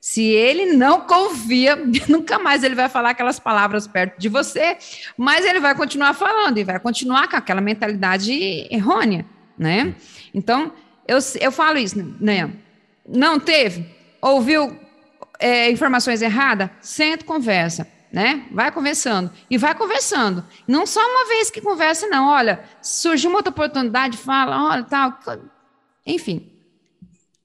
Se 0.00 0.22
ele 0.22 0.72
não 0.72 1.02
confia, 1.02 1.76
nunca 2.08 2.38
mais 2.38 2.64
ele 2.64 2.74
vai 2.74 2.88
falar 2.88 3.10
aquelas 3.10 3.38
palavras 3.38 3.86
perto 3.86 4.18
de 4.18 4.28
você, 4.28 4.78
mas 5.16 5.44
ele 5.44 5.60
vai 5.60 5.74
continuar 5.74 6.14
falando 6.14 6.58
e 6.58 6.64
vai 6.64 6.80
continuar 6.80 7.28
com 7.28 7.36
aquela 7.36 7.60
mentalidade 7.60 8.32
errônea, 8.70 9.26
né? 9.58 9.94
Então, 10.32 10.72
eu, 11.06 11.18
eu 11.40 11.52
falo 11.52 11.78
isso, 11.78 12.16
né? 12.20 12.50
Não 13.06 13.38
teve? 13.38 13.86
Ouviu 14.22 14.78
é, 15.38 15.70
informações 15.70 16.22
erradas? 16.22 16.70
Senta 16.80 17.24
conversa 17.24 17.86
né? 18.12 18.46
Vai 18.50 18.72
conversando. 18.72 19.30
E 19.48 19.56
vai 19.56 19.74
conversando. 19.74 20.44
Não 20.66 20.86
só 20.86 21.00
uma 21.00 21.28
vez 21.28 21.50
que 21.50 21.60
conversa, 21.60 22.08
não. 22.08 22.28
Olha, 22.28 22.64
surgiu 22.82 23.30
uma 23.30 23.38
outra 23.38 23.50
oportunidade, 23.50 24.16
fala, 24.16 24.70
olha, 24.70 24.84
tal. 24.84 25.18
Enfim. 26.04 26.50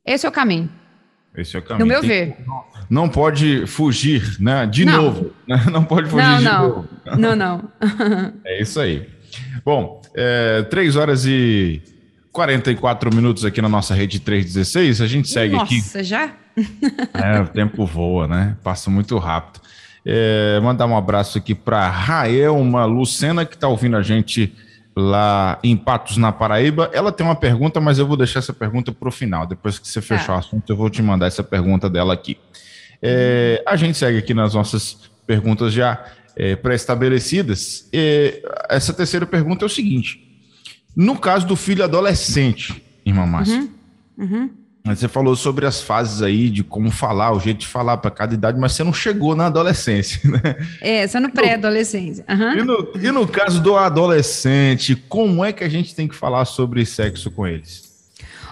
Esse 0.03 0.25
é 0.25 0.29
o 0.29 0.31
caminho. 0.31 0.71
Esse 1.37 1.55
é 1.55 1.59
o 1.59 1.61
caminho. 1.61 1.85
No 1.85 1.91
meu 1.91 2.01
Tem, 2.01 2.09
ver. 2.09 2.37
Não 2.89 3.09
pode 3.09 3.65
fugir, 3.67 4.37
né? 4.39 4.65
De 4.65 4.85
não. 4.85 5.03
novo. 5.03 5.31
Né? 5.47 5.63
Não 5.71 5.83
pode 5.83 6.09
fugir 6.09 6.23
não, 6.23 6.37
de 6.37 6.43
não. 6.43 6.67
novo. 6.69 6.89
Não, 7.17 7.35
não. 7.35 7.69
é 8.43 8.61
isso 8.61 8.79
aí. 8.79 9.07
Bom, 9.63 10.01
é, 10.15 10.63
3 10.63 10.95
horas 10.95 11.25
e 11.25 11.81
44 12.31 13.13
minutos 13.13 13.45
aqui 13.45 13.61
na 13.61 13.69
nossa 13.69 13.93
rede 13.93 14.19
316. 14.19 15.01
A 15.01 15.07
gente 15.07 15.27
segue 15.27 15.53
nossa, 15.53 15.65
aqui. 15.65 15.77
Nossa, 15.77 16.03
já? 16.03 16.33
é, 17.13 17.41
o 17.41 17.47
tempo 17.47 17.85
voa, 17.85 18.27
né? 18.27 18.57
Passa 18.63 18.89
muito 18.89 19.17
rápido. 19.17 19.61
É, 20.05 20.59
mandar 20.61 20.85
um 20.85 20.95
abraço 20.95 21.37
aqui 21.37 21.55
para 21.55 21.89
Raelma 21.89 22.85
Lucena, 22.85 23.45
que 23.45 23.55
está 23.55 23.67
ouvindo 23.67 23.97
a 23.97 24.01
gente 24.01 24.53
lá 24.95 25.59
em 25.63 25.75
Patos, 25.75 26.17
na 26.17 26.31
Paraíba. 26.31 26.89
Ela 26.93 27.11
tem 27.11 27.25
uma 27.25 27.35
pergunta, 27.35 27.81
mas 27.81 27.99
eu 27.99 28.07
vou 28.07 28.15
deixar 28.15 28.39
essa 28.39 28.53
pergunta 28.53 28.91
para 28.91 29.09
o 29.09 29.11
final. 29.11 29.45
Depois 29.45 29.77
que 29.77 29.87
você 29.87 30.01
tá. 30.01 30.17
fechar 30.17 30.35
o 30.35 30.39
assunto, 30.39 30.71
eu 30.71 30.77
vou 30.77 30.89
te 30.89 31.01
mandar 31.01 31.27
essa 31.27 31.43
pergunta 31.43 31.89
dela 31.89 32.13
aqui. 32.13 32.37
É, 33.01 33.61
a 33.67 33.75
gente 33.75 33.97
segue 33.97 34.17
aqui 34.17 34.33
nas 34.33 34.53
nossas 34.53 34.97
perguntas 35.27 35.73
já 35.73 36.03
é, 36.35 36.55
pré-estabelecidas. 36.55 37.89
É, 37.91 38.41
essa 38.69 38.93
terceira 38.93 39.25
pergunta 39.25 39.65
é 39.65 39.67
o 39.67 39.69
seguinte: 39.69 40.41
no 40.95 41.17
caso 41.17 41.45
do 41.45 41.55
filho 41.55 41.83
adolescente, 41.83 42.81
irmã 43.05 43.25
Márcia, 43.25 43.59
uhum. 44.17 44.25
Uhum. 44.25 44.49
Você 44.85 45.07
falou 45.07 45.35
sobre 45.35 45.65
as 45.65 45.81
fases 45.81 46.21
aí 46.21 46.49
de 46.49 46.63
como 46.63 46.91
falar, 46.91 47.31
o 47.31 47.39
jeito 47.39 47.61
de 47.61 47.67
falar 47.67 47.97
para 47.97 48.11
cada 48.11 48.35
idade, 48.35 48.59
mas 48.59 48.73
você 48.73 48.83
não 48.83 48.93
chegou 48.93 49.35
na 49.35 49.47
adolescência, 49.47 50.19
né? 50.29 50.55
É, 50.79 51.07
só 51.07 51.19
no 51.19 51.31
pré-adolescência. 51.31 52.23
Uhum. 52.29 52.93
E, 53.01 53.07
e 53.07 53.11
no 53.11 53.27
caso 53.27 53.61
do 53.61 53.75
adolescente, 53.75 54.95
como 54.95 55.43
é 55.43 55.51
que 55.51 55.63
a 55.63 55.69
gente 55.69 55.95
tem 55.95 56.07
que 56.07 56.15
falar 56.15 56.45
sobre 56.45 56.85
sexo 56.85 57.31
com 57.31 57.47
eles? 57.47 57.84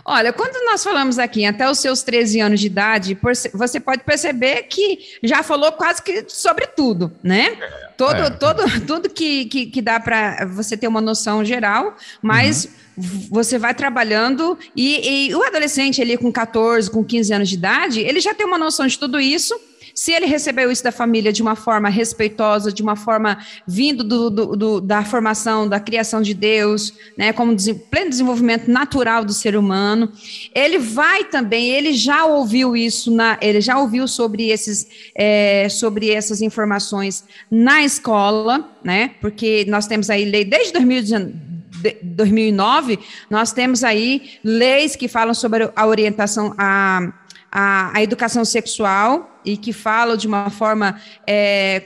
Olha, 0.05 0.33
quando 0.33 0.65
nós 0.65 0.83
falamos 0.83 1.17
aqui 1.17 1.45
até 1.45 1.69
os 1.69 1.79
seus 1.79 2.03
13 2.03 2.41
anos 2.41 2.59
de 2.59 2.67
idade, 2.67 3.17
você 3.53 3.79
pode 3.79 4.03
perceber 4.03 4.63
que 4.63 4.99
já 5.23 5.41
falou 5.41 5.71
quase 5.71 6.01
que 6.01 6.25
sobre 6.27 6.67
tudo, 6.67 7.11
né? 7.23 7.57
É, 7.59 7.87
todo, 7.97 8.21
é. 8.21 8.29
todo, 8.29 8.63
tudo 8.85 9.09
que, 9.09 9.45
que, 9.45 9.65
que 9.67 9.81
dá 9.81 9.99
para 9.99 10.45
você 10.45 10.75
ter 10.75 10.87
uma 10.87 11.01
noção 11.01 11.43
geral, 11.43 11.95
mas. 12.21 12.65
Uhum 12.65 12.83
você 12.95 13.57
vai 13.57 13.73
trabalhando 13.73 14.55
e, 14.75 15.29
e, 15.29 15.35
o 15.35 15.41
adolescente 15.41 15.99
ali 15.99 16.15
com 16.15 16.31
14, 16.31 16.91
com 16.91 17.03
15 17.03 17.33
anos 17.33 17.49
de 17.49 17.55
idade, 17.55 18.01
ele 18.01 18.19
já 18.19 18.35
tem 18.35 18.45
uma 18.45 18.57
noção 18.57 18.85
de 18.85 18.99
tudo 18.99 19.19
isso. 19.19 19.59
Se 19.93 20.11
ele 20.11 20.25
recebeu 20.25 20.71
isso 20.71 20.83
da 20.83 20.91
família 20.91 21.31
de 21.31 21.41
uma 21.41 21.55
forma 21.55 21.87
respeitosa, 21.87 22.71
de 22.71 22.81
uma 22.81 22.95
forma 22.95 23.37
vindo 23.67 24.03
do, 24.03 24.29
do, 24.29 24.55
do, 24.55 24.81
da 24.81 25.03
formação, 25.03 25.67
da 25.67 25.79
criação 25.79 26.21
de 26.21 26.33
Deus, 26.33 26.93
né, 27.15 27.31
como 27.31 27.55
des, 27.55 27.71
pleno 27.91 28.09
desenvolvimento 28.09 28.69
natural 28.69 29.23
do 29.23 29.33
ser 29.33 29.55
humano, 29.55 30.11
ele 30.53 30.79
vai 30.79 31.25
também, 31.25 31.69
ele 31.69 31.93
já 31.93 32.25
ouviu 32.25 32.75
isso, 32.75 33.11
na, 33.11 33.37
ele 33.39 33.61
já 33.61 33.77
ouviu 33.77 34.07
sobre, 34.07 34.49
esses, 34.49 34.87
é, 35.15 35.67
sobre 35.69 36.09
essas 36.09 36.41
informações 36.41 37.23
na 37.51 37.83
escola, 37.83 38.71
né, 38.83 39.11
porque 39.21 39.65
nós 39.67 39.85
temos 39.85 40.09
aí 40.09 40.25
lei 40.25 40.43
desde 40.43 40.73
2019 40.73 41.53
2009, 42.01 42.99
nós 43.29 43.51
temos 43.51 43.83
aí 43.83 44.39
leis 44.43 44.95
que 44.95 45.07
falam 45.07 45.33
sobre 45.33 45.69
a 45.75 45.85
orientação, 45.85 46.53
a, 46.57 47.11
a, 47.55 47.95
a 47.95 48.01
educação 48.01 48.43
sexual 48.43 49.39
e 49.45 49.55
que 49.55 49.71
falam 49.71 50.17
de 50.17 50.27
uma 50.27 50.49
forma 50.49 50.99
é, 51.27 51.83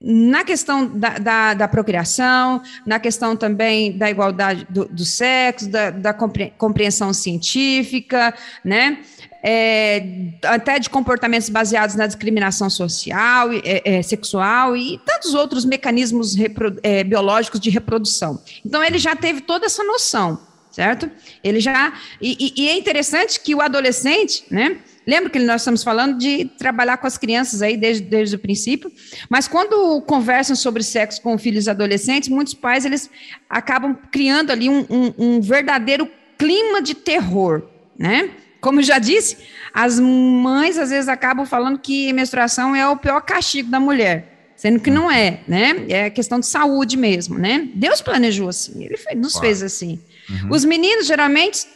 na 0.00 0.42
questão 0.42 0.86
da, 0.86 1.18
da, 1.18 1.54
da, 1.54 1.68
procriação, 1.68 2.62
na 2.86 2.98
questão 2.98 3.36
também 3.36 3.98
da 3.98 4.10
igualdade 4.10 4.66
do, 4.70 4.86
do 4.86 5.04
sexo, 5.04 5.68
da, 5.68 5.90
da, 5.90 6.14
compreensão 6.14 7.12
científica, 7.12 8.32
né? 8.64 8.98
é, 9.42 10.02
até 10.44 10.78
de 10.78 10.90
comportamentos 10.90 11.48
baseados 11.48 11.94
na 11.94 12.06
discriminação 12.06 12.68
social, 12.68 13.52
é, 13.52 13.82
é, 13.84 14.02
sexual 14.02 14.76
e 14.76 14.98
tantos 15.04 15.34
outros 15.34 15.64
mecanismos 15.64 16.36
é, 16.82 17.04
biológicos 17.04 17.60
de 17.60 17.70
reprodução. 17.70 18.40
Então, 18.64 18.82
ele 18.82 18.98
já 18.98 19.14
teve 19.14 19.40
toda 19.40 19.66
essa 19.66 19.84
noção, 19.84 20.40
certo? 20.70 21.10
Ele 21.42 21.60
já. 21.60 21.92
E, 22.20 22.52
e, 22.56 22.68
é 22.68 22.76
interessante 22.76 23.40
que 23.40 23.54
o 23.54 23.60
adolescente, 23.60 24.44
né? 24.50 24.78
Lembra 25.06 25.30
que 25.30 25.38
nós 25.38 25.62
estamos 25.62 25.82
falando 25.82 26.18
de 26.18 26.44
trabalhar 26.58 26.98
com 26.98 27.06
as 27.06 27.16
crianças 27.16 27.62
aí 27.62 27.78
desde, 27.78 28.02
desde 28.04 28.36
o 28.36 28.38
princípio, 28.38 28.92
mas 29.30 29.48
quando 29.48 30.02
conversam 30.02 30.54
sobre 30.54 30.82
sexo 30.82 31.22
com 31.22 31.38
filhos 31.38 31.66
adolescentes, 31.66 32.28
muitos 32.28 32.52
pais 32.52 32.84
eles 32.84 33.08
acabam 33.48 33.96
criando 34.12 34.50
ali 34.50 34.68
um, 34.68 34.84
um, 34.90 35.14
um 35.16 35.40
verdadeiro 35.40 36.10
clima 36.36 36.82
de 36.82 36.94
terror, 36.94 37.62
né? 37.98 38.30
Como 38.60 38.82
já 38.82 38.98
disse, 38.98 39.38
as 39.72 39.98
mães 39.98 40.76
às 40.76 40.90
vezes 40.90 41.08
acabam 41.08 41.46
falando 41.46 41.78
que 41.78 42.12
menstruação 42.12 42.76
é 42.76 42.86
o 42.86 42.96
pior 42.96 43.20
castigo 43.22 43.70
da 43.70 43.80
mulher, 43.80 44.52
sendo 44.56 44.78
que 44.78 44.90
não 44.90 45.10
é, 45.10 45.40
né? 45.48 45.86
É 45.88 46.10
questão 46.10 46.38
de 46.38 46.46
saúde 46.46 46.98
mesmo, 46.98 47.38
né? 47.38 47.68
Deus 47.74 48.02
planejou 48.02 48.48
assim, 48.48 48.84
ele 48.84 48.98
nos 49.16 49.32
claro. 49.32 49.46
fez 49.46 49.62
assim. 49.62 49.98
Uhum. 50.28 50.50
Os 50.50 50.64
meninos 50.64 51.06
geralmente 51.06 51.66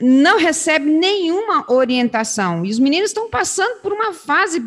não 0.00 0.38
recebem 0.38 0.94
nenhuma 0.94 1.70
orientação. 1.70 2.64
E 2.64 2.70
os 2.70 2.78
meninos 2.78 3.10
estão 3.10 3.28
passando 3.28 3.80
por 3.80 3.92
uma 3.92 4.12
fase 4.12 4.62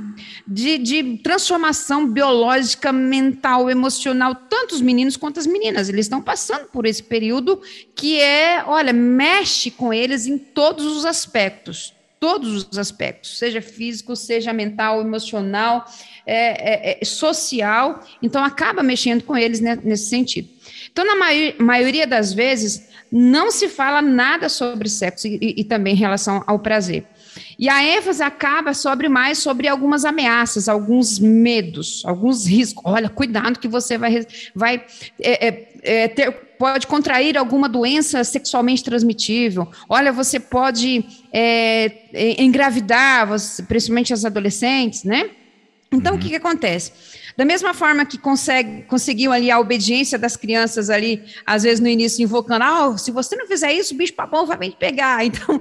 de, 0.48 0.78
de, 0.78 1.18
transformação 1.18 2.08
biológica, 2.08 2.92
mental, 2.94 3.70
emocional, 3.70 4.36
tanto 4.36 4.76
os 4.76 4.82
meninos 4.82 5.18
quanto 5.18 5.40
as 5.40 5.48
meninas. 5.48 5.90
Eles 5.90 6.06
estão 6.06 6.22
passando 6.22 6.68
por 6.68 6.86
esse 6.86 7.02
período 7.02 7.62
que 7.96 8.20
é, 8.20 8.64
olha, 8.66 8.94
mexe 8.94 9.72
com 9.72 9.94
eles 9.94 10.28
em 10.28 10.38
todos 10.38 10.86
os 10.86 11.06
aspectos. 11.06 11.94
Todos 12.20 12.70
os 12.72 12.78
aspectos, 12.78 13.38
seja 13.38 13.62
físico, 13.62 14.16
seja 14.16 14.54
mental, 14.54 15.02
emocional, 15.02 15.84
é, 16.26 16.94
é, 16.94 17.02
é 17.02 17.06
social. 17.06 18.02
Então, 18.22 18.42
acaba 18.42 18.82
mexendo 18.82 19.24
com 19.24 19.36
eles 19.36 19.60
nesse 19.60 20.06
sentido. 20.06 20.48
Então, 20.90 21.04
na 21.04 21.16
maioria 21.60 22.08
das 22.08 22.32
vezes, 22.32 22.88
não 23.16 23.52
se 23.52 23.70
fala 23.70 24.02
nada 24.02 24.50
sobre 24.50 24.90
sexo 24.90 25.28
e, 25.28 25.38
e, 25.58 25.64
também 25.64 25.94
em 25.94 25.98
relação 25.98 26.44
ao 26.48 26.58
prazer. 26.58 27.06
E 27.60 27.70
a 27.70 27.84
ênfase 27.84 28.24
acaba 28.24 28.74
sobre 28.74 29.08
mais 29.08 29.38
sobre 29.38 29.68
algumas 29.68 30.04
ameaças, 30.04 30.68
alguns 30.68 31.20
medos, 31.20 32.02
alguns 32.06 32.48
riscos. 32.48 32.84
Olha, 32.84 33.08
cuidado 33.10 33.60
que 33.60 33.68
você 33.68 34.00
vai, 34.00 34.26
vai 34.56 34.84
é, 35.22 35.48
é, 35.48 35.70
é, 35.84 36.08
ter, 36.08 36.32
pode 36.58 36.88
contrair 36.88 37.38
alguma 37.38 37.70
doença 37.70 38.24
sexualmente 38.24 38.84
transmitível. 38.84 39.70
Olha, 39.88 40.12
você 40.12 40.40
pode 40.40 41.06
é, 41.32 41.92
é, 42.14 42.42
engravidar, 42.42 43.28
principalmente 43.68 44.12
as 44.12 44.26
adolescentes, 44.26 45.04
né? 45.04 45.30
Então, 45.92 46.14
uhum. 46.14 46.18
o 46.18 46.22
que, 46.22 46.30
que 46.30 46.36
acontece? 46.36 46.92
Da 47.36 47.44
mesma 47.44 47.74
forma 47.74 48.06
que 48.06 48.18
consegue, 48.18 48.84
conseguiu 48.84 49.32
ali 49.32 49.50
a 49.50 49.60
obediência 49.60 50.18
das 50.18 50.36
crianças 50.36 50.90
ali, 50.90 51.24
às 51.46 51.64
vezes 51.64 51.80
no 51.80 51.88
início 51.88 52.24
invocando, 52.24 52.64
ah, 52.64 52.98
se 52.98 53.12
você 53.12 53.36
não 53.36 53.48
fizer 53.48 53.74
isso, 53.74 53.94
o 53.94 53.98
bicho 53.98 54.14
papão 54.14 54.46
vai 54.46 54.58
te 54.70 54.76
pegar. 54.76 55.24
Então, 55.34 55.60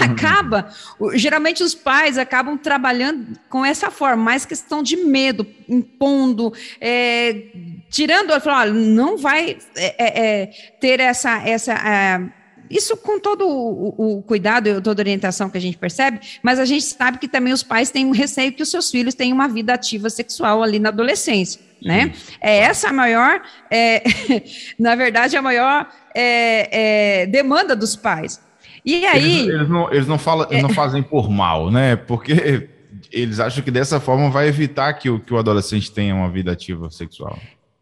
acaba, 0.00 0.70
geralmente 1.14 1.62
os 1.62 1.74
pais 1.74 2.18
acabam 2.18 2.56
trabalhando 2.56 3.38
com 3.48 3.64
essa 3.64 3.90
forma, 3.90 4.22
mais 4.22 4.44
questão 4.44 4.82
de 4.82 4.96
medo, 4.96 5.46
impondo, 5.68 6.52
é, 6.80 7.46
tirando, 7.90 8.30
olha, 8.46 8.72
não 8.72 9.16
vai 9.16 9.58
é, 9.76 9.94
é, 9.98 10.42
é, 10.42 10.46
ter 10.80 11.00
essa, 11.00 11.42
essa 11.42 11.72
é, 11.72 12.37
isso 12.70 12.96
com 12.96 13.18
todo 13.18 13.46
o, 13.46 14.18
o 14.18 14.22
cuidado 14.22 14.68
e 14.68 14.80
toda 14.80 15.00
a 15.00 15.02
orientação 15.02 15.48
que 15.48 15.58
a 15.58 15.60
gente 15.60 15.76
percebe, 15.76 16.20
mas 16.42 16.58
a 16.58 16.64
gente 16.64 16.84
sabe 16.84 17.18
que 17.18 17.28
também 17.28 17.52
os 17.52 17.62
pais 17.62 17.90
têm 17.90 18.06
um 18.06 18.10
receio 18.10 18.52
que 18.52 18.62
os 18.62 18.70
seus 18.70 18.90
filhos 18.90 19.14
tenham 19.14 19.34
uma 19.34 19.48
vida 19.48 19.74
ativa 19.74 20.10
sexual 20.10 20.62
ali 20.62 20.78
na 20.78 20.88
adolescência. 20.88 21.60
Né? 21.80 22.12
É 22.40 22.58
essa 22.58 22.88
a 22.88 22.92
maior, 22.92 23.40
é, 23.70 24.02
na 24.78 24.96
verdade, 24.96 25.36
a 25.36 25.42
maior 25.42 25.88
é, 26.14 27.22
é, 27.22 27.26
demanda 27.26 27.76
dos 27.76 27.94
pais. 27.94 28.40
E 28.84 29.06
aí. 29.06 29.40
Eles, 29.40 29.54
eles 29.54 29.68
não, 29.68 29.92
eles 29.92 30.06
não, 30.06 30.18
falam, 30.18 30.46
eles 30.50 30.62
não 30.62 30.70
é. 30.70 30.74
fazem 30.74 31.02
por 31.02 31.30
mal, 31.30 31.70
né? 31.70 31.94
Porque 31.94 32.68
eles 33.12 33.38
acham 33.40 33.62
que 33.62 33.70
dessa 33.70 34.00
forma 34.00 34.30
vai 34.30 34.48
evitar 34.48 34.92
que 34.94 35.08
o, 35.08 35.20
que 35.20 35.32
o 35.32 35.38
adolescente 35.38 35.90
tenha 35.92 36.14
uma 36.14 36.28
vida 36.28 36.52
ativa 36.52 36.90
sexual. 36.90 37.38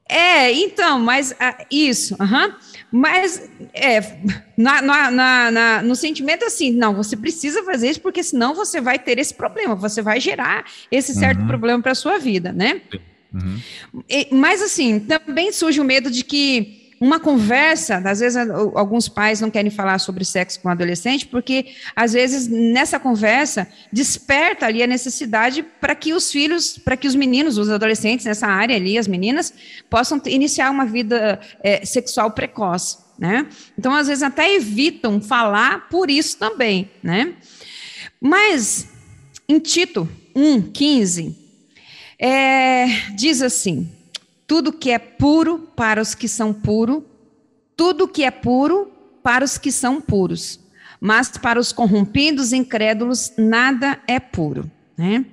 É, 0.09 0.53
então, 0.53 1.01
mas 1.01 1.35
ah, 1.41 1.65
isso, 1.71 2.17
uhum. 2.21 2.53
Mas 2.91 3.51
é, 3.75 4.01
na, 4.57 4.81
na, 4.83 5.51
na, 5.51 5.83
no 5.83 5.97
sentimento 5.97 6.45
assim, 6.45 6.71
não, 6.71 6.95
você 6.95 7.17
precisa 7.17 7.63
fazer 7.65 7.91
isso 7.91 8.01
porque 8.01 8.23
senão 8.23 8.55
você 8.55 8.81
vai 8.81 8.99
ter 8.99 9.19
esse 9.19 9.35
problema, 9.35 9.75
você 9.75 10.01
vai 10.01 10.21
gerar 10.21 10.65
esse 10.91 11.15
certo 11.15 11.41
uhum. 11.41 11.47
problema 11.47 11.83
para 11.83 11.93
a 11.93 11.97
sua 11.97 12.19
vida, 12.19 12.53
né? 12.53 12.81
Uhum. 13.35 13.61
E, 14.09 14.29
mas 14.33 14.63
assim, 14.63 15.01
também 15.01 15.53
surge 15.53 15.81
o 15.81 15.85
medo 15.85 16.11
de 16.11 16.25
que 16.25 16.86
uma 17.01 17.21
conversa, 17.21 17.97
às 18.05 18.21
vezes 18.21 18.37
alguns 18.75 19.09
pais 19.09 19.41
não 19.41 19.51
querem 19.51 19.71
falar 19.71 19.99
sobre 19.99 20.25
sexo 20.25 20.61
com 20.61 20.69
o 20.69 20.73
adolescente, 20.73 21.27
porque 21.27 21.75
às 21.95 22.15
vezes 22.15 22.49
nessa 22.49 22.99
conversa 22.99 23.69
desperta 23.93 24.67
ali 24.67 24.83
a 24.83 24.87
necessidade 24.87 25.63
para 25.63 25.95
que 25.95 26.15
os 26.15 26.31
filhos, 26.31 26.79
para 26.79 26.97
que 26.97 27.07
os 27.07 27.15
meninos, 27.15 27.59
os 27.59 27.71
adolescentes 27.71 28.25
nessa 28.25 28.47
área 28.47 28.77
ali, 28.77 28.97
as 28.97 29.07
meninas, 29.07 29.53
possam 29.91 30.21
iniciar 30.27 30.71
uma 30.71 30.87
vida 30.87 31.39
é, 31.63 31.85
sexual 31.85 32.31
precoce, 32.31 32.99
né? 33.19 33.47
Então, 33.79 33.95
às 33.95 34.09
vezes 34.09 34.23
até 34.23 34.55
evitam 34.55 35.21
falar 35.21 35.89
por 35.89 36.11
isso 36.11 36.39
também, 36.39 36.91
né? 37.03 37.35
Mas 38.21 38.89
em 39.49 39.59
Tito 39.59 40.09
1, 40.35 40.63
15, 40.73 41.37
é, 42.19 42.87
diz 43.15 43.43
assim: 43.43 43.89
tudo 44.47 44.73
que 44.73 44.91
é 44.91 44.99
puro 44.99 45.71
para 45.75 46.01
os 46.01 46.15
que 46.15 46.29
são 46.29 46.53
puros, 46.53 47.03
tudo 47.77 48.09
que 48.09 48.23
é 48.23 48.31
puro 48.31 48.91
para 49.23 49.45
os 49.45 49.59
que 49.59 49.73
são 49.73 50.01
puros, 50.01 50.61
mas 51.01 51.31
para 51.31 51.59
os 51.59 51.73
corrompidos 51.73 52.53
e 52.53 52.57
incrédulos 52.57 53.33
nada 53.37 54.01
é 54.07 54.21
puro. 54.21 54.71
Né? 54.97 55.27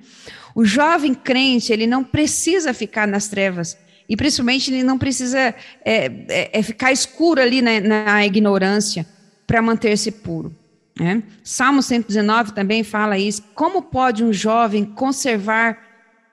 O 0.54 0.64
jovem 0.64 1.14
crente 1.14 1.72
ele 1.72 1.86
não 1.86 2.02
precisa 2.02 2.74
ficar 2.74 3.06
nas 3.06 3.28
trevas 3.28 3.78
e 4.08 4.16
principalmente 4.16 4.72
ele 4.72 4.82
não 4.82 4.98
precisa 4.98 5.38
é, 5.38 5.54
é, 5.84 6.58
é 6.58 6.62
ficar 6.62 6.92
escuro 6.92 7.40
ali 7.40 7.62
na, 7.62 7.80
na 7.80 8.26
ignorância 8.26 9.06
para 9.46 9.62
manter-se 9.62 10.10
puro. 10.10 10.54
Né? 10.98 11.22
Salmo 11.42 11.82
119 11.82 12.52
também 12.52 12.84
fala 12.84 13.18
isso. 13.18 13.42
Como 13.54 13.82
pode 13.82 14.22
um 14.22 14.32
jovem 14.32 14.84
conservar 14.84 15.78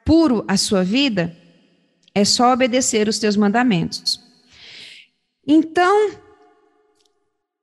puro 0.05 0.43
a 0.47 0.57
sua 0.57 0.83
vida? 0.83 1.35
É 2.13 2.25
só 2.25 2.53
obedecer 2.53 3.07
os 3.07 3.19
teus 3.19 3.35
mandamentos. 3.35 4.19
Então, 5.47 6.11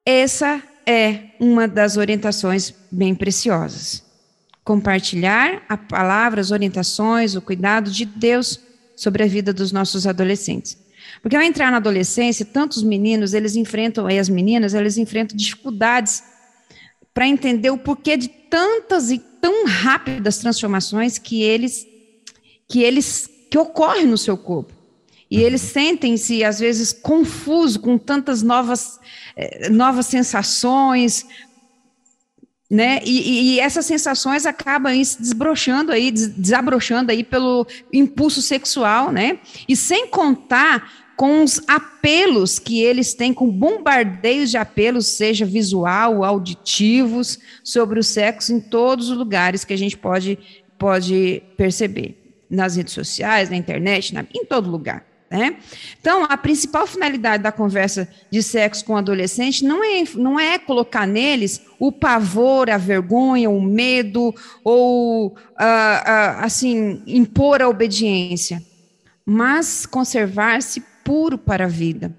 essa 0.05 0.63
é 0.87 1.31
uma 1.39 1.69
das 1.69 1.97
orientações 1.97 2.75
bem 2.91 3.15
preciosas. 3.15 4.03
Compartilhar 4.65 5.63
a 5.69 5.77
palavra, 5.77 6.41
as 6.41 6.51
orientações, 6.51 7.35
o 7.35 7.43
cuidado 7.43 7.91
de 7.91 8.05
Deus 8.05 8.59
sobre 8.97 9.23
a 9.23 9.27
vida 9.27 9.53
dos 9.53 9.71
nossos 9.71 10.07
adolescentes. 10.07 10.77
Porque 11.23 11.37
ao 11.37 11.43
entrar 11.43 11.71
na 11.71 11.77
adolescência, 11.77 12.45
tantos 12.45 12.83
meninos, 12.83 13.35
eles 13.35 13.55
enfrentam, 13.55 14.11
e 14.11 14.19
as 14.19 14.29
meninas, 14.29 14.75
eles 14.75 14.97
enfrentam 14.97 15.37
dificuldades 15.37 16.23
para 17.15 17.27
entender 17.27 17.71
o 17.71 17.79
porquê 17.79 18.17
de 18.17 18.29
tantas 18.29 19.11
e 19.11 19.19
tão 19.19 19.67
rápidas 19.67 20.39
transformações 20.39 21.19
que 21.19 21.43
eles 21.43 21.87
que 22.71 22.83
eles 22.83 23.29
que 23.51 23.59
ocorre 23.59 24.05
no 24.05 24.19
seu 24.19 24.37
corpo. 24.37 24.73
E 25.31 25.43
eles 25.43 25.61
sentem-se, 25.61 26.43
às 26.43 26.59
vezes, 26.59 26.93
confusos 26.93 27.77
com 27.77 27.99
tantas 27.99 28.43
novas, 28.43 28.99
eh, 29.37 29.69
novas 29.69 30.07
sensações, 30.07 31.27
né? 32.71 33.01
E, 33.05 33.55
e, 33.55 33.61
essas 33.61 33.87
sensações 33.87 34.47
acabam 34.47 35.03
se 35.03 35.21
desbrochando 35.21 35.93
aí, 35.93 36.11
desabrochando 36.11 37.11
aí 37.11 37.25
pelo 37.25 37.67
impulso 37.93 38.41
sexual, 38.43 39.11
né? 39.11 39.39
E 39.67 39.77
sem 39.77 40.07
contar 40.07 41.09
com 41.17 41.43
os 41.43 41.61
apelos 41.67 42.59
que 42.59 42.81
eles 42.81 43.13
têm, 43.13 43.35
com 43.35 43.51
bombardeios 43.51 44.51
de 44.51 44.57
apelos, 44.57 45.07
seja 45.09 45.45
visual, 45.45 46.25
auditivos, 46.25 47.39
sobre 47.65 47.99
o 47.99 48.05
sexo 48.05 48.53
em 48.53 48.61
todos 48.61 49.11
os 49.11 49.17
lugares 49.17 49.65
que 49.65 49.73
a 49.73 49.79
gente 49.79 49.97
pode, 49.97 50.39
pode 50.79 51.43
perceber 51.57 52.18
nas 52.51 52.77
redes 52.77 52.95
sociais, 52.95 53.51
na 53.51 53.57
internet, 53.57 54.15
na, 54.15 54.25
em 54.35 54.45
todo 54.45 54.71
lugar. 54.71 55.05
Né? 55.31 55.59
Então, 56.01 56.25
a 56.25 56.37
principal 56.39 56.87
finalidade 56.87 57.43
da 57.43 57.53
conversa 57.53 58.09
de 58.31 58.43
sexo 58.43 58.85
com 58.85 58.95
o 58.95 58.97
adolescente 58.97 59.63
não 59.63 59.85
é, 59.85 60.03
não 60.15 60.41
é 60.41 60.59
colocar 60.59 61.07
neles 61.07 61.61
o 61.79 61.93
pavor, 61.93 62.71
a 62.71 62.79
vergonha, 62.79 63.51
o 63.51 63.61
medo, 63.61 64.35
ou, 64.65 65.37
ah, 65.57 66.03
ah, 66.07 66.45
assim, 66.45 67.03
impor 67.07 67.61
a 67.61 67.69
obediência, 67.69 68.63
mas 69.25 69.85
conservar-se 69.85 70.83
puro 71.05 71.37
para 71.37 71.67
a 71.67 71.69
vida. 71.69 72.17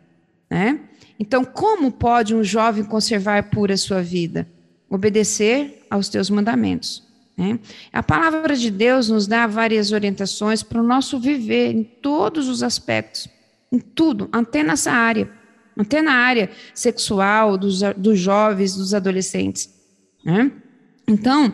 Né? 0.48 0.80
Então, 1.20 1.44
como 1.44 1.92
pode 1.92 2.36
um 2.36 2.44
jovem 2.44 2.84
conservar 2.84 3.50
pura 3.50 3.74
a 3.74 3.78
sua 3.78 4.04
vida? 4.04 4.48
Obedecer 4.88 5.84
aos 5.90 6.10
teus 6.10 6.30
mandamentos. 6.30 7.09
Né? 7.40 7.58
A 7.94 8.04
palavra 8.04 8.54
de 8.54 8.70
Deus 8.70 9.08
nos 9.08 9.26
dá 9.26 9.48
várias 9.48 9.94
orientações 9.94 10.62
para 10.62 10.82
o 10.82 10.84
nosso 10.84 11.18
viver 11.18 11.72
em 11.74 11.86
todos 11.86 12.50
os 12.50 12.62
aspectos, 12.62 13.30
em 13.72 13.80
tudo, 13.80 14.28
até 14.30 14.62
nessa 14.62 14.92
área, 14.92 15.32
até 15.78 16.02
na 16.02 16.12
área 16.12 16.50
sexual 16.74 17.58
dos, 17.58 17.80
dos 17.96 18.20
jovens, 18.20 18.76
dos 18.76 18.94
adolescentes. 18.94 19.74
Né? 20.26 20.52
Então, 21.08 21.54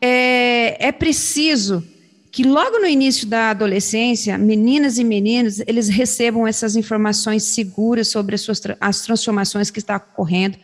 é, 0.00 0.88
é 0.88 0.90
preciso 0.90 1.86
que 2.32 2.42
logo 2.42 2.78
no 2.78 2.86
início 2.86 3.26
da 3.26 3.50
adolescência, 3.50 4.38
meninas 4.38 4.96
e 4.96 5.04
meninos, 5.04 5.60
eles 5.66 5.90
recebam 5.90 6.46
essas 6.46 6.76
informações 6.76 7.42
seguras 7.42 8.08
sobre 8.08 8.36
as, 8.36 8.40
suas, 8.40 8.62
as 8.80 9.02
transformações 9.02 9.70
que 9.70 9.80
estão 9.80 9.96
ocorrendo. 9.96 10.56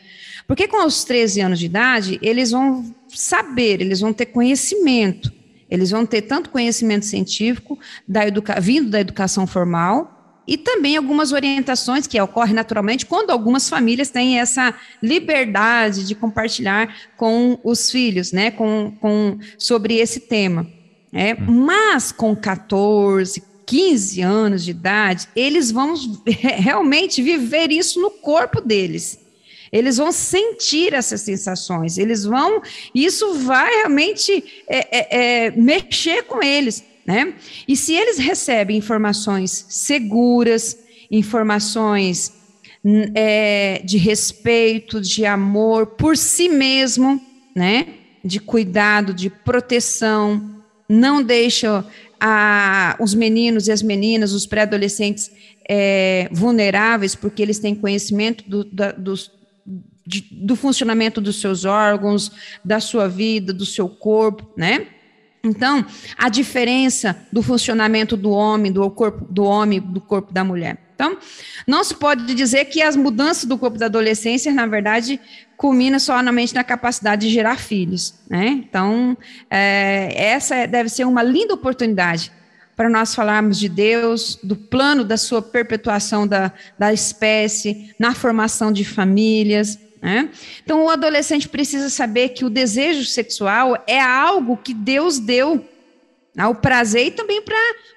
Porque 0.46 0.66
com 0.66 0.86
os 0.86 1.04
13 1.04 1.42
anos 1.42 1.58
de 1.58 1.66
idade, 1.66 2.18
eles 2.22 2.52
vão 2.52 2.94
saber, 3.14 3.80
eles 3.80 4.00
vão 4.00 4.12
ter 4.12 4.26
conhecimento, 4.26 5.32
eles 5.70 5.90
vão 5.90 6.04
ter 6.04 6.22
tanto 6.22 6.50
conhecimento 6.50 7.06
científico 7.06 7.78
da 8.06 8.26
educa 8.26 8.60
vindo 8.60 8.90
da 8.90 9.00
educação 9.00 9.46
formal 9.46 10.42
e 10.46 10.56
também 10.56 10.96
algumas 10.96 11.32
orientações 11.32 12.06
que 12.06 12.20
ocorrem 12.20 12.54
naturalmente 12.54 13.06
quando 13.06 13.30
algumas 13.30 13.68
famílias 13.68 14.10
têm 14.10 14.40
essa 14.40 14.74
liberdade 15.02 16.04
de 16.06 16.14
compartilhar 16.14 16.94
com 17.16 17.58
os 17.62 17.90
filhos, 17.90 18.32
né, 18.32 18.50
com, 18.50 18.92
com 19.00 19.38
sobre 19.56 19.96
esse 19.96 20.20
tema. 20.20 20.66
É, 21.12 21.34
mas 21.34 22.10
com 22.10 22.34
14, 22.34 23.42
15 23.66 24.20
anos 24.22 24.64
de 24.64 24.70
idade, 24.70 25.28
eles 25.36 25.70
vão 25.70 25.94
realmente 26.26 27.22
viver 27.22 27.70
isso 27.70 28.00
no 28.00 28.10
corpo 28.10 28.60
deles. 28.60 29.21
Eles 29.72 29.96
vão 29.96 30.12
sentir 30.12 30.92
essas 30.92 31.22
sensações, 31.22 31.96
eles 31.96 32.24
vão, 32.24 32.60
isso 32.94 33.34
vai 33.34 33.74
realmente 33.76 34.44
é, 34.68 34.98
é, 34.98 35.46
é, 35.46 35.50
mexer 35.52 36.24
com 36.24 36.42
eles, 36.42 36.84
né? 37.06 37.32
E 37.66 37.74
se 37.74 37.94
eles 37.94 38.18
recebem 38.18 38.76
informações 38.76 39.64
seguras, 39.70 40.78
informações 41.10 42.34
é, 43.14 43.80
de 43.82 43.96
respeito, 43.96 45.00
de 45.00 45.24
amor 45.24 45.86
por 45.86 46.18
si 46.18 46.50
mesmo, 46.50 47.18
né? 47.56 47.86
De 48.22 48.38
cuidado, 48.38 49.14
de 49.14 49.30
proteção, 49.30 50.62
não 50.86 51.22
deixa 51.22 51.84
a, 52.20 52.94
os 53.00 53.14
meninos 53.14 53.68
e 53.68 53.72
as 53.72 53.82
meninas, 53.82 54.32
os 54.32 54.44
pré-adolescentes 54.44 55.30
é, 55.68 56.28
vulneráveis, 56.30 57.14
porque 57.14 57.42
eles 57.42 57.58
têm 57.58 57.74
conhecimento 57.74 58.44
do, 58.48 58.64
da, 58.64 58.92
dos, 58.92 59.30
de, 60.07 60.26
do 60.30 60.57
funcionamento 60.57 61.20
dos 61.20 61.40
seus 61.40 61.64
órgãos, 61.64 62.30
da 62.64 62.80
sua 62.80 63.09
vida, 63.09 63.53
do 63.53 63.66
seu 63.66 63.88
corpo, 63.88 64.48
né? 64.57 64.86
Então, 65.44 65.84
a 66.16 66.28
diferença 66.28 67.16
do 67.32 67.42
funcionamento 67.42 68.16
do 68.16 68.30
homem, 68.30 68.70
do 68.70 68.88
corpo 68.90 69.26
do 69.28 69.42
homem, 69.42 69.80
do 69.80 70.00
corpo 70.00 70.32
da 70.32 70.44
mulher. 70.44 70.78
Então, 70.94 71.18
não 71.66 71.82
se 71.82 71.96
pode 71.96 72.32
dizer 72.32 72.66
que 72.66 72.80
as 72.80 72.94
mudanças 72.94 73.44
do 73.44 73.59
corpo 73.59 73.76
da 73.76 73.86
adolescência, 73.86 74.53
na 74.53 74.66
verdade, 74.66 75.18
culmina 75.57 75.98
somente 75.98 76.55
na 76.55 76.62
capacidade 76.62 77.26
de 77.26 77.32
gerar 77.32 77.59
filhos. 77.59 78.14
Né? 78.30 78.48
Então, 78.48 79.16
é, 79.50 80.12
essa 80.14 80.64
deve 80.66 80.88
ser 80.88 81.05
uma 81.05 81.24
linda 81.24 81.55
oportunidade 81.55 82.30
para 82.76 82.88
nós 82.88 83.14
falarmos 83.14 83.59
de 83.59 83.68
Deus, 83.68 84.38
do 84.42 84.55
plano 84.57 85.05
da 85.05 85.16
sua 85.16 85.42
perpetuação 85.42 86.26
da, 86.26 86.53
da 86.78 86.92
espécie, 86.92 87.94
na 87.98 88.14
formação 88.14 88.70
de 88.70 88.84
famílias. 88.84 89.78
Né? 90.03 90.30
Então, 90.64 90.84
o 90.84 90.90
adolescente 90.90 91.48
precisa 91.48 91.88
saber 91.88 92.30
que 92.30 92.44
o 92.44 92.50
desejo 92.50 93.05
sexual 93.05 93.80
é 93.86 94.00
algo 94.00 94.57
que 94.57 94.74
Deus 94.74 95.20
deu 95.20 95.64
ao 96.36 96.57
prazer 96.57 97.07
e 97.07 97.11
também 97.12 97.40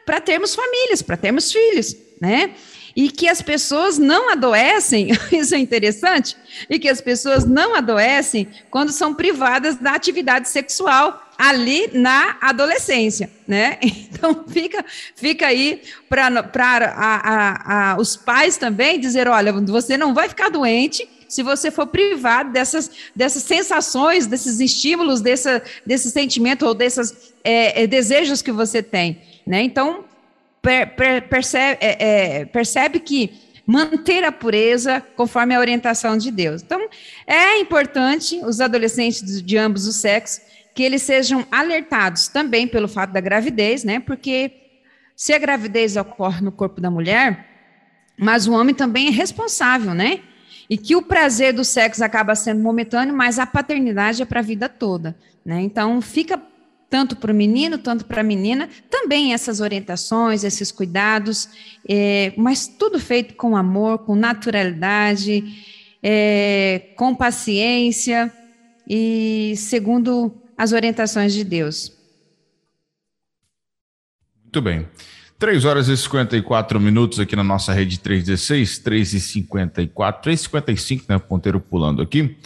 para 0.05 0.21
termos 0.21 0.53
famílias, 0.53 1.01
para 1.01 1.17
termos 1.17 1.51
filhos. 1.51 1.95
Né? 2.21 2.53
e 2.95 3.09
que 3.11 3.27
as 3.27 3.41
pessoas 3.41 3.97
não 3.97 4.31
adoecem, 4.31 5.09
isso 5.31 5.53
é 5.53 5.57
interessante, 5.57 6.37
e 6.69 6.79
que 6.79 6.87
as 6.87 7.01
pessoas 7.01 7.43
não 7.43 7.75
adoecem 7.75 8.47
quando 8.69 8.91
são 8.91 9.13
privadas 9.13 9.75
da 9.75 9.91
atividade 9.91 10.47
sexual 10.47 11.21
ali 11.37 11.89
na 11.93 12.37
adolescência, 12.39 13.29
né? 13.45 13.77
Então 14.15 14.45
fica, 14.47 14.85
fica 15.13 15.47
aí 15.47 15.81
para 16.07 17.97
os 17.99 18.15
pais 18.15 18.55
também 18.55 18.97
dizer, 18.97 19.27
olha, 19.27 19.51
você 19.51 19.97
não 19.97 20.13
vai 20.13 20.29
ficar 20.29 20.49
doente 20.49 21.05
se 21.35 21.43
você 21.43 21.69
for 21.69 21.85
privado 21.87 22.53
dessas, 22.53 22.89
dessas 23.13 23.43
sensações, 23.43 24.25
desses 24.25 24.61
estímulos, 24.61 25.19
dessa, 25.19 25.61
desse 25.85 26.09
sentimento 26.09 26.65
ou 26.65 26.73
desses 26.73 27.33
é, 27.43 27.83
é, 27.83 27.87
desejos 27.87 28.41
que 28.41 28.53
você 28.53 28.81
tem, 28.81 29.21
né? 29.45 29.61
Então 29.61 30.05
per, 30.61 30.95
per, 30.95 31.27
percebe, 31.27 31.77
é, 31.81 31.97
é, 32.39 32.45
percebe 32.45 33.01
que 33.01 33.33
manter 33.67 34.23
a 34.23 34.31
pureza 34.31 35.03
conforme 35.17 35.53
a 35.53 35.59
orientação 35.59 36.17
de 36.17 36.31
Deus. 36.31 36.61
Então, 36.61 36.87
é 37.27 37.59
importante 37.59 38.39
os 38.45 38.61
adolescentes 38.61 39.41
de 39.41 39.57
ambos 39.57 39.85
os 39.87 39.97
sexos 39.97 40.41
que 40.73 40.83
eles 40.83 41.01
sejam 41.01 41.45
alertados 41.51 42.29
também 42.29 42.65
pelo 42.65 42.87
fato 42.87 43.11
da 43.11 43.19
gravidez, 43.19 43.83
né? 43.83 43.99
Porque 43.99 44.53
se 45.17 45.33
a 45.33 45.37
gravidez 45.37 45.97
ocorre 45.97 46.41
no 46.41 46.51
corpo 46.51 46.79
da 46.79 46.89
mulher, 46.89 47.45
mas 48.17 48.47
o 48.47 48.53
homem 48.53 48.73
também 48.73 49.07
é 49.07 49.11
responsável, 49.11 49.93
né? 49.93 50.21
E 50.69 50.77
que 50.77 50.95
o 50.95 51.01
prazer 51.01 51.53
do 51.53 51.63
sexo 51.63 52.03
acaba 52.03 52.35
sendo 52.35 52.61
momentâneo, 52.61 53.15
mas 53.15 53.37
a 53.37 53.45
paternidade 53.45 54.21
é 54.21 54.25
para 54.25 54.39
a 54.39 54.43
vida 54.43 54.67
toda, 54.67 55.15
né? 55.45 55.61
Então, 55.61 56.01
fica 56.01 56.41
tanto 56.89 57.15
para 57.15 57.31
o 57.31 57.35
menino, 57.35 57.77
tanto 57.77 58.05
para 58.05 58.21
a 58.21 58.23
menina, 58.23 58.69
também 58.89 59.33
essas 59.33 59.59
orientações, 59.59 60.43
esses 60.43 60.71
cuidados, 60.71 61.49
é, 61.87 62.33
mas 62.37 62.67
tudo 62.67 62.99
feito 62.99 63.33
com 63.35 63.55
amor, 63.55 63.99
com 63.99 64.15
naturalidade, 64.15 65.43
é, 66.01 66.93
com 66.95 67.15
paciência 67.15 68.31
e 68.87 69.55
segundo 69.57 70.33
as 70.57 70.71
orientações 70.71 71.33
de 71.33 71.43
Deus. 71.43 71.91
Muito 74.43 74.61
bem. 74.61 74.87
3 75.37 75.65
horas 75.65 75.89
e 75.89 75.97
54 75.97 76.79
minutos 76.79 77.19
aqui 77.19 77.35
na 77.35 77.43
nossa 77.43 77.73
rede 77.73 77.99
316, 77.99 78.79
3 78.79 79.13
e 79.13 79.19
54, 79.19 80.21
3 80.23 80.39
e 80.39 80.43
55, 80.43 81.05
né? 81.09 81.19
Ponteiro 81.19 81.59
pulando 81.59 82.01
aqui. 82.01 82.37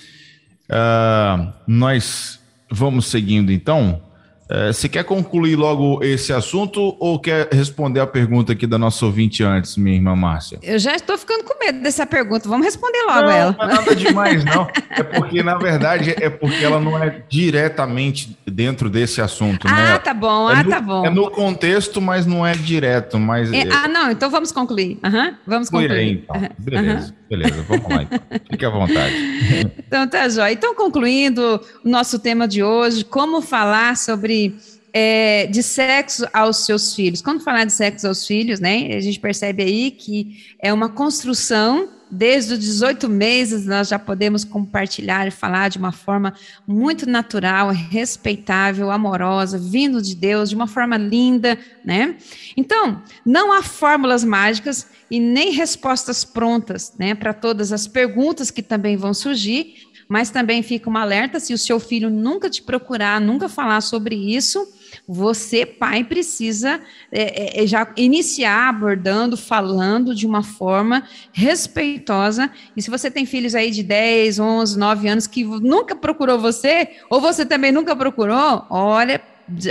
Uh, 0.69 1.53
nós 1.67 2.39
vamos 2.69 3.05
seguindo 3.05 3.51
então. 3.51 4.01
É, 4.49 4.73
você 4.73 4.89
quer 4.89 5.03
concluir 5.03 5.55
logo 5.55 6.03
esse 6.03 6.33
assunto 6.33 6.95
ou 6.99 7.19
quer 7.19 7.47
responder 7.51 7.99
a 7.99 8.07
pergunta 8.07 8.53
aqui 8.53 8.65
da 8.65 8.79
nossa 8.79 9.05
ouvinte 9.05 9.43
antes, 9.43 9.77
minha 9.77 9.95
irmã 9.95 10.15
Márcia? 10.15 10.57
Eu 10.63 10.79
já 10.79 10.95
estou 10.95 11.15
ficando 11.19 11.43
com 11.43 11.63
medo 11.63 11.83
dessa 11.83 12.03
pergunta. 12.03 12.49
Vamos 12.49 12.65
responder 12.65 12.99
logo 13.03 13.21
não, 13.21 13.29
ela. 13.29 13.55
Não 13.55 13.65
é 13.65 13.73
nada 13.75 13.95
demais, 13.95 14.43
não. 14.43 14.67
É 14.89 15.03
porque, 15.03 15.43
na 15.43 15.55
verdade, 15.55 16.15
é 16.19 16.29
porque 16.29 16.63
ela 16.63 16.79
não 16.79 17.01
é 17.01 17.23
diretamente 17.29 18.37
dentro 18.45 18.89
desse 18.89 19.21
assunto. 19.21 19.67
Ah, 19.67 19.93
né? 19.93 19.99
tá 19.99 20.13
bom. 20.13 20.49
É 20.49 20.55
ah, 20.55 20.63
no, 20.63 20.69
tá 20.69 20.81
bom. 20.81 21.05
É 21.05 21.09
no 21.09 21.29
contexto, 21.29 22.01
mas 22.01 22.25
não 22.25 22.45
é 22.45 22.53
direto. 22.53 23.19
Mas 23.19 23.53
é, 23.53 23.61
ah, 23.71 23.87
não. 23.87 24.11
Então 24.11 24.29
vamos 24.29 24.51
concluir. 24.51 24.99
Uhum, 25.03 25.35
vamos 25.45 25.69
concluir. 25.69 25.91
Aí, 25.91 26.11
então. 26.11 26.49
Beleza, 26.57 27.07
uhum. 27.07 27.18
Beleza. 27.29 27.63
Vamos 27.67 27.89
lá. 27.89 28.03
Então. 28.03 28.19
Fique 28.49 28.65
à 28.65 28.69
vontade. 28.69 29.15
Então, 29.89 30.07
tá, 30.07 30.29
Jóia. 30.29 30.53
Então, 30.53 30.75
concluindo 30.75 31.59
o 31.83 31.89
nosso 31.89 32.19
tema 32.19 32.47
de 32.47 32.61
hoje, 32.61 33.03
como 33.03 33.41
falar 33.41 33.97
sobre 33.97 34.55
é, 34.93 35.47
de 35.47 35.61
sexo 35.63 36.27
aos 36.33 36.65
seus 36.65 36.93
filhos. 36.93 37.21
Quando 37.21 37.43
falar 37.43 37.65
de 37.65 37.73
sexo 37.73 38.07
aos 38.07 38.25
filhos, 38.25 38.59
né, 38.59 38.95
a 38.95 38.99
gente 38.99 39.19
percebe 39.19 39.63
aí 39.63 39.91
que 39.91 40.55
é 40.61 40.73
uma 40.73 40.89
construção. 40.89 41.89
Desde 42.11 42.53
os 42.53 42.59
18 42.59 43.07
meses, 43.07 43.67
nós 43.67 43.87
já 43.87 43.99
podemos 43.99 44.43
compartilhar 44.43 45.27
e 45.27 45.31
falar 45.31 45.69
de 45.69 45.77
uma 45.77 45.91
forma 45.91 46.33
muito 46.65 47.07
natural, 47.07 47.69
respeitável, 47.69 48.89
amorosa, 48.89 49.59
vindo 49.59 50.01
de 50.01 50.15
Deus, 50.15 50.49
de 50.49 50.55
uma 50.55 50.65
forma 50.65 50.97
linda, 50.97 51.55
né? 51.85 52.15
Então, 52.57 53.03
não 53.23 53.53
há 53.53 53.61
fórmulas 53.61 54.23
mágicas 54.23 54.87
e 55.09 55.19
nem 55.19 55.51
respostas 55.51 56.23
prontas, 56.23 56.93
né, 56.97 57.15
para 57.15 57.33
todas 57.33 57.71
as 57.71 57.87
perguntas 57.87 58.51
que 58.51 58.61
também 58.61 58.95
vão 58.95 59.13
surgir, 59.13 59.89
mas 60.07 60.31
também 60.31 60.63
fica 60.63 60.89
uma 60.89 61.01
alerta 61.01 61.39
se 61.39 61.53
o 61.53 61.57
seu 61.57 61.79
filho 61.79 62.09
nunca 62.09 62.49
te 62.49 62.63
procurar, 62.63 63.21
nunca 63.21 63.47
falar 63.47 63.81
sobre 63.81 64.15
isso, 64.15 64.67
você, 65.07 65.65
pai, 65.65 66.03
precisa 66.03 66.79
é, 67.11 67.59
é, 67.59 67.63
é, 67.63 67.67
já 67.67 67.91
iniciar 67.95 68.69
abordando, 68.69 69.37
falando 69.37 70.15
de 70.15 70.25
uma 70.25 70.43
forma 70.43 71.03
respeitosa. 71.31 72.49
E 72.75 72.81
se 72.81 72.89
você 72.89 73.09
tem 73.09 73.25
filhos 73.25 73.55
aí 73.55 73.71
de 73.71 73.83
10, 73.83 74.39
11, 74.39 74.77
9 74.77 75.07
anos 75.07 75.27
que 75.27 75.43
nunca 75.43 75.95
procurou 75.95 76.39
você, 76.39 76.89
ou 77.09 77.21
você 77.21 77.45
também 77.45 77.71
nunca 77.71 77.95
procurou, 77.95 78.65
olha, 78.69 79.21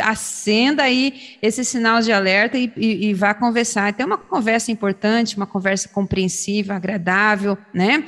acenda 0.02 0.82
aí 0.82 1.36
esse 1.40 1.64
sinal 1.64 2.00
de 2.00 2.12
alerta 2.12 2.58
e, 2.58 2.72
e, 2.76 3.06
e 3.06 3.14
vá 3.14 3.34
conversar. 3.34 3.92
Tem 3.92 4.04
uma 4.04 4.18
conversa 4.18 4.70
importante, 4.70 5.36
uma 5.36 5.46
conversa 5.46 5.88
compreensiva, 5.88 6.74
agradável, 6.74 7.56
né? 7.72 8.04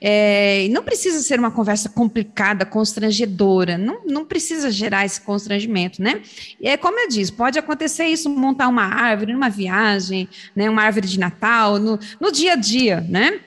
É, 0.00 0.68
não 0.70 0.82
precisa 0.82 1.20
ser 1.20 1.38
uma 1.38 1.50
conversa 1.50 1.88
complicada, 1.88 2.66
constrangedora, 2.66 3.78
não, 3.78 4.04
não 4.04 4.24
precisa 4.24 4.70
gerar 4.70 5.04
esse 5.06 5.20
constrangimento, 5.20 6.02
né? 6.02 6.20
E 6.60 6.68
é 6.68 6.76
como 6.76 6.98
eu 7.00 7.08
disse, 7.08 7.32
pode 7.32 7.58
acontecer 7.58 8.04
isso, 8.06 8.28
montar 8.28 8.68
uma 8.68 8.84
árvore 8.84 9.32
numa 9.32 9.48
viagem, 9.48 10.28
né? 10.54 10.68
Uma 10.68 10.82
árvore 10.82 11.06
de 11.06 11.18
Natal, 11.18 11.78
no, 11.78 11.98
no 12.20 12.30
dia 12.30 12.52
a 12.52 12.56
dia, 12.56 13.00
né? 13.08 13.40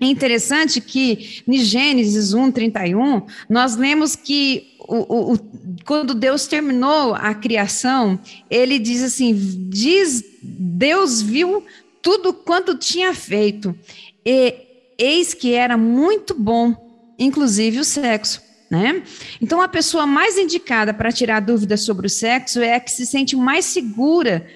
É 0.00 0.06
interessante 0.06 0.80
que 0.80 1.42
em 1.46 1.58
Gênesis 1.58 2.32
1, 2.32 2.52
31, 2.52 3.22
nós 3.48 3.76
lemos 3.76 4.14
que 4.14 4.76
o, 4.80 5.32
o, 5.34 5.38
quando 5.84 6.14
Deus 6.14 6.46
terminou 6.46 7.14
a 7.14 7.34
criação, 7.34 8.18
ele 8.48 8.78
diz 8.78 9.02
assim: 9.02 9.34
diz, 9.68 10.24
Deus 10.42 11.20
viu 11.20 11.64
tudo 12.00 12.32
quanto 12.32 12.78
tinha 12.78 13.12
feito, 13.12 13.76
e 14.24 14.54
eis 14.96 15.34
que 15.34 15.52
era 15.52 15.76
muito 15.76 16.32
bom, 16.32 16.74
inclusive 17.18 17.80
o 17.80 17.84
sexo. 17.84 18.46
Né? 18.70 19.02
Então, 19.40 19.62
a 19.62 19.68
pessoa 19.68 20.06
mais 20.06 20.36
indicada 20.36 20.92
para 20.92 21.10
tirar 21.10 21.40
dúvidas 21.40 21.80
sobre 21.80 22.06
o 22.06 22.10
sexo 22.10 22.60
é 22.60 22.74
a 22.74 22.80
que 22.80 22.90
se 22.90 23.06
sente 23.06 23.34
mais 23.34 23.64
segura 23.64 24.46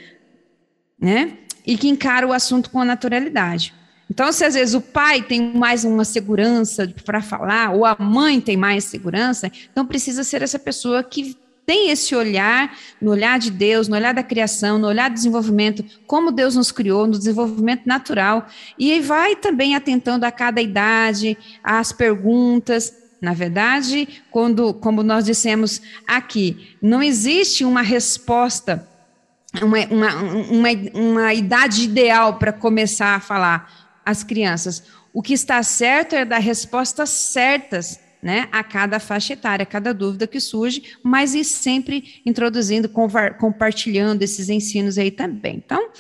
né? 1.00 1.38
e 1.66 1.78
que 1.78 1.88
encara 1.88 2.26
o 2.26 2.32
assunto 2.32 2.68
com 2.68 2.84
naturalidade. 2.84 3.72
Então, 4.10 4.30
se 4.32 4.44
às 4.44 4.54
vezes 4.54 4.74
o 4.74 4.80
pai 4.80 5.22
tem 5.22 5.54
mais 5.54 5.84
uma 5.84 6.04
segurança 6.04 6.92
para 7.04 7.22
falar, 7.22 7.72
ou 7.72 7.84
a 7.86 7.96
mãe 7.98 8.40
tem 8.40 8.56
mais 8.56 8.84
segurança, 8.84 9.50
então 9.70 9.86
precisa 9.86 10.22
ser 10.22 10.42
essa 10.42 10.58
pessoa 10.58 11.02
que 11.02 11.36
tem 11.64 11.90
esse 11.90 12.14
olhar, 12.14 12.76
no 13.00 13.10
olhar 13.10 13.38
de 13.38 13.50
Deus, 13.50 13.88
no 13.88 13.94
olhar 13.94 14.12
da 14.12 14.22
criação, 14.22 14.78
no 14.78 14.88
olhar 14.88 15.08
do 15.08 15.14
desenvolvimento, 15.14 15.84
como 16.06 16.32
Deus 16.32 16.56
nos 16.56 16.72
criou, 16.72 17.06
no 17.06 17.18
desenvolvimento 17.18 17.86
natural, 17.86 18.46
e 18.78 19.00
vai 19.00 19.36
também 19.36 19.74
atentando 19.74 20.26
a 20.26 20.32
cada 20.32 20.60
idade, 20.60 21.38
às 21.62 21.92
perguntas. 21.92 22.92
Na 23.20 23.32
verdade, 23.32 24.08
quando, 24.30 24.74
como 24.74 25.02
nós 25.02 25.24
dissemos 25.24 25.80
aqui, 26.06 26.76
não 26.82 27.00
existe 27.00 27.64
uma 27.64 27.80
resposta, 27.80 28.88
uma, 29.62 29.78
uma, 29.86 30.14
uma, 30.16 30.68
uma 30.94 31.34
idade 31.34 31.84
ideal 31.84 32.34
para 32.34 32.52
começar 32.52 33.14
a 33.14 33.20
falar 33.20 33.81
as 34.04 34.22
crianças. 34.24 34.82
O 35.12 35.22
que 35.22 35.32
está 35.32 35.62
certo 35.62 36.14
é 36.14 36.24
dar 36.24 36.38
respostas 36.38 37.10
certas 37.10 38.00
né, 38.22 38.48
a 38.52 38.62
cada 38.62 39.00
faixa 39.00 39.32
etária, 39.32 39.64
a 39.64 39.66
cada 39.66 39.92
dúvida 39.92 40.28
que 40.28 40.38
surge, 40.38 40.94
mas 41.02 41.34
e 41.34 41.42
sempre 41.42 42.22
introduzindo, 42.24 42.88
compartilhando 42.88 44.22
esses 44.22 44.48
ensinos 44.48 44.96
aí 44.96 45.10
também. 45.10 45.56
Então, 45.56 45.90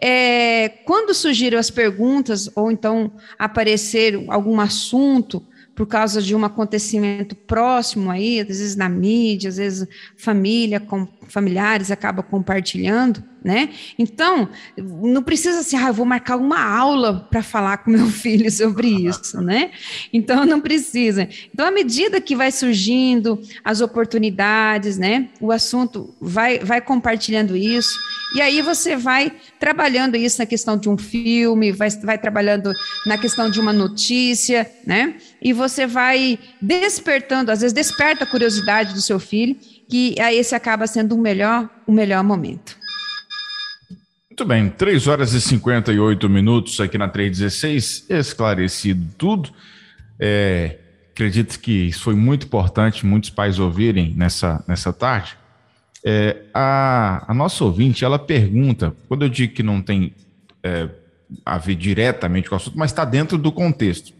é, 0.00 0.68
quando 0.84 1.14
surgiram 1.14 1.56
as 1.56 1.70
perguntas, 1.70 2.50
ou 2.56 2.72
então 2.72 3.12
aparecer 3.38 4.24
algum 4.28 4.60
assunto 4.60 5.46
por 5.78 5.86
causa 5.86 6.20
de 6.20 6.34
um 6.34 6.44
acontecimento 6.44 7.36
próximo 7.36 8.10
aí, 8.10 8.40
às 8.40 8.48
vezes 8.48 8.74
na 8.74 8.88
mídia, 8.88 9.48
às 9.48 9.58
vezes 9.58 9.86
família, 10.16 10.80
com, 10.80 11.06
familiares 11.28 11.90
acaba 11.90 12.22
compartilhando, 12.22 13.22
né? 13.44 13.70
Então, 13.98 14.48
não 14.76 15.22
precisa 15.22 15.60
assim, 15.60 15.76
ah, 15.76 15.88
eu 15.88 15.94
vou 15.94 16.04
marcar 16.04 16.36
uma 16.36 16.60
aula 16.60 17.26
para 17.30 17.42
falar 17.42 17.78
com 17.78 17.90
meu 17.90 18.06
filho 18.10 18.50
sobre 18.50 18.88
isso, 18.88 19.40
né? 19.40 19.70
Então, 20.12 20.44
não 20.44 20.60
precisa. 20.60 21.28
Então, 21.52 21.66
à 21.66 21.70
medida 21.70 22.20
que 22.20 22.34
vai 22.34 22.50
surgindo 22.50 23.40
as 23.64 23.80
oportunidades, 23.80 24.98
né? 24.98 25.28
O 25.40 25.52
assunto 25.52 26.14
vai, 26.20 26.58
vai 26.58 26.80
compartilhando 26.80 27.56
isso, 27.56 27.98
e 28.34 28.40
aí 28.40 28.60
você 28.60 28.96
vai 28.96 29.32
trabalhando 29.58 30.16
isso 30.16 30.38
na 30.38 30.46
questão 30.46 30.76
de 30.76 30.88
um 30.88 30.98
filme, 30.98 31.72
vai, 31.72 31.90
vai 31.90 32.18
trabalhando 32.18 32.72
na 33.06 33.16
questão 33.16 33.50
de 33.50 33.60
uma 33.60 33.72
notícia, 33.72 34.70
né? 34.86 35.14
E 35.40 35.52
você 35.52 35.86
vai 35.86 36.38
despertando, 36.60 37.50
às 37.50 37.60
vezes 37.60 37.72
desperta 37.72 38.24
a 38.24 38.26
curiosidade 38.26 38.92
do 38.92 39.00
seu 39.00 39.18
filho, 39.18 39.56
que 39.88 40.14
aí 40.20 40.38
esse 40.38 40.54
acaba 40.54 40.86
sendo 40.86 41.14
o 41.14 41.18
melhor, 41.18 41.68
o 41.86 41.92
melhor 41.92 42.22
momento. 42.22 42.76
Muito 44.30 44.44
bem, 44.44 44.68
3 44.68 45.08
horas 45.08 45.32
e 45.32 45.40
58 45.40 46.28
minutos 46.28 46.78
aqui 46.78 46.96
na 46.96 47.08
316, 47.08 48.06
esclarecido 48.08 49.04
tudo. 49.16 49.50
É, 50.20 50.78
acredito 51.10 51.58
que 51.58 51.88
isso 51.88 52.02
foi 52.02 52.14
muito 52.14 52.46
importante, 52.46 53.04
muitos 53.04 53.30
pais 53.30 53.58
ouvirem 53.58 54.14
nessa, 54.14 54.62
nessa 54.68 54.92
tarde. 54.92 55.36
É, 56.04 56.44
a, 56.54 57.24
a 57.26 57.34
nossa 57.34 57.64
ouvinte, 57.64 58.04
ela 58.04 58.18
pergunta, 58.18 58.94
quando 59.08 59.24
eu 59.24 59.28
digo 59.28 59.54
que 59.54 59.62
não 59.62 59.82
tem 59.82 60.14
é, 60.62 60.88
a 61.44 61.58
ver 61.58 61.74
diretamente 61.74 62.48
com 62.48 62.54
o 62.54 62.58
assunto, 62.58 62.78
mas 62.78 62.92
está 62.92 63.04
dentro 63.04 63.36
do 63.36 63.50
contexto. 63.50 64.12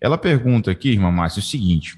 Ela 0.00 0.18
pergunta 0.18 0.70
aqui, 0.70 0.90
irmã 0.90 1.10
Márcia, 1.12 1.40
o 1.40 1.44
seguinte: 1.44 1.96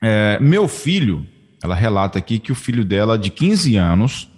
é, 0.00 0.38
meu 0.40 0.68
filho, 0.68 1.26
ela 1.62 1.74
relata 1.74 2.18
aqui 2.18 2.38
que 2.38 2.52
o 2.52 2.54
filho 2.54 2.84
dela, 2.84 3.18
de 3.18 3.30
15 3.30 3.76
anos, 3.76 4.30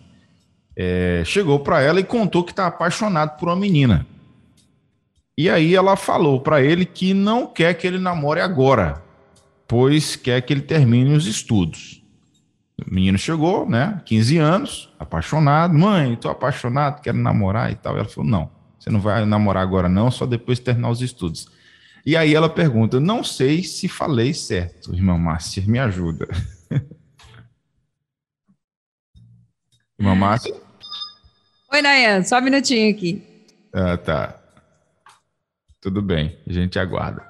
é, 0.77 1.23
chegou 1.25 1.61
para 1.61 1.83
ela 1.83 2.01
e 2.01 2.05
contou 2.05 2.43
que 2.45 2.53
está 2.53 2.67
apaixonado 2.67 3.39
por 3.39 3.49
uma 3.49 3.57
menina. 3.57 4.07
E 5.37 5.49
aí 5.49 5.75
ela 5.75 5.97
falou 5.97 6.41
para 6.41 6.63
ele 6.63 6.85
que 6.85 7.15
não 7.15 7.47
quer 7.47 7.75
que 7.75 7.87
ele 7.87 7.99
namore 7.99 8.41
agora, 8.41 9.03
pois 9.67 10.17
quer 10.17 10.41
que 10.43 10.53
ele 10.53 10.63
termine 10.63 11.15
os 11.15 11.27
estudos. 11.27 12.03
O 12.79 12.95
menino 12.95 13.19
chegou, 13.19 13.69
né? 13.69 14.01
15 14.05 14.39
anos, 14.39 14.93
apaixonado. 14.99 15.75
Mãe, 15.75 16.17
tô 16.17 16.29
apaixonado, 16.29 17.03
quero 17.03 17.19
namorar 17.19 17.71
e 17.71 17.75
tal. 17.75 17.97
ela 17.97 18.09
falou: 18.09 18.29
não, 18.29 18.51
você 18.79 18.91
não 18.91 19.01
vai 19.01 19.25
namorar 19.25 19.63
agora, 19.63 19.89
não, 19.89 20.11
só 20.11 20.27
depois 20.27 20.59
de 20.59 20.65
terminar 20.65 20.91
os 20.91 21.03
estudos. 21.03 21.49
E 22.05 22.17
aí 22.17 22.35
ela 22.35 22.49
pergunta: 22.49 22.99
não 22.99 23.23
sei 23.23 23.63
se 23.63 23.89
falei 23.89 24.33
certo, 24.33 24.95
irmã 24.95 25.19
Márcia, 25.19 25.63
me 25.67 25.79
ajuda. 25.79 26.27
irmã 30.01 30.15
Márcia? 30.15 30.55
Oi, 31.73 31.83
Nayan, 31.83 32.25
só 32.25 32.39
um 32.39 32.43
minutinho 32.43 32.91
aqui. 32.91 33.23
Ah, 33.73 33.99
tá. 33.99 34.41
Tudo 35.81 36.01
bem, 36.01 36.39
a 36.49 36.53
gente 36.53 36.79
aguarda. 36.79 37.29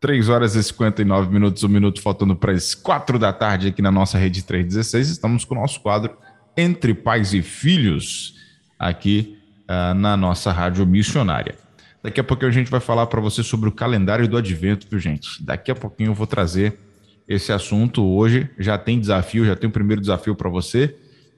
3 0.00 0.28
horas 0.28 0.54
e 0.54 0.62
59 0.62 1.32
minutos, 1.32 1.62
um 1.64 1.68
minuto 1.68 2.02
faltando 2.02 2.36
para 2.36 2.52
as 2.52 2.74
4 2.74 3.18
da 3.18 3.32
tarde 3.32 3.68
aqui 3.68 3.80
na 3.80 3.90
nossa 3.90 4.18
rede 4.18 4.44
316. 4.44 5.08
Estamos 5.08 5.44
com 5.44 5.54
o 5.54 5.60
nosso 5.60 5.80
quadro 5.80 6.16
Entre 6.56 6.92
Pais 6.94 7.32
e 7.32 7.42
Filhos, 7.42 8.34
aqui 8.78 9.38
uh, 9.68 9.94
na 9.94 10.16
nossa 10.16 10.52
rádio 10.52 10.86
missionária. 10.86 11.56
Daqui 12.02 12.20
a 12.20 12.24
pouquinho 12.24 12.50
a 12.50 12.54
gente 12.54 12.70
vai 12.70 12.80
falar 12.80 13.06
para 13.06 13.20
você 13.20 13.42
sobre 13.42 13.68
o 13.68 13.72
calendário 13.72 14.28
do 14.28 14.36
advento, 14.36 14.86
viu, 14.88 15.00
gente? 15.00 15.42
Daqui 15.42 15.70
a 15.70 15.74
pouquinho 15.74 16.10
eu 16.10 16.14
vou 16.14 16.28
trazer 16.28 16.87
esse 17.28 17.52
assunto. 17.52 18.02
Hoje 18.02 18.48
já 18.58 18.78
tem 18.78 18.98
desafio, 18.98 19.44
já 19.44 19.54
tem 19.54 19.68
o 19.68 19.72
primeiro 19.72 20.00
desafio 20.00 20.34
para 20.34 20.48
você 20.48 20.94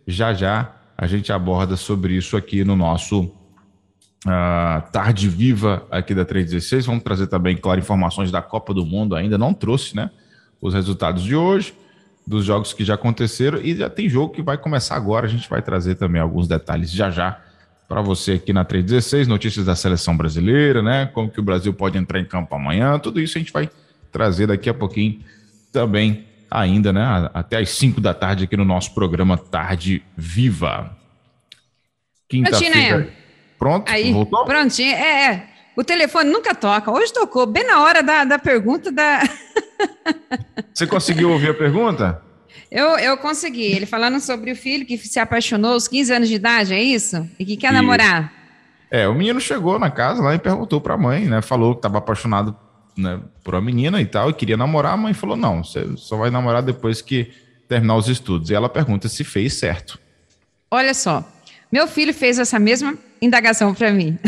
já 0.07 0.33
já 0.33 0.75
a 0.97 1.07
gente 1.07 1.33
aborda 1.33 1.77
sobre 1.77 2.15
isso 2.15 2.37
aqui 2.37 2.63
no 2.63 2.77
nosso 2.77 3.23
uh, 3.23 4.91
Tarde 4.93 5.29
Viva 5.29 5.87
aqui 5.91 6.15
da 6.15 6.25
316. 6.25 6.85
Vamos 6.87 7.03
trazer 7.03 7.27
também, 7.27 7.57
claro, 7.57 7.81
informações 7.81 8.31
da 8.31 8.43
Copa 8.43 8.75
do 8.75 8.85
Mundo. 8.85 9.15
Ainda 9.15 9.39
não 9.39 9.55
trouxe, 9.55 9.97
né? 9.97 10.11
Os 10.61 10.75
resultados 10.75 11.23
de 11.23 11.35
hoje, 11.35 11.73
dos 12.27 12.45
jogos 12.45 12.75
que 12.75 12.85
já 12.85 12.95
aconteceram 12.95 13.59
e 13.63 13.75
já 13.75 13.89
tem 13.89 14.11
jogo 14.11 14.35
que 14.35 14.43
vai 14.43 14.59
começar 14.59 14.95
agora. 14.95 15.27
A 15.27 15.31
gente 15.31 15.49
vai 15.49 15.63
trazer 15.63 15.95
também 15.95 16.21
alguns 16.21 16.47
detalhes 16.47 16.91
já 16.91 17.11
já 17.11 17.41
para 17.89 18.03
você 18.03 18.33
aqui 18.33 18.53
na 18.53 18.65
316, 18.65 19.27
notícias 19.27 19.65
da 19.65 19.75
seleção 19.75 20.15
brasileira, 20.15 20.83
né? 20.83 21.07
Como 21.07 21.31
que 21.31 21.41
o 21.41 21.43
Brasil 21.43 21.73
pode 21.73 21.97
entrar 21.97 22.21
em 22.21 22.25
campo 22.27 22.55
amanhã, 22.55 22.99
tudo 22.99 23.21
isso 23.21 23.39
a 23.39 23.41
gente 23.41 23.53
vai 23.53 23.71
trazer 24.13 24.47
daqui 24.47 24.69
a 24.69 24.75
pouquinho 24.75 25.21
também 25.73 26.27
ainda, 26.51 26.93
né? 26.93 27.31
Até 27.33 27.59
às 27.59 27.71
5 27.71 28.01
da 28.01 28.13
tarde 28.13 28.45
aqui 28.45 28.57
no 28.57 28.65
nosso 28.65 28.93
programa 28.95 29.39
Tarde 29.39 30.03
Viva. 30.17 30.97
Quinta-feira. 32.29 33.13
Pronto? 33.59 33.91
Aí, 33.91 34.13
Voltou? 34.13 34.45
Prontinho. 34.45 34.95
É, 34.95 35.27
é. 35.27 35.47
O 35.77 35.85
telefone 35.85 36.31
nunca 36.31 36.55
toca. 36.55 36.91
Hoje 36.91 37.13
tocou, 37.13 37.47
bem 37.47 37.67
na 37.67 37.83
hora 37.83 38.03
da, 38.03 38.25
da 38.25 38.39
pergunta 38.39 38.91
da. 38.91 39.21
Você 40.75 40.87
conseguiu 40.87 41.31
ouvir 41.31 41.51
a 41.51 41.55
pergunta? 41.55 42.23
Eu, 42.71 42.99
eu 42.99 43.17
consegui. 43.19 43.73
Ele 43.73 43.87
falando 43.87 44.21
sobre 44.21 44.53
o 44.53 44.57
filho 44.57 44.87
que 44.87 44.97
se 44.99 45.19
apaixonou 45.19 45.73
aos 45.73 45.89
15 45.89 46.13
anos 46.13 46.29
de 46.29 46.35
idade, 46.35 46.75
é 46.75 46.83
isso? 46.83 47.29
E 47.39 47.45
que 47.45 47.57
quer 47.57 47.73
namorar. 47.73 48.33
É, 48.91 49.07
o 49.07 49.15
menino 49.15 49.41
chegou 49.41 49.79
na 49.79 49.91
casa 49.91 50.23
lá 50.23 50.35
e 50.35 50.39
perguntou 50.39 50.81
para 50.81 50.95
a 50.95 50.99
mãe, 50.99 51.25
né? 51.25 51.41
Falou 51.43 51.75
que 51.75 51.79
estava 51.79 51.99
apaixonado 51.99 52.57
né, 53.01 53.21
por 53.43 53.55
uma 53.55 53.61
menina 53.61 54.01
e 54.01 54.07
tal, 54.07 54.31
e 54.31 54.35
queria 54.35 54.57
namorar, 54.57 54.95
a 54.95 54.97
mãe 54.97 55.15
falou: 55.15 55.37
não, 55.37 55.65
você 55.65 55.87
só 55.97 56.17
vai 56.17 56.31
namorar 56.31 56.63
depois 56.63 57.01
que 57.03 57.33
terminar 57.69 57.97
os 57.97 58.09
estudos. 58.09 58.51
E 58.51 58.55
ela 58.55 58.69
pergunta 58.69 59.09
se 59.09 59.25
fez 59.25 59.55
certo. 59.55 59.99
Olha 60.71 60.95
só, 60.95 61.27
meu 61.71 61.89
filho 61.89 62.13
fez 62.15 62.39
essa 62.39 62.59
mesma 62.59 62.97
indagação 63.21 63.75
para 63.75 63.93
mim, 63.93 64.19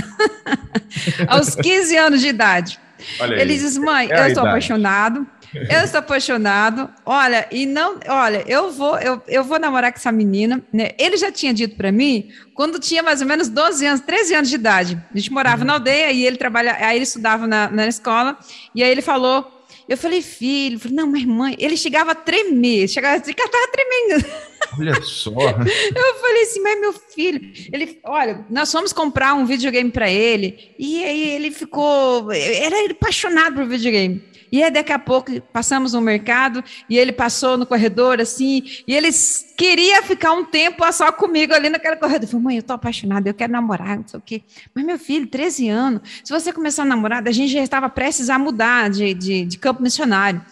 aos 1.29 1.55
15 1.55 1.97
anos 1.97 2.21
de 2.21 2.29
idade. 2.29 2.79
Ele 3.21 3.57
diz: 3.57 3.77
mãe, 3.79 4.09
é 4.11 4.21
eu 4.21 4.27
estou 4.29 4.47
apaixonado 4.47 5.27
eu 5.71 5.85
estou 5.85 6.01
apaixonado. 6.01 6.89
Olha, 7.05 7.47
e 7.51 7.67
não, 7.67 8.01
olha, 8.09 8.45
eu 8.47 8.71
vou, 8.71 8.99
eu, 8.99 9.23
eu 9.29 9.45
vou 9.45 9.59
namorar 9.59 9.93
com 9.93 9.99
essa 9.99 10.13
menina. 10.13 10.63
Né? 10.73 10.91
Ele 10.99 11.17
já 11.17 11.31
tinha 11.31 11.53
dito 11.53 11.77
para 11.77 11.93
mim 11.93 12.31
quando 12.55 12.79
tinha 12.79 13.03
mais 13.03 13.21
ou 13.21 13.27
menos 13.27 13.49
12 13.49 13.87
anos, 13.87 14.01
13 14.01 14.35
anos 14.35 14.49
de 14.49 14.55
idade. 14.55 15.03
A 15.13 15.17
gente 15.17 15.33
morava 15.33 15.61
uhum. 15.61 15.67
na 15.67 15.75
aldeia 15.75 16.11
e 16.13 16.25
ele 16.25 16.37
trabalha, 16.37 16.77
aí 16.81 16.97
ele 16.97 17.05
estudava 17.05 17.47
na, 17.47 17.71
na 17.71 17.87
escola 17.87 18.39
e 18.75 18.83
aí 18.83 18.91
ele 18.91 19.03
falou 19.03 19.51
Eu 19.89 19.97
falei, 19.97 20.23
filho, 20.23 20.79
falei, 20.79 20.97
não, 20.97 21.07
mas 21.07 21.25
mãe, 21.25 21.57
ele 21.59 21.77
chegava 21.77 22.13
a 22.13 22.15
tremer, 22.15 22.89
chegava 22.89 23.21
assim, 23.21 23.33
tava 23.33 23.69
tremendo. 23.73 24.25
Olha 24.79 25.03
só. 25.03 25.31
Eu 25.31 26.15
falei 26.21 26.43
assim, 26.45 26.61
mas 26.61 26.81
meu 26.81 26.93
filho, 26.93 27.53
ele, 27.71 27.99
olha, 28.05 28.47
nós 28.49 28.73
fomos 28.73 28.93
comprar 28.93 29.35
um 29.35 29.45
videogame 29.45 29.91
para 29.91 30.11
ele, 30.11 30.73
e 30.79 31.05
aí 31.05 31.31
ele 31.31 31.51
ficou, 31.51 32.33
era 32.33 32.91
apaixonado 32.91 33.55
por 33.55 33.67
videogame. 33.67 34.23
E 34.53 34.63
aí, 34.63 34.71
daqui 34.71 34.93
a 34.93 34.99
pouco, 34.99 35.41
passamos 35.53 35.95
no 35.95 36.01
mercado 36.03 36.63
e 36.87 36.99
ele 36.99 37.11
passou 37.11 37.57
no 37.57 37.65
corredor, 37.65 38.21
assim, 38.21 38.63
e 38.87 38.95
ele 38.95 39.09
queria 39.57 40.03
ficar 40.03 40.33
um 40.33 40.45
tempo 40.45 40.85
só 40.93 41.11
comigo 41.11 41.55
ali 41.55 41.71
naquele 41.71 41.97
corredor. 41.97 42.25
Eu 42.25 42.29
falei, 42.29 42.45
mãe, 42.45 42.57
eu 42.59 42.63
tô 42.63 42.75
apaixonada, 42.75 43.31
eu 43.31 43.33
quero 43.33 43.51
namorar, 43.51 43.97
não 43.97 44.07
sei 44.07 44.19
o 44.19 44.23
quê. 44.23 44.43
Mas, 44.75 44.85
meu 44.85 44.99
filho, 44.99 45.27
13 45.27 45.71
anos, 45.71 46.03
se 46.23 46.31
você 46.31 46.53
começar 46.53 46.83
a 46.83 46.87
namorar, 46.87 47.27
a 47.27 47.33
gente 47.33 47.51
já 47.51 47.63
estava 47.63 47.89
prestes 47.89 48.29
a 48.29 48.39
mudar 48.39 48.91
de, 48.91 49.15
de, 49.15 49.47
de 49.47 49.59
campo 49.59 49.83
missionário. 49.83 50.43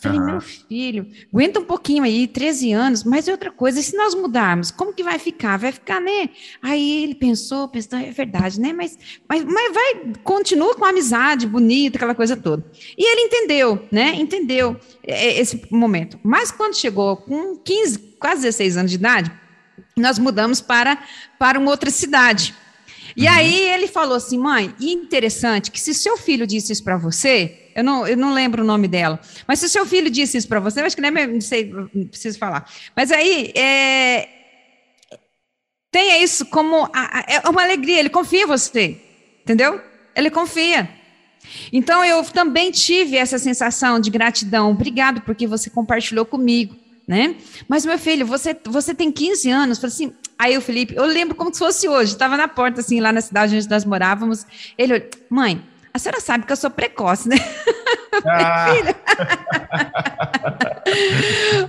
Falei, 0.00 0.20
uhum. 0.20 0.26
meu 0.26 0.40
filho, 0.40 1.10
aguenta 1.32 1.58
um 1.58 1.64
pouquinho 1.64 2.04
aí, 2.04 2.28
13 2.28 2.72
anos, 2.72 3.02
mas 3.02 3.26
é 3.26 3.32
outra 3.32 3.50
coisa, 3.50 3.80
e 3.80 3.82
se 3.82 3.96
nós 3.96 4.14
mudarmos, 4.14 4.70
como 4.70 4.92
que 4.92 5.02
vai 5.02 5.18
ficar? 5.18 5.56
Vai 5.56 5.72
ficar, 5.72 6.00
né? 6.00 6.30
Aí 6.62 7.02
ele 7.02 7.16
pensou, 7.16 7.66
pensou, 7.66 7.98
é 7.98 8.12
verdade, 8.12 8.60
né? 8.60 8.72
Mas, 8.72 8.96
mas, 9.28 9.44
mas 9.44 9.74
vai, 9.74 10.12
continua 10.22 10.76
com 10.76 10.84
a 10.84 10.90
amizade 10.90 11.48
bonita, 11.48 11.98
aquela 11.98 12.14
coisa 12.14 12.36
toda. 12.36 12.64
E 12.96 13.04
ele 13.04 13.22
entendeu, 13.22 13.88
né? 13.90 14.14
Entendeu 14.14 14.76
é, 15.02 15.26
é, 15.26 15.40
esse 15.40 15.66
momento. 15.68 16.16
Mas 16.22 16.52
quando 16.52 16.76
chegou 16.76 17.16
com 17.16 17.56
15, 17.56 17.98
quase 18.20 18.42
16 18.42 18.76
anos 18.76 18.90
de 18.92 18.96
idade, 18.96 19.32
nós 19.96 20.16
mudamos 20.16 20.60
para, 20.60 21.02
para 21.40 21.58
uma 21.58 21.72
outra 21.72 21.90
cidade. 21.90 22.54
E 23.16 23.26
uhum. 23.26 23.32
aí 23.32 23.68
ele 23.70 23.88
falou 23.88 24.16
assim, 24.16 24.38
mãe, 24.38 24.72
interessante 24.80 25.72
que 25.72 25.80
se 25.80 25.92
seu 25.92 26.16
filho 26.16 26.46
disse 26.46 26.72
isso 26.72 26.84
para 26.84 26.96
você, 26.96 27.67
eu 27.78 27.84
não, 27.84 28.06
eu 28.08 28.16
não 28.16 28.34
lembro 28.34 28.64
o 28.64 28.66
nome 28.66 28.88
dela. 28.88 29.20
Mas 29.46 29.60
se 29.60 29.66
o 29.66 29.68
seu 29.68 29.86
filho 29.86 30.10
disse 30.10 30.36
isso 30.36 30.48
para 30.48 30.58
você, 30.58 30.80
eu 30.80 30.84
acho 30.84 30.96
que 30.96 31.02
nem 31.02 31.28
não 31.28 31.40
sei, 31.40 31.70
não 31.70 32.08
preciso 32.08 32.36
falar. 32.36 32.68
Mas 32.96 33.12
aí, 33.12 33.52
é, 33.54 34.28
tenha 35.92 36.20
isso 36.20 36.44
como 36.46 36.90
a, 36.92 37.20
a, 37.20 37.24
é 37.28 37.48
uma 37.48 37.62
alegria, 37.62 38.00
ele 38.00 38.08
confia 38.08 38.42
em 38.42 38.46
você, 38.46 39.00
entendeu? 39.42 39.80
Ele 40.16 40.28
confia. 40.28 40.90
Então 41.72 42.04
eu 42.04 42.24
também 42.24 42.72
tive 42.72 43.16
essa 43.16 43.38
sensação 43.38 44.00
de 44.00 44.10
gratidão. 44.10 44.72
Obrigado 44.72 45.20
porque 45.20 45.46
você 45.46 45.70
compartilhou 45.70 46.26
comigo, 46.26 46.74
né? 47.06 47.36
Mas 47.68 47.86
meu 47.86 47.96
filho, 47.96 48.26
você 48.26 48.56
você 48.64 48.92
tem 48.92 49.12
15 49.12 49.48
anos, 49.50 49.78
falei 49.78 49.94
assim, 49.94 50.12
aí 50.36 50.58
o 50.58 50.60
Felipe, 50.60 50.96
eu 50.96 51.04
lembro 51.04 51.36
como 51.36 51.54
se 51.54 51.60
fosse 51.60 51.88
hoje, 51.88 52.14
estava 52.14 52.36
na 52.36 52.48
porta 52.48 52.80
assim 52.80 52.98
lá 52.98 53.12
na 53.12 53.20
cidade 53.20 53.54
onde 53.54 53.70
nós 53.70 53.84
morávamos. 53.84 54.44
Ele, 54.76 55.08
mãe, 55.30 55.62
a 55.98 56.00
senhora 56.00 56.20
sabe 56.20 56.46
que 56.46 56.52
eu 56.52 56.56
sou 56.56 56.70
precoce, 56.70 57.28
né? 57.28 57.36
Ah. 58.24 58.72
filho. 58.74 58.94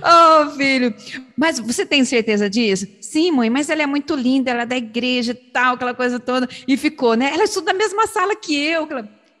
oh, 0.02 0.50
filho. 0.56 0.94
Mas 1.36 1.58
você 1.58 1.84
tem 1.84 2.04
certeza 2.04 2.48
disso? 2.48 2.86
Sim, 3.00 3.32
mãe, 3.32 3.50
mas 3.50 3.68
ela 3.68 3.82
é 3.82 3.86
muito 3.86 4.14
linda, 4.14 4.50
ela 4.50 4.62
é 4.62 4.66
da 4.66 4.76
igreja 4.76 5.32
e 5.32 5.34
tal, 5.34 5.74
aquela 5.74 5.94
coisa 5.94 6.18
toda. 6.18 6.48
E 6.66 6.76
ficou, 6.76 7.14
né? 7.14 7.30
Ela 7.32 7.44
estuda 7.44 7.72
na 7.72 7.78
mesma 7.78 8.06
sala 8.06 8.34
que 8.36 8.56
eu. 8.56 8.88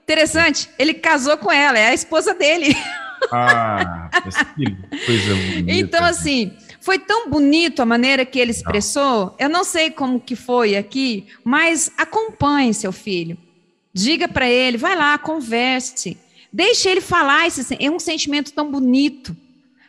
Interessante, 0.02 0.68
ele 0.78 0.94
casou 0.94 1.36
com 1.36 1.52
ela, 1.52 1.78
é 1.78 1.88
a 1.88 1.94
esposa 1.94 2.34
dele. 2.34 2.76
Ah, 3.32 4.10
que 4.56 5.06
coisa 5.06 5.34
bonita. 5.54 5.72
Então, 5.72 6.04
assim, 6.04 6.52
foi 6.80 6.98
tão 6.98 7.28
bonito 7.28 7.80
a 7.80 7.86
maneira 7.86 8.24
que 8.24 8.38
ele 8.38 8.50
expressou. 8.50 9.36
Eu 9.38 9.48
não 9.48 9.62
sei 9.62 9.90
como 9.90 10.20
que 10.20 10.34
foi 10.34 10.76
aqui, 10.76 11.26
mas 11.44 11.92
acompanhe 11.96 12.74
seu 12.74 12.92
filho. 12.92 13.38
Diga 13.92 14.28
para 14.28 14.48
ele, 14.48 14.76
vai 14.76 14.96
lá, 14.96 15.18
converse. 15.18 16.16
Deixe 16.52 16.88
ele 16.88 17.00
falar, 17.00 17.46
esse, 17.46 17.76
é 17.78 17.90
um 17.90 17.98
sentimento 17.98 18.52
tão 18.52 18.70
bonito. 18.70 19.36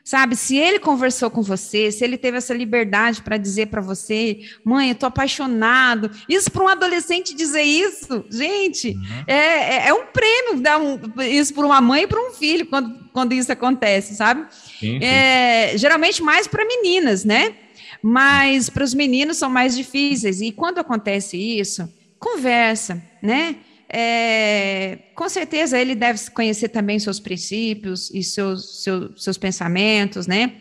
Sabe, 0.03 0.35
se 0.35 0.57
ele 0.57 0.79
conversou 0.79 1.29
com 1.29 1.43
você, 1.43 1.91
se 1.91 2.03
ele 2.03 2.17
teve 2.17 2.37
essa 2.37 2.55
liberdade 2.55 3.21
para 3.21 3.37
dizer 3.37 3.67
para 3.67 3.81
você, 3.81 4.39
mãe, 4.63 4.89
eu 4.89 4.95
tô 4.95 5.05
apaixonado. 5.05 6.09
Isso 6.27 6.49
para 6.51 6.63
um 6.63 6.67
adolescente 6.67 7.35
dizer 7.35 7.61
isso, 7.61 8.25
gente, 8.29 8.89
uhum. 8.89 9.23
é, 9.27 9.35
é, 9.35 9.87
é, 9.89 9.93
um 9.93 10.07
prêmio 10.07 10.59
dar 10.59 10.79
um, 10.79 10.99
isso 11.21 11.53
para 11.53 11.65
uma 11.65 11.79
mãe 11.79 12.03
e 12.03 12.07
para 12.07 12.19
um 12.19 12.31
filho 12.31 12.65
quando, 12.65 13.09
quando 13.13 13.33
isso 13.33 13.51
acontece, 13.51 14.15
sabe? 14.15 14.47
Sim, 14.51 14.99
sim. 14.99 15.05
É, 15.05 15.77
geralmente 15.77 16.23
mais 16.23 16.47
para 16.47 16.65
meninas, 16.65 17.23
né? 17.23 17.53
Mas 18.01 18.71
para 18.71 18.83
os 18.83 18.95
meninos 18.95 19.37
são 19.37 19.51
mais 19.51 19.77
difíceis. 19.77 20.41
E 20.41 20.51
quando 20.51 20.79
acontece 20.79 21.37
isso, 21.37 21.87
conversa, 22.17 23.01
né? 23.21 23.55
É, 23.93 24.99
com 25.15 25.27
certeza 25.27 25.77
ele 25.77 25.93
deve 25.95 26.29
conhecer 26.31 26.69
também 26.69 26.97
seus 26.97 27.19
princípios 27.19 28.09
e 28.13 28.23
seus, 28.23 28.83
seus, 28.83 29.21
seus 29.21 29.37
pensamentos, 29.37 30.27
né? 30.27 30.53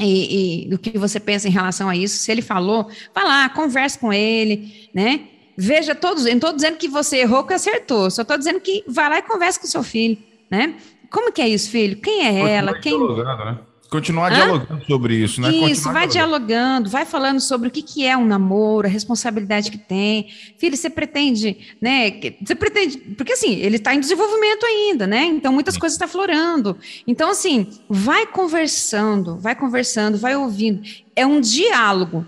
E, 0.00 0.64
e 0.64 0.68
do 0.68 0.76
que 0.76 0.98
você 0.98 1.20
pensa 1.20 1.46
em 1.46 1.52
relação 1.52 1.88
a 1.88 1.96
isso. 1.96 2.16
Se 2.18 2.32
ele 2.32 2.42
falou, 2.42 2.90
vá 3.14 3.22
lá, 3.22 3.48
converse 3.48 3.96
com 3.96 4.12
ele, 4.12 4.88
né? 4.92 5.28
Veja 5.56 5.94
todos, 5.94 6.24
não 6.24 6.32
estou 6.32 6.52
dizendo 6.52 6.76
que 6.76 6.88
você 6.88 7.18
errou 7.18 7.44
que 7.44 7.54
acertou, 7.54 8.10
só 8.10 8.22
estou 8.22 8.36
dizendo 8.36 8.60
que 8.60 8.82
vá 8.88 9.08
lá 9.08 9.18
e 9.18 9.22
converse 9.22 9.60
com 9.60 9.68
seu 9.68 9.84
filho, 9.84 10.18
né? 10.50 10.74
Como 11.08 11.30
que 11.30 11.40
é 11.40 11.48
isso, 11.48 11.70
filho? 11.70 11.96
Quem 12.00 12.26
é 12.26 12.50
ela? 12.50 12.76
Quem... 12.80 12.98
Né? 12.98 13.58
Continuar 13.94 14.32
Hã? 14.32 14.34
dialogando 14.34 14.84
sobre 14.86 15.14
isso, 15.14 15.40
né? 15.40 15.50
Isso, 15.50 15.60
Continuar 15.60 15.92
vai 15.92 16.08
dialogando. 16.08 16.46
dialogando, 16.48 16.90
vai 16.90 17.04
falando 17.04 17.40
sobre 17.40 17.68
o 17.68 17.70
que, 17.70 17.80
que 17.80 18.04
é 18.04 18.16
um 18.16 18.26
namoro, 18.26 18.88
a 18.88 18.90
responsabilidade 18.90 19.70
que 19.70 19.78
tem. 19.78 20.26
Filho, 20.58 20.76
você 20.76 20.90
pretende, 20.90 21.76
né? 21.80 22.10
Você 22.44 22.56
pretende. 22.56 22.98
Porque 23.16 23.34
assim, 23.34 23.54
ele 23.54 23.76
está 23.76 23.94
em 23.94 24.00
desenvolvimento 24.00 24.66
ainda, 24.66 25.06
né? 25.06 25.26
Então 25.26 25.52
muitas 25.52 25.74
Sim. 25.74 25.80
coisas 25.80 25.94
estão 25.94 26.08
tá 26.08 26.12
florando. 26.12 26.76
Então, 27.06 27.30
assim, 27.30 27.68
vai 27.88 28.26
conversando, 28.26 29.36
vai 29.36 29.54
conversando, 29.54 30.18
vai 30.18 30.34
ouvindo. 30.34 30.82
É 31.14 31.24
um 31.24 31.40
diálogo, 31.40 32.26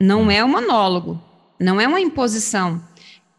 não 0.00 0.28
é 0.28 0.42
um 0.42 0.48
monólogo, 0.48 1.22
não 1.60 1.80
é 1.80 1.86
uma 1.86 2.00
imposição. 2.00 2.82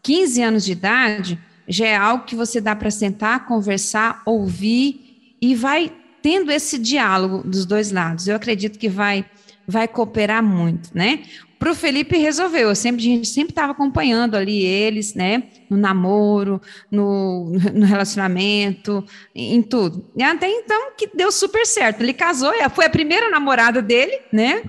15 0.02 0.42
anos 0.42 0.64
de 0.64 0.72
idade 0.72 1.38
já 1.68 1.86
é 1.86 1.94
algo 1.94 2.24
que 2.24 2.34
você 2.34 2.58
dá 2.58 2.74
para 2.74 2.90
sentar, 2.90 3.44
conversar, 3.44 4.22
ouvir 4.24 5.36
e 5.42 5.54
vai 5.54 5.92
tendo 6.26 6.50
esse 6.50 6.76
diálogo 6.76 7.48
dos 7.48 7.64
dois 7.64 7.92
lados, 7.92 8.26
eu 8.26 8.34
acredito 8.34 8.80
que 8.80 8.88
vai 8.88 9.24
vai 9.64 9.86
cooperar 9.86 10.42
muito, 10.42 10.90
né? 10.92 11.22
Para 11.56 11.70
o 11.70 11.74
Felipe 11.74 12.16
resolveu, 12.18 12.68
eu 12.68 12.74
sempre, 12.74 13.00
a 13.00 13.04
gente 13.04 13.28
sempre 13.28 13.52
estava 13.52 13.70
acompanhando 13.70 14.34
ali 14.34 14.64
eles, 14.64 15.14
né? 15.14 15.44
No 15.70 15.76
namoro, 15.76 16.60
no, 16.90 17.52
no 17.74 17.86
relacionamento, 17.86 19.04
em 19.34 19.62
tudo. 19.62 20.10
E 20.16 20.22
até 20.22 20.50
então 20.50 20.92
que 20.96 21.08
deu 21.14 21.30
super 21.30 21.64
certo. 21.64 22.00
Ele 22.00 22.12
casou, 22.12 22.52
é, 22.52 22.68
foi 22.68 22.86
a 22.86 22.90
primeira 22.90 23.30
namorada 23.30 23.80
dele, 23.80 24.18
né? 24.32 24.64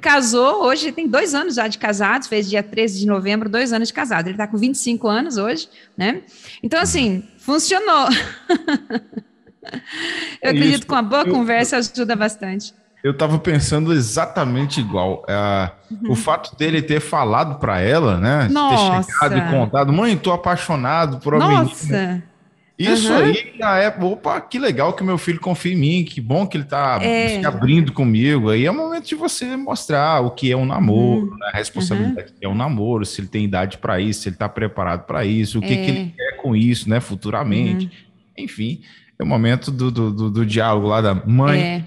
Casou, 0.00 0.64
hoje 0.64 0.92
tem 0.92 1.06
dois 1.06 1.34
anos 1.34 1.56
já 1.56 1.68
de 1.68 1.76
casados, 1.76 2.26
fez 2.26 2.48
dia 2.48 2.62
13 2.62 3.00
de 3.00 3.06
novembro, 3.06 3.50
dois 3.50 3.70
anos 3.72 3.88
de 3.88 3.94
casado. 3.94 4.28
Ele 4.28 4.34
está 4.34 4.46
com 4.46 4.56
25 4.56 5.08
anos 5.08 5.36
hoje, 5.36 5.68
né? 5.94 6.22
Então, 6.62 6.80
assim, 6.80 7.22
funcionou. 7.36 8.08
Eu 10.42 10.48
é 10.48 10.50
acredito 10.50 10.86
que 10.86 10.92
uma 10.92 11.02
boa 11.02 11.22
eu, 11.22 11.32
conversa 11.32 11.76
ajuda 11.76 12.16
bastante. 12.16 12.74
Eu 13.02 13.12
estava 13.12 13.38
pensando 13.38 13.92
exatamente 13.92 14.80
igual. 14.80 15.24
É, 15.28 15.70
uhum. 15.90 16.12
O 16.12 16.16
fato 16.16 16.56
dele 16.56 16.82
ter 16.82 17.00
falado 17.00 17.58
para 17.58 17.80
ela, 17.80 18.18
né? 18.18 18.48
Nossa. 18.50 19.06
Ter 19.06 19.12
chegado 19.12 19.38
e 19.38 19.50
contado, 19.50 19.92
mãe, 19.92 20.16
tô 20.16 20.32
apaixonado 20.32 21.18
por 21.18 21.34
uma 21.34 21.64
Nossa. 21.64 21.86
menina. 21.86 22.32
Isso 22.78 23.12
uhum. 23.12 23.18
aí 23.18 23.52
já 23.58 23.78
é, 23.78 23.88
opa, 23.88 24.40
que 24.40 24.58
legal 24.58 24.92
que 24.92 25.04
meu 25.04 25.18
filho 25.18 25.38
confia 25.38 25.72
em 25.72 25.76
mim, 25.76 26.04
que 26.04 26.20
bom 26.20 26.46
que 26.46 26.56
ele 26.56 26.64
está 26.64 26.98
é. 27.02 27.40
se 27.40 27.46
abrindo 27.46 27.92
comigo. 27.92 28.50
Aí 28.50 28.64
é 28.64 28.70
o 28.70 28.74
momento 28.74 29.06
de 29.06 29.14
você 29.14 29.56
mostrar 29.56 30.20
o 30.20 30.30
que 30.30 30.50
é 30.50 30.56
um 30.56 30.64
namoro, 30.64 31.30
uhum. 31.30 31.38
né? 31.38 31.50
a 31.52 31.56
responsabilidade 31.56 32.30
uhum. 32.32 32.38
que 32.40 32.46
é 32.46 32.48
um 32.48 32.54
namoro, 32.54 33.04
se 33.04 33.20
ele 33.20 33.28
tem 33.28 33.44
idade 33.44 33.78
para 33.78 34.00
isso, 34.00 34.22
se 34.22 34.28
ele 34.28 34.36
está 34.36 34.48
preparado 34.48 35.06
para 35.06 35.24
isso, 35.24 35.58
o 35.58 35.62
que, 35.62 35.72
é. 35.72 35.76
que 35.76 35.90
ele 35.90 36.14
quer 36.16 36.36
com 36.38 36.56
isso, 36.56 36.88
né, 36.88 36.98
futuramente. 36.98 37.86
Uhum. 37.86 38.44
Enfim, 38.44 38.80
é 39.22 39.24
o 39.24 39.28
momento 39.28 39.70
do, 39.70 39.90
do, 39.90 40.10
do, 40.10 40.30
do 40.30 40.46
diálogo 40.46 40.86
lá 40.86 41.00
da 41.00 41.14
mãe. 41.14 41.60
É. 41.60 41.84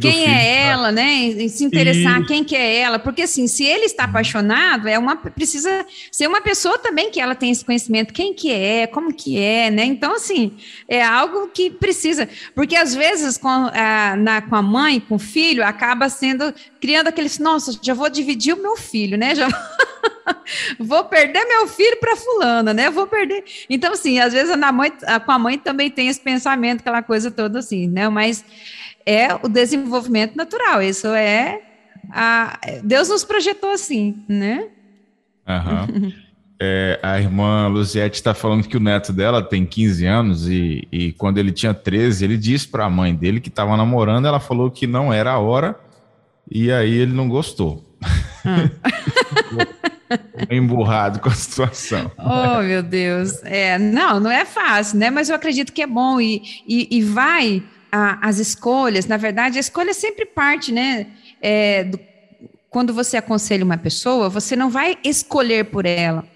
Quem 0.00 0.22
é 0.22 0.24
filho, 0.24 0.34
é 0.34 0.62
ela, 0.68 0.92
né? 0.92 1.14
E 1.14 1.48
se 1.48 1.64
interessar 1.64 2.20
e... 2.20 2.26
quem 2.26 2.42
que 2.42 2.56
é 2.56 2.78
ela, 2.78 2.98
porque 2.98 3.22
assim, 3.22 3.46
se 3.46 3.64
ele 3.64 3.84
está 3.84 4.04
apaixonado, 4.04 4.88
é 4.88 4.98
uma 4.98 5.16
precisa 5.16 5.84
ser 6.10 6.26
uma 6.26 6.40
pessoa 6.40 6.78
também 6.78 7.10
que 7.10 7.20
ela 7.20 7.34
tem 7.34 7.50
esse 7.50 7.64
conhecimento, 7.64 8.12
quem 8.12 8.32
que 8.32 8.50
é, 8.50 8.86
como 8.86 9.12
que 9.12 9.38
é, 9.38 9.70
né? 9.70 9.84
Então 9.84 10.14
assim, 10.14 10.52
é 10.88 11.02
algo 11.02 11.48
que 11.48 11.70
precisa, 11.70 12.28
porque 12.54 12.74
às 12.74 12.94
vezes 12.94 13.36
com 13.36 13.48
a, 13.48 14.16
na, 14.16 14.40
com 14.40 14.56
a 14.56 14.62
mãe, 14.62 15.00
com 15.00 15.16
o 15.16 15.18
filho, 15.18 15.64
acaba 15.64 16.08
sendo 16.08 16.54
criando 16.80 17.08
aqueles, 17.08 17.38
nossa, 17.38 17.78
já 17.82 17.94
vou 17.94 18.08
dividir 18.08 18.54
o 18.54 18.62
meu 18.62 18.76
filho, 18.76 19.16
né? 19.18 19.34
Já 19.42 19.48
vou 20.78 21.04
perder 21.04 21.44
meu 21.46 21.66
filho 21.66 21.96
para 21.98 22.16
fulana, 22.16 22.72
né? 22.72 22.90
Vou 22.90 23.06
perder. 23.06 23.44
Então, 23.68 23.92
assim, 23.92 24.20
às 24.20 24.32
vezes 24.32 24.50
a 24.50 24.72
mãe, 24.72 24.92
a, 25.04 25.18
com 25.18 25.32
a 25.32 25.38
mãe 25.38 25.58
também 25.58 25.90
tem 25.90 26.08
esse 26.08 26.20
pensamento, 26.20 26.80
aquela 26.80 27.02
coisa 27.02 27.30
toda 27.30 27.58
assim, 27.58 27.88
né? 27.88 28.08
Mas 28.08 28.44
é 29.06 29.34
o 29.34 29.48
desenvolvimento 29.48 30.36
natural. 30.36 30.82
Isso 30.82 31.08
é 31.08 31.60
a, 32.10 32.58
Deus 32.82 33.08
nos 33.08 33.24
projetou 33.24 33.70
assim, 33.70 34.24
né? 34.28 34.68
Uhum. 35.46 36.12
É, 36.60 37.00
a 37.02 37.18
irmã 37.18 37.66
Luziette 37.66 38.16
está 38.16 38.32
falando 38.32 38.68
que 38.68 38.76
o 38.76 38.80
neto 38.80 39.12
dela 39.12 39.42
tem 39.42 39.66
15 39.66 40.06
anos 40.06 40.48
e, 40.48 40.86
e 40.92 41.12
quando 41.14 41.38
ele 41.38 41.50
tinha 41.50 41.74
13, 41.74 42.24
ele 42.24 42.36
disse 42.36 42.68
para 42.68 42.84
a 42.84 42.90
mãe 42.90 43.14
dele 43.14 43.40
que 43.40 43.48
estava 43.48 43.76
namorando. 43.76 44.26
Ela 44.26 44.38
falou 44.38 44.70
que 44.70 44.86
não 44.86 45.12
era 45.12 45.32
a 45.32 45.38
hora 45.38 45.78
e 46.50 46.70
aí 46.70 46.92
ele 46.92 47.12
não 47.12 47.28
gostou. 47.28 47.84
Hum. 48.44 48.68
emburrado 50.50 51.20
com 51.20 51.28
a 51.28 51.34
situação. 51.34 52.10
Oh, 52.18 52.62
meu 52.62 52.82
Deus. 52.82 53.42
É, 53.44 53.78
não, 53.78 54.20
não 54.20 54.30
é 54.30 54.44
fácil, 54.44 54.98
né? 54.98 55.10
Mas 55.10 55.28
eu 55.28 55.36
acredito 55.36 55.72
que 55.72 55.82
é 55.82 55.86
bom 55.86 56.20
e, 56.20 56.42
e, 56.66 56.98
e 56.98 57.02
vai 57.02 57.62
a, 57.92 58.26
as 58.26 58.38
escolhas. 58.38 59.06
Na 59.06 59.18
verdade, 59.18 59.58
a 59.58 59.60
escolha 59.60 59.92
sempre 59.92 60.24
parte, 60.24 60.72
né? 60.72 61.08
É, 61.40 61.84
do, 61.84 62.00
quando 62.70 62.94
você 62.94 63.18
aconselha 63.18 63.64
uma 63.64 63.76
pessoa, 63.76 64.30
você 64.30 64.56
não 64.56 64.70
vai 64.70 64.96
escolher 65.04 65.66
por 65.66 65.84
ela. 65.84 66.26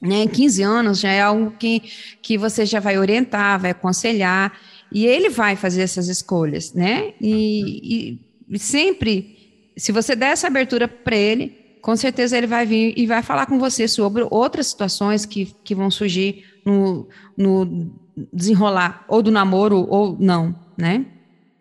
Né? 0.00 0.26
15 0.26 0.62
anos 0.62 1.00
já 1.00 1.10
é 1.10 1.20
algo 1.20 1.50
que, 1.58 1.82
que 2.22 2.38
você 2.38 2.64
já 2.64 2.80
vai 2.80 2.98
orientar, 2.98 3.60
vai 3.60 3.72
aconselhar, 3.72 4.58
e 4.90 5.06
ele 5.06 5.28
vai 5.28 5.54
fazer 5.54 5.82
essas 5.82 6.08
escolhas, 6.08 6.72
né? 6.72 7.12
E, 7.20 8.16
e, 8.48 8.54
e 8.54 8.58
sempre, 8.58 9.36
se 9.76 9.92
você 9.92 10.14
der 10.14 10.28
essa 10.28 10.46
abertura 10.46 10.86
para 10.86 11.16
ele, 11.16 11.48
com 11.82 11.96
certeza 11.96 12.38
ele 12.38 12.46
vai 12.46 12.64
vir 12.64 12.94
e 12.96 13.06
vai 13.06 13.22
falar 13.22 13.46
com 13.46 13.58
você 13.58 13.86
sobre 13.88 14.26
outras 14.30 14.68
situações 14.68 15.26
que, 15.26 15.54
que 15.64 15.74
vão 15.74 15.90
surgir 15.90 16.44
no, 16.64 17.08
no 17.36 17.90
desenrolar 18.32 19.04
ou 19.08 19.22
do 19.22 19.30
namoro 19.30 19.86
ou 19.88 20.16
não, 20.18 20.54
né? 20.76 21.04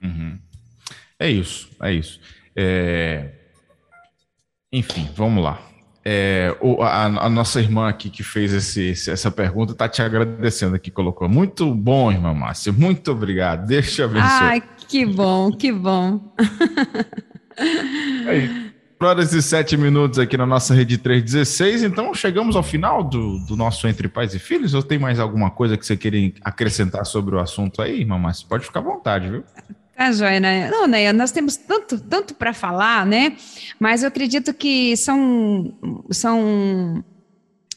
Uhum. 0.03 0.37
É 1.19 1.29
isso, 1.29 1.69
é 1.81 1.93
isso. 1.93 2.19
É... 2.55 3.31
Enfim, 4.71 5.09
vamos 5.15 5.43
lá. 5.43 5.61
É, 6.07 6.55
a, 6.81 7.05
a, 7.25 7.29
nossa 7.29 7.59
irmã 7.59 7.89
aqui 7.89 8.11
que 8.11 8.21
fez 8.21 8.53
esse, 8.53 9.09
essa 9.09 9.31
pergunta 9.31 9.71
está 9.71 9.89
te 9.89 10.03
agradecendo 10.03 10.75
aqui, 10.75 10.91
colocou. 10.91 11.27
Muito 11.27 11.73
bom, 11.73 12.11
irmã 12.11 12.31
Márcia. 12.31 12.71
Muito 12.71 13.11
obrigado. 13.11 13.65
Deixa 13.65 14.03
eu 14.03 14.05
abençoar. 14.05 14.43
Ai, 14.43 14.63
que 14.87 15.03
bom, 15.03 15.51
que 15.51 15.71
bom. 15.71 16.21
Aí, 18.27 18.64
horas 19.03 19.33
e 19.33 19.41
sete 19.41 19.75
minutos 19.75 20.19
aqui 20.19 20.37
na 20.37 20.45
nossa 20.45 20.73
rede 20.73 20.97
316. 20.97 21.83
Então, 21.83 22.13
chegamos 22.13 22.55
ao 22.55 22.63
final 22.63 23.03
do, 23.03 23.39
do 23.39 23.55
nosso 23.55 23.87
Entre 23.87 24.07
Pais 24.07 24.33
e 24.33 24.39
Filhos. 24.39 24.73
Ou 24.73 24.81
tem 24.81 24.97
mais 24.97 25.19
alguma 25.19 25.51
coisa 25.51 25.77
que 25.77 25.85
você 25.85 25.97
queria 25.97 26.31
acrescentar 26.41 27.05
sobre 27.05 27.35
o 27.35 27.39
assunto 27.39 27.81
aí, 27.81 28.05
mamãe? 28.05 28.33
Você 28.33 28.45
pode 28.47 28.65
ficar 28.65 28.79
à 28.79 28.83
vontade, 28.83 29.29
viu? 29.29 29.43
Tá 29.97 30.11
joia, 30.11 30.39
né? 30.39 30.69
Não, 30.69 30.87
né? 30.87 31.11
Nós 31.11 31.31
temos 31.31 31.57
tanto, 31.57 31.99
tanto 31.99 32.33
para 32.35 32.53
falar, 32.53 33.05
né? 33.05 33.35
Mas 33.79 34.03
eu 34.03 34.07
acredito 34.07 34.53
que 34.53 34.95
são, 34.97 35.73
são 36.09 37.03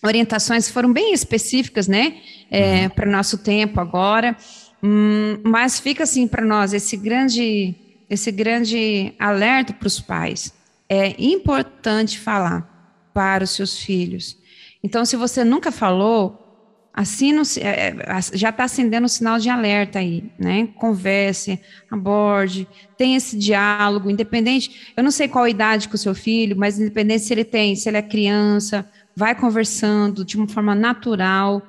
orientações 0.05 0.67
que 0.69 0.73
foram 0.73 0.93
bem 0.93 1.13
específicas, 1.13 1.89
né? 1.89 2.17
É, 2.51 2.85
uhum. 2.85 2.91
Para 2.91 3.09
o 3.09 3.13
nosso 3.13 3.39
tempo 3.39 3.81
agora. 3.81 4.37
Hum, 4.83 5.41
mas 5.45 5.81
fica 5.81 6.05
assim 6.05 6.29
para 6.29 6.45
nós 6.45 6.73
esse 6.73 6.97
grande, 6.97 7.75
esse 8.09 8.31
grande 8.31 9.13
alerta 9.19 9.73
para 9.73 9.89
os 9.89 10.01
pais 10.01 10.57
é 10.89 11.15
importante 11.23 12.19
falar 12.19 13.11
para 13.13 13.45
os 13.45 13.51
seus 13.51 13.79
filhos. 13.79 14.39
Então, 14.83 15.05
se 15.05 15.17
você 15.17 15.45
nunca 15.45 15.71
falou, 15.71 16.49
assim 16.95 17.33
é, 17.61 17.95
já 18.33 18.49
está 18.49 18.65
acendendo 18.65 19.07
o 19.07 19.09
sinal 19.09 19.39
de 19.39 19.51
alerta 19.51 19.99
aí, 19.99 20.25
né? 20.39 20.69
Converse, 20.77 21.61
aborde, 21.91 22.67
tenha 22.97 23.17
esse 23.17 23.37
diálogo, 23.37 24.11
independente. 24.11 24.93
Eu 24.97 25.03
não 25.03 25.11
sei 25.11 25.29
qual 25.29 25.47
idade 25.47 25.89
com 25.89 25.95
o 25.95 25.99
seu 25.99 26.15
filho, 26.15 26.57
mas 26.57 26.79
independente 26.79 27.25
se 27.25 27.35
ele 27.35 27.45
tem, 27.45 27.77
se 27.77 27.89
ele 27.89 27.99
é 27.99 28.03
criança, 28.03 28.89
vai 29.15 29.35
conversando 29.35 30.25
de 30.25 30.37
uma 30.37 30.49
forma 30.49 30.75
natural. 30.75 31.63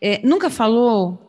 É, 0.00 0.20
nunca 0.24 0.48
falou? 0.48 1.26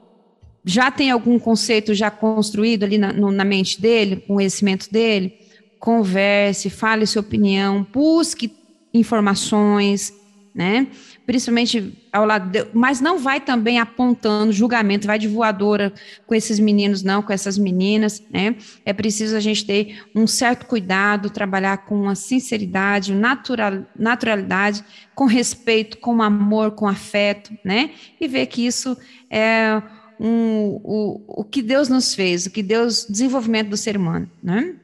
Já 0.63 0.91
tem 0.91 1.09
algum 1.09 1.39
conceito 1.39 1.93
já 1.95 2.11
construído 2.11 2.83
ali 2.83 2.97
na, 2.97 3.11
no, 3.11 3.31
na 3.31 3.43
mente 3.43 3.81
dele, 3.81 4.17
conhecimento 4.17 4.91
dele? 4.91 5.40
Converse, 5.81 6.69
fale 6.69 7.07
sua 7.07 7.21
opinião, 7.21 7.85
busque 7.91 8.55
informações, 8.93 10.13
né? 10.53 10.87
Principalmente 11.25 11.97
ao 12.13 12.23
lado, 12.23 12.51
de, 12.51 12.67
mas 12.71 13.01
não 13.01 13.17
vai 13.17 13.41
também 13.41 13.79
apontando 13.79 14.51
julgamento, 14.51 15.07
vai 15.07 15.17
de 15.17 15.27
voadora 15.27 15.91
com 16.27 16.35
esses 16.35 16.59
meninos, 16.59 17.01
não, 17.01 17.23
com 17.23 17.33
essas 17.33 17.57
meninas, 17.57 18.21
né? 18.31 18.55
É 18.85 18.93
preciso 18.93 19.35
a 19.35 19.39
gente 19.39 19.65
ter 19.65 20.03
um 20.13 20.27
certo 20.27 20.67
cuidado, 20.67 21.31
trabalhar 21.31 21.77
com 21.79 21.99
uma 21.99 22.13
sinceridade, 22.13 23.11
natural, 23.11 23.83
naturalidade, 23.97 24.83
com 25.15 25.25
respeito, 25.25 25.97
com 25.97 26.21
amor, 26.21 26.71
com 26.71 26.87
afeto, 26.87 27.51
né? 27.65 27.89
E 28.19 28.27
ver 28.27 28.45
que 28.45 28.67
isso 28.67 28.95
é 29.31 29.81
um, 30.19 30.79
o, 30.83 31.41
o 31.41 31.43
que 31.43 31.63
Deus 31.63 31.89
nos 31.89 32.13
fez, 32.13 32.45
o 32.45 32.51
que 32.51 32.61
Deus, 32.61 33.07
desenvolvimento 33.09 33.69
do 33.69 33.77
ser 33.77 33.97
humano, 33.97 34.29
né? 34.43 34.75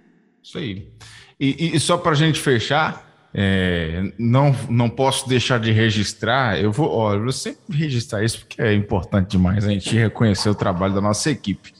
Isso 0.47 0.57
aí. 0.57 0.87
E, 1.37 1.75
e 1.75 1.79
só 1.79 1.97
para 1.97 2.13
a 2.13 2.15
gente 2.15 2.39
fechar, 2.39 3.05
é, 3.33 4.13
não, 4.17 4.55
não 4.69 4.89
posso 4.89 5.27
deixar 5.27 5.59
de 5.59 5.73
registrar. 5.73 6.57
Eu 6.57 6.71
vou, 6.71 6.89
ó, 6.89 7.13
eu 7.13 7.23
vou 7.23 7.31
sempre 7.33 7.77
registrar 7.77 8.23
isso 8.23 8.39
porque 8.39 8.61
é 8.61 8.73
importante 8.73 9.31
demais 9.31 9.65
a 9.65 9.69
gente 9.69 9.93
reconhecer 9.93 10.49
o 10.49 10.55
trabalho 10.55 10.93
da 10.93 11.01
nossa 11.01 11.29
equipe. 11.29 11.73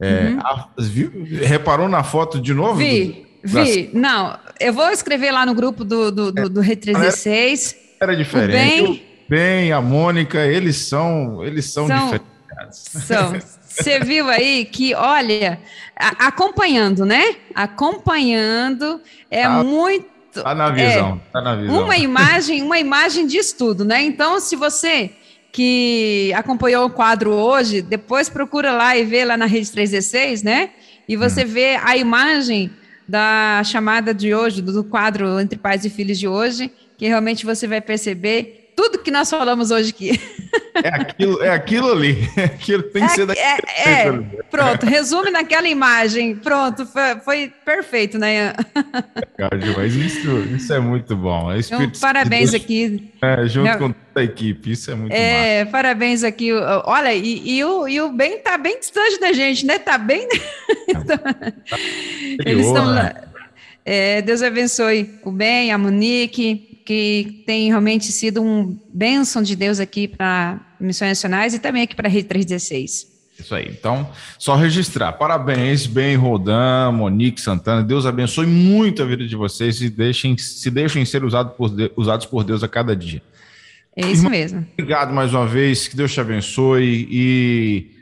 É, 0.00 0.30
uhum. 0.30 0.40
a, 0.40 0.68
viu, 0.78 1.12
reparou 1.42 1.88
na 1.88 2.02
foto 2.02 2.40
de 2.40 2.52
novo? 2.52 2.74
Vi, 2.74 3.24
do, 3.44 3.48
vi. 3.48 3.84
Das... 3.84 3.94
Não, 3.94 4.36
eu 4.58 4.72
vou 4.72 4.90
escrever 4.90 5.30
lá 5.30 5.46
no 5.46 5.54
grupo 5.54 5.84
do, 5.84 6.10
do, 6.10 6.32
do, 6.32 6.48
do 6.50 6.60
Re36. 6.60 7.76
Era, 8.00 8.12
era 8.12 8.16
diferente. 8.16 8.50
O 8.50 8.52
bem, 8.52 8.90
o 8.90 9.30
bem, 9.30 9.72
a 9.72 9.80
Mônica, 9.80 10.44
eles 10.44 10.76
são, 10.76 11.44
eles 11.44 11.66
são, 11.66 11.86
são 11.86 12.04
diferentes. 12.04 12.26
São. 12.72 13.32
Você 13.68 14.00
viu 14.00 14.28
aí 14.28 14.64
que, 14.64 14.94
olha, 14.94 15.60
a, 15.96 16.28
acompanhando, 16.28 17.04
né? 17.04 17.36
Acompanhando 17.54 19.00
é 19.30 19.42
tá, 19.42 19.62
muito. 19.62 20.08
Tá 20.42 20.54
na 20.54 20.70
visão, 20.70 21.20
é, 21.28 21.32
tá 21.32 21.40
na 21.40 21.56
visão. 21.56 21.84
Uma 21.84 21.96
imagem, 21.96 22.62
uma 22.62 22.78
imagem 22.78 23.26
de 23.26 23.38
estudo, 23.38 23.84
né? 23.84 24.02
Então, 24.02 24.40
se 24.40 24.56
você 24.56 25.10
que 25.52 26.32
acompanhou 26.34 26.86
o 26.86 26.90
quadro 26.90 27.32
hoje, 27.32 27.82
depois 27.82 28.28
procura 28.28 28.72
lá 28.72 28.96
e 28.96 29.04
vê 29.04 29.24
lá 29.24 29.36
na 29.36 29.46
Rede 29.46 29.70
316, 29.70 30.42
né? 30.42 30.70
E 31.08 31.16
você 31.16 31.44
hum. 31.44 31.48
vê 31.48 31.76
a 31.76 31.96
imagem 31.96 32.70
da 33.08 33.62
chamada 33.64 34.12
de 34.12 34.34
hoje, 34.34 34.60
do 34.60 34.84
quadro 34.84 35.40
Entre 35.40 35.58
Pais 35.58 35.84
e 35.84 35.90
Filhos 35.90 36.18
de 36.18 36.28
hoje, 36.28 36.70
que 36.98 37.06
realmente 37.06 37.46
você 37.46 37.66
vai 37.66 37.80
perceber 37.80 38.57
tudo 38.78 39.00
que 39.00 39.10
nós 39.10 39.28
falamos 39.28 39.72
hoje 39.72 39.90
aqui. 39.90 40.20
É 40.72 40.88
aquilo, 40.88 41.42
é 41.42 41.50
aquilo 41.50 41.90
ali. 41.90 42.16
É 42.38 42.44
aquilo 42.44 42.84
tem 42.84 43.04
que 43.04 43.12
é, 43.12 43.14
ser 43.14 43.26
daquele 43.26 43.44
é, 43.44 44.06
é, 44.06 44.12
Pronto, 44.48 44.86
resume 44.86 45.32
naquela 45.32 45.66
imagem. 45.66 46.36
Pronto, 46.36 46.86
foi, 46.86 47.16
foi 47.24 47.52
perfeito, 47.64 48.16
né? 48.16 48.52
Mas 49.76 49.94
isso, 49.96 50.30
isso 50.54 50.72
é 50.72 50.78
muito 50.78 51.16
bom. 51.16 51.50
É 51.50 51.58
então, 51.58 51.90
parabéns 52.00 52.54
aqui. 52.54 53.10
É, 53.20 53.48
junto 53.48 53.78
com 53.78 53.92
toda 53.92 54.20
a 54.20 54.22
equipe, 54.22 54.70
isso 54.70 54.92
é 54.92 54.94
muito 54.94 55.12
É, 55.12 55.64
massa. 55.64 55.72
parabéns 55.72 56.22
aqui. 56.22 56.52
Olha, 56.84 57.12
e, 57.12 57.56
e, 57.56 57.64
o, 57.64 57.88
e 57.88 58.00
o 58.00 58.12
bem 58.12 58.38
tá 58.38 58.56
bem 58.56 58.78
distante 58.78 59.18
da 59.18 59.32
gente, 59.32 59.66
né? 59.66 59.80
Tá 59.80 59.98
bem. 59.98 60.28
Eles 62.46 62.66
estão 62.66 62.84
lá. 62.84 63.02
Né? 63.02 63.14
É, 63.84 64.22
Deus 64.22 64.42
abençoe 64.42 65.18
o 65.24 65.32
bem, 65.32 65.72
a 65.72 65.78
Monique, 65.78 66.67
que 66.88 67.42
tem 67.44 67.68
realmente 67.68 68.06
sido 68.06 68.40
um 68.40 68.74
bênção 68.88 69.42
de 69.42 69.54
Deus 69.54 69.78
aqui 69.78 70.08
para 70.08 70.58
Missões 70.80 71.10
Nacionais 71.10 71.52
e 71.52 71.58
também 71.58 71.82
aqui 71.82 71.94
para 71.94 72.08
a 72.08 72.10
Rede 72.10 72.28
316. 72.28 73.06
Isso 73.38 73.54
aí. 73.54 73.68
Então, 73.68 74.08
só 74.38 74.56
registrar. 74.56 75.12
Parabéns, 75.12 75.86
bem, 75.86 76.16
Rodan, 76.16 76.90
Monique 76.92 77.42
Santana. 77.42 77.82
Deus 77.82 78.06
abençoe 78.06 78.46
muito 78.46 79.02
a 79.02 79.04
vida 79.04 79.26
de 79.26 79.36
vocês 79.36 79.82
e 79.82 79.90
deixem, 79.90 80.38
se 80.38 80.70
deixem 80.70 81.04
ser 81.04 81.24
usado 81.24 81.50
por 81.50 81.68
Deus, 81.68 81.90
usados 81.94 82.24
por 82.24 82.42
Deus 82.42 82.62
a 82.62 82.68
cada 82.68 82.96
dia. 82.96 83.20
É 83.94 84.06
isso 84.06 84.20
Irmão, 84.20 84.30
mesmo. 84.30 84.66
Obrigado 84.72 85.12
mais 85.12 85.34
uma 85.34 85.46
vez. 85.46 85.88
Que 85.88 85.94
Deus 85.94 86.10
te 86.10 86.22
abençoe 86.22 87.06
e 87.10 87.97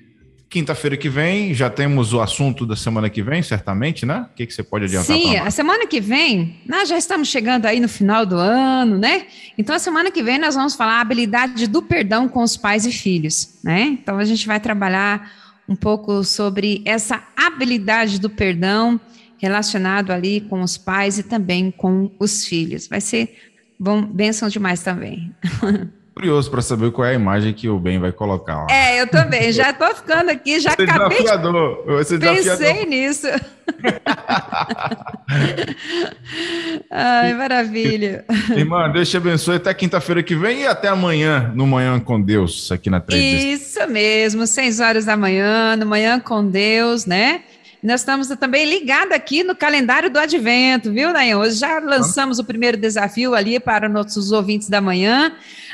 Quinta-feira 0.48 0.96
que 0.96 1.08
vem, 1.08 1.52
já 1.52 1.68
temos 1.68 2.12
o 2.12 2.20
assunto 2.20 2.64
da 2.64 2.76
semana 2.76 3.10
que 3.10 3.20
vem, 3.20 3.42
certamente, 3.42 4.06
né? 4.06 4.26
O 4.30 4.34
que, 4.36 4.46
que 4.46 4.54
você 4.54 4.62
pode 4.62 4.84
adiantar? 4.84 5.16
Sim, 5.16 5.36
a 5.36 5.50
semana 5.50 5.88
que 5.88 6.00
vem, 6.00 6.60
nós 6.64 6.88
já 6.88 6.96
estamos 6.96 7.26
chegando 7.28 7.66
aí 7.66 7.80
no 7.80 7.88
final 7.88 8.24
do 8.24 8.36
ano, 8.36 8.96
né? 8.96 9.26
Então, 9.58 9.74
a 9.74 9.78
semana 9.80 10.08
que 10.08 10.22
vem, 10.22 10.38
nós 10.38 10.54
vamos 10.54 10.76
falar 10.76 10.98
a 10.98 11.00
habilidade 11.00 11.66
do 11.66 11.82
perdão 11.82 12.28
com 12.28 12.44
os 12.44 12.56
pais 12.56 12.86
e 12.86 12.92
filhos, 12.92 13.58
né? 13.64 13.82
Então, 14.00 14.18
a 14.18 14.24
gente 14.24 14.46
vai 14.46 14.60
trabalhar 14.60 15.32
um 15.68 15.74
pouco 15.74 16.22
sobre 16.22 16.80
essa 16.84 17.24
habilidade 17.36 18.20
do 18.20 18.30
perdão 18.30 19.00
relacionado 19.38 20.12
ali 20.12 20.40
com 20.42 20.62
os 20.62 20.78
pais 20.78 21.18
e 21.18 21.24
também 21.24 21.72
com 21.72 22.10
os 22.20 22.44
filhos. 22.44 22.86
Vai 22.86 23.00
ser 23.00 23.36
bom, 23.78 24.00
bênção 24.00 24.48
demais 24.48 24.80
também. 24.80 25.34
curioso 26.16 26.50
para 26.50 26.62
saber 26.62 26.90
qual 26.92 27.06
é 27.06 27.10
a 27.10 27.14
imagem 27.14 27.52
que 27.52 27.68
o 27.68 27.78
Ben 27.78 27.98
vai 27.98 28.10
colocar 28.10 28.62
lá. 28.62 28.66
É, 28.70 28.98
eu 28.98 29.06
também. 29.06 29.52
Já 29.52 29.70
tô 29.74 29.94
ficando 29.94 30.30
aqui, 30.30 30.58
já 30.58 30.70
Você 30.70 30.82
é 30.82 30.84
acabei. 30.84 31.18
Desafiador. 31.18 31.84
Você 31.86 32.14
é 32.14 32.18
Pensei 32.18 32.42
desafiador. 32.42 32.86
nisso. 32.86 33.26
Ai, 36.90 37.34
maravilha. 37.34 38.24
Irmã, 38.56 38.90
Deus 38.90 39.10
te 39.10 39.18
abençoe 39.18 39.56
até 39.56 39.74
quinta-feira 39.74 40.22
que 40.22 40.34
vem 40.34 40.62
e 40.62 40.66
até 40.66 40.88
amanhã, 40.88 41.52
no 41.54 41.66
Manhã 41.66 42.00
com 42.00 42.18
Deus, 42.18 42.72
aqui 42.72 42.88
na 42.88 42.98
3 42.98 43.60
Isso 43.60 43.86
mesmo, 43.86 44.46
6 44.46 44.80
horas 44.80 45.04
da 45.04 45.18
manhã, 45.18 45.76
no 45.76 45.84
Manhã 45.84 46.18
com 46.18 46.48
Deus, 46.48 47.04
né? 47.04 47.42
Nós 47.82 48.00
estamos 48.00 48.28
também 48.28 48.64
ligados 48.64 49.12
aqui 49.12 49.44
no 49.44 49.54
calendário 49.54 50.08
do 50.08 50.18
Advento, 50.18 50.90
viu, 50.90 51.12
Nayan? 51.12 51.36
Hoje 51.38 51.58
já 51.58 51.78
lançamos 51.78 52.38
o 52.38 52.44
primeiro 52.44 52.78
desafio 52.78 53.34
ali 53.34 53.60
para 53.60 53.86
nossos 53.86 54.32
ouvintes 54.32 54.70
da 54.70 54.80
manhã. 54.80 55.30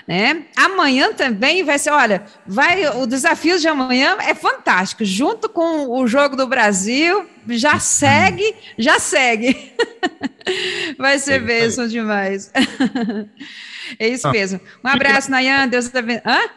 Né? 0.07 0.45
Amanhã 0.57 1.13
também 1.13 1.63
vai 1.63 1.79
ser, 1.79 1.91
olha, 1.91 2.25
vai 2.47 2.87
o 2.97 3.07
desafio 3.07 3.59
de 3.59 3.69
amanhã 3.69 4.17
é 4.21 4.35
fantástico, 4.35 5.05
junto 5.05 5.49
com 5.49 5.89
o 5.89 6.07
jogo 6.07 6.37
do 6.37 6.47
Brasil, 6.47 7.25
já 7.49 7.79
segue, 7.79 8.55
já 8.77 8.99
segue. 8.99 9.73
vai 10.99 11.19
ser 11.19 11.41
bênção 11.41 11.87
demais. 11.87 12.51
é 13.99 14.09
isso 14.09 14.27
ah, 14.27 14.33
mesmo. 14.33 14.61
Um 14.83 14.89
abraço, 14.89 15.31
Nayan, 15.31 15.69
Deus 15.69 15.95
abençoe. 15.95 16.51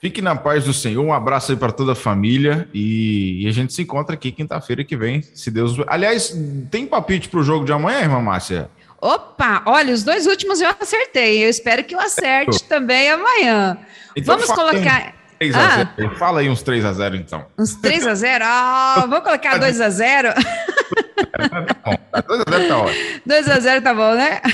Fique 0.00 0.22
na 0.22 0.34
paz 0.34 0.64
do 0.64 0.72
Senhor. 0.72 1.04
Um 1.04 1.12
abraço 1.12 1.52
aí 1.52 1.58
para 1.58 1.70
toda 1.70 1.92
a 1.92 1.94
família 1.94 2.66
e, 2.72 3.44
e, 3.44 3.46
a 3.46 3.52
gente 3.52 3.74
se 3.74 3.82
encontra 3.82 4.14
aqui 4.14 4.32
quinta-feira 4.32 4.82
que 4.82 4.96
vem, 4.96 5.20
se 5.20 5.50
Deus. 5.50 5.76
Aliás, 5.86 6.34
tem 6.70 6.86
palpite 6.86 7.28
para 7.28 7.38
o 7.38 7.42
jogo 7.42 7.66
de 7.66 7.72
amanhã, 7.72 8.00
irmã 8.00 8.18
Márcia? 8.18 8.70
Opa, 9.00 9.62
olha, 9.64 9.94
os 9.94 10.04
dois 10.04 10.26
últimos 10.26 10.60
eu 10.60 10.68
acertei. 10.78 11.44
Eu 11.44 11.48
espero 11.48 11.82
que 11.84 11.94
eu 11.94 12.00
acerte 12.00 12.62
também 12.68 13.10
amanhã. 13.10 13.78
Então, 14.14 14.36
vamos 14.36 14.52
colocar. 14.52 15.14
3 15.38 15.54
a 15.54 15.76
0. 15.76 15.90
Ah. 15.96 16.18
Fala 16.18 16.40
aí 16.40 16.50
uns 16.50 16.62
3 16.62 16.84
a 16.84 16.92
0 16.92 17.16
então. 17.16 17.46
Uns 17.58 17.74
3 17.76 18.06
a 18.06 18.14
0? 18.14 18.44
Ah, 18.46 19.06
vamos 19.08 19.24
colocar 19.24 19.56
2 19.56 19.80
a 19.80 19.88
0. 19.88 20.34
tá 20.34 21.74
bom. 21.82 21.96
2 22.28 22.40
a 22.46 22.50
0 22.50 22.68
tá 22.68 22.78
ótimo. 22.78 23.20
2 23.24 23.48
a 23.48 23.60
0 23.60 23.82
tá 23.82 23.94
bom, 23.94 24.14
né? 24.14 24.40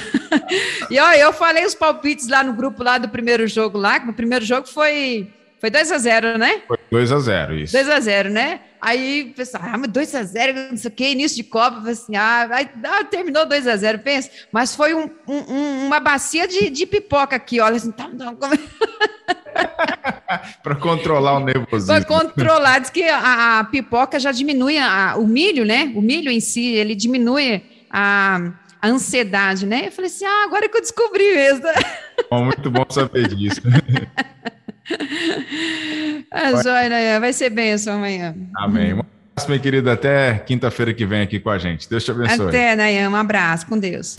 E 0.91 1.01
ó, 1.01 1.13
eu 1.13 1.33
falei 1.33 1.65
os 1.65 1.75
palpites 1.75 2.29
lá 2.29 2.45
no 2.45 2.53
grupo 2.53 2.83
lá 2.85 2.99
do 2.99 3.09
primeiro 3.09 3.47
jogo 3.49 3.77
lá, 3.77 3.99
que 3.99 4.07
no 4.07 4.13
primeiro 4.13 4.45
jogo 4.45 4.69
foi 4.69 5.29
foi 5.67 5.71
2x0, 5.71 6.39
né? 6.39 6.62
Foi 6.67 6.79
2x0, 6.93 7.62
isso. 7.62 7.77
2x0, 7.77 8.31
né? 8.31 8.61
Aí 8.81 9.31
o 9.31 9.35
pessoal, 9.35 9.62
ah, 9.67 9.79
mas 9.79 9.91
2x0, 9.91 10.71
não 10.71 10.77
sei 10.77 10.89
o 10.89 10.95
que, 10.95 11.09
início 11.09 11.37
de 11.37 11.45
Copa, 11.45 11.91
assim, 11.91 12.14
ah, 12.14 12.49
aí, 12.53 12.69
ah 12.85 13.05
terminou 13.05 13.47
2x0, 13.47 13.99
pensa. 13.99 14.31
Mas 14.53 14.77
foi 14.77 14.95
um, 14.95 15.11
um, 15.27 15.87
uma 15.87 15.99
bacia 15.99 16.47
de, 16.47 16.71
de 16.71 16.87
pipoca 16.87 17.35
aqui, 17.35 17.61
olha 17.61 17.77
assim, 17.77 17.91
tá, 17.91 18.09
tá, 18.17 18.35
como... 18.35 18.55
para 20.62 20.77
controlar 20.77 21.39
o 21.39 21.41
nervosismo. 21.41 21.87
Para 21.87 22.05
controlar, 22.05 22.79
diz 22.79 22.91
que 22.91 23.03
a, 23.03 23.61
a 23.61 23.64
pipoca 23.64 24.21
já 24.21 24.31
diminui 24.31 24.79
a, 24.79 25.17
o 25.17 25.27
milho, 25.27 25.64
né? 25.64 25.93
O 25.97 26.03
milho 26.03 26.31
em 26.31 26.41
si, 26.41 26.75
ele 26.75 26.95
diminui 26.95 27.64
a, 27.91 28.53
a 28.81 28.89
ansiedade, 28.89 29.67
né? 29.67 29.87
Eu 29.87 29.93
falei 29.93 30.11
assim, 30.11 30.27
ah, 30.27 30.45
agora 30.45 30.69
que 30.69 30.77
eu 30.77 30.81
descobri 30.81 31.35
mesmo. 31.35 31.64
Bom, 32.31 32.45
muito 32.45 32.71
bom 32.71 32.85
saber 32.89 33.29
disso. 33.29 33.62
A 36.30 36.51
é, 36.51 36.62
joia, 36.62 37.20
vai 37.20 37.32
ser 37.32 37.51
benção 37.51 37.97
amanhã. 37.97 38.34
Amém. 38.57 38.95
Um 38.95 39.01
abraço, 39.01 39.49
minha 39.49 39.59
querida. 39.59 39.93
Até 39.93 40.34
quinta-feira 40.47 40.93
que 40.93 41.07
vem 41.07 41.22
aqui 41.22 41.41
com 41.41 41.51
a 41.51 41.59
gente. 41.59 41.89
Deus 41.89 42.05
te 42.05 42.11
abençoe. 42.11 42.49
Até, 42.49 42.76
Nayan. 42.76 43.11
Um 43.11 43.16
abraço. 43.16 43.66
Com 43.66 43.78
Deus. 43.78 44.16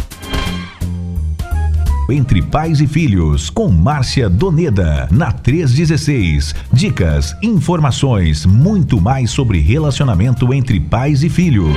Entre 2.09 2.41
Pais 2.41 2.79
e 2.79 2.87
Filhos, 2.87 3.49
com 3.49 3.67
Márcia 3.67 4.29
Doneda, 4.29 5.09
na 5.11 5.31
316. 5.31 6.55
Dicas, 6.71 7.35
informações, 7.43 8.45
muito 8.45 9.01
mais 9.01 9.29
sobre 9.29 9.59
relacionamento 9.59 10.53
entre 10.53 10.79
pais 10.79 11.21
e 11.21 11.29
filhos. 11.29 11.75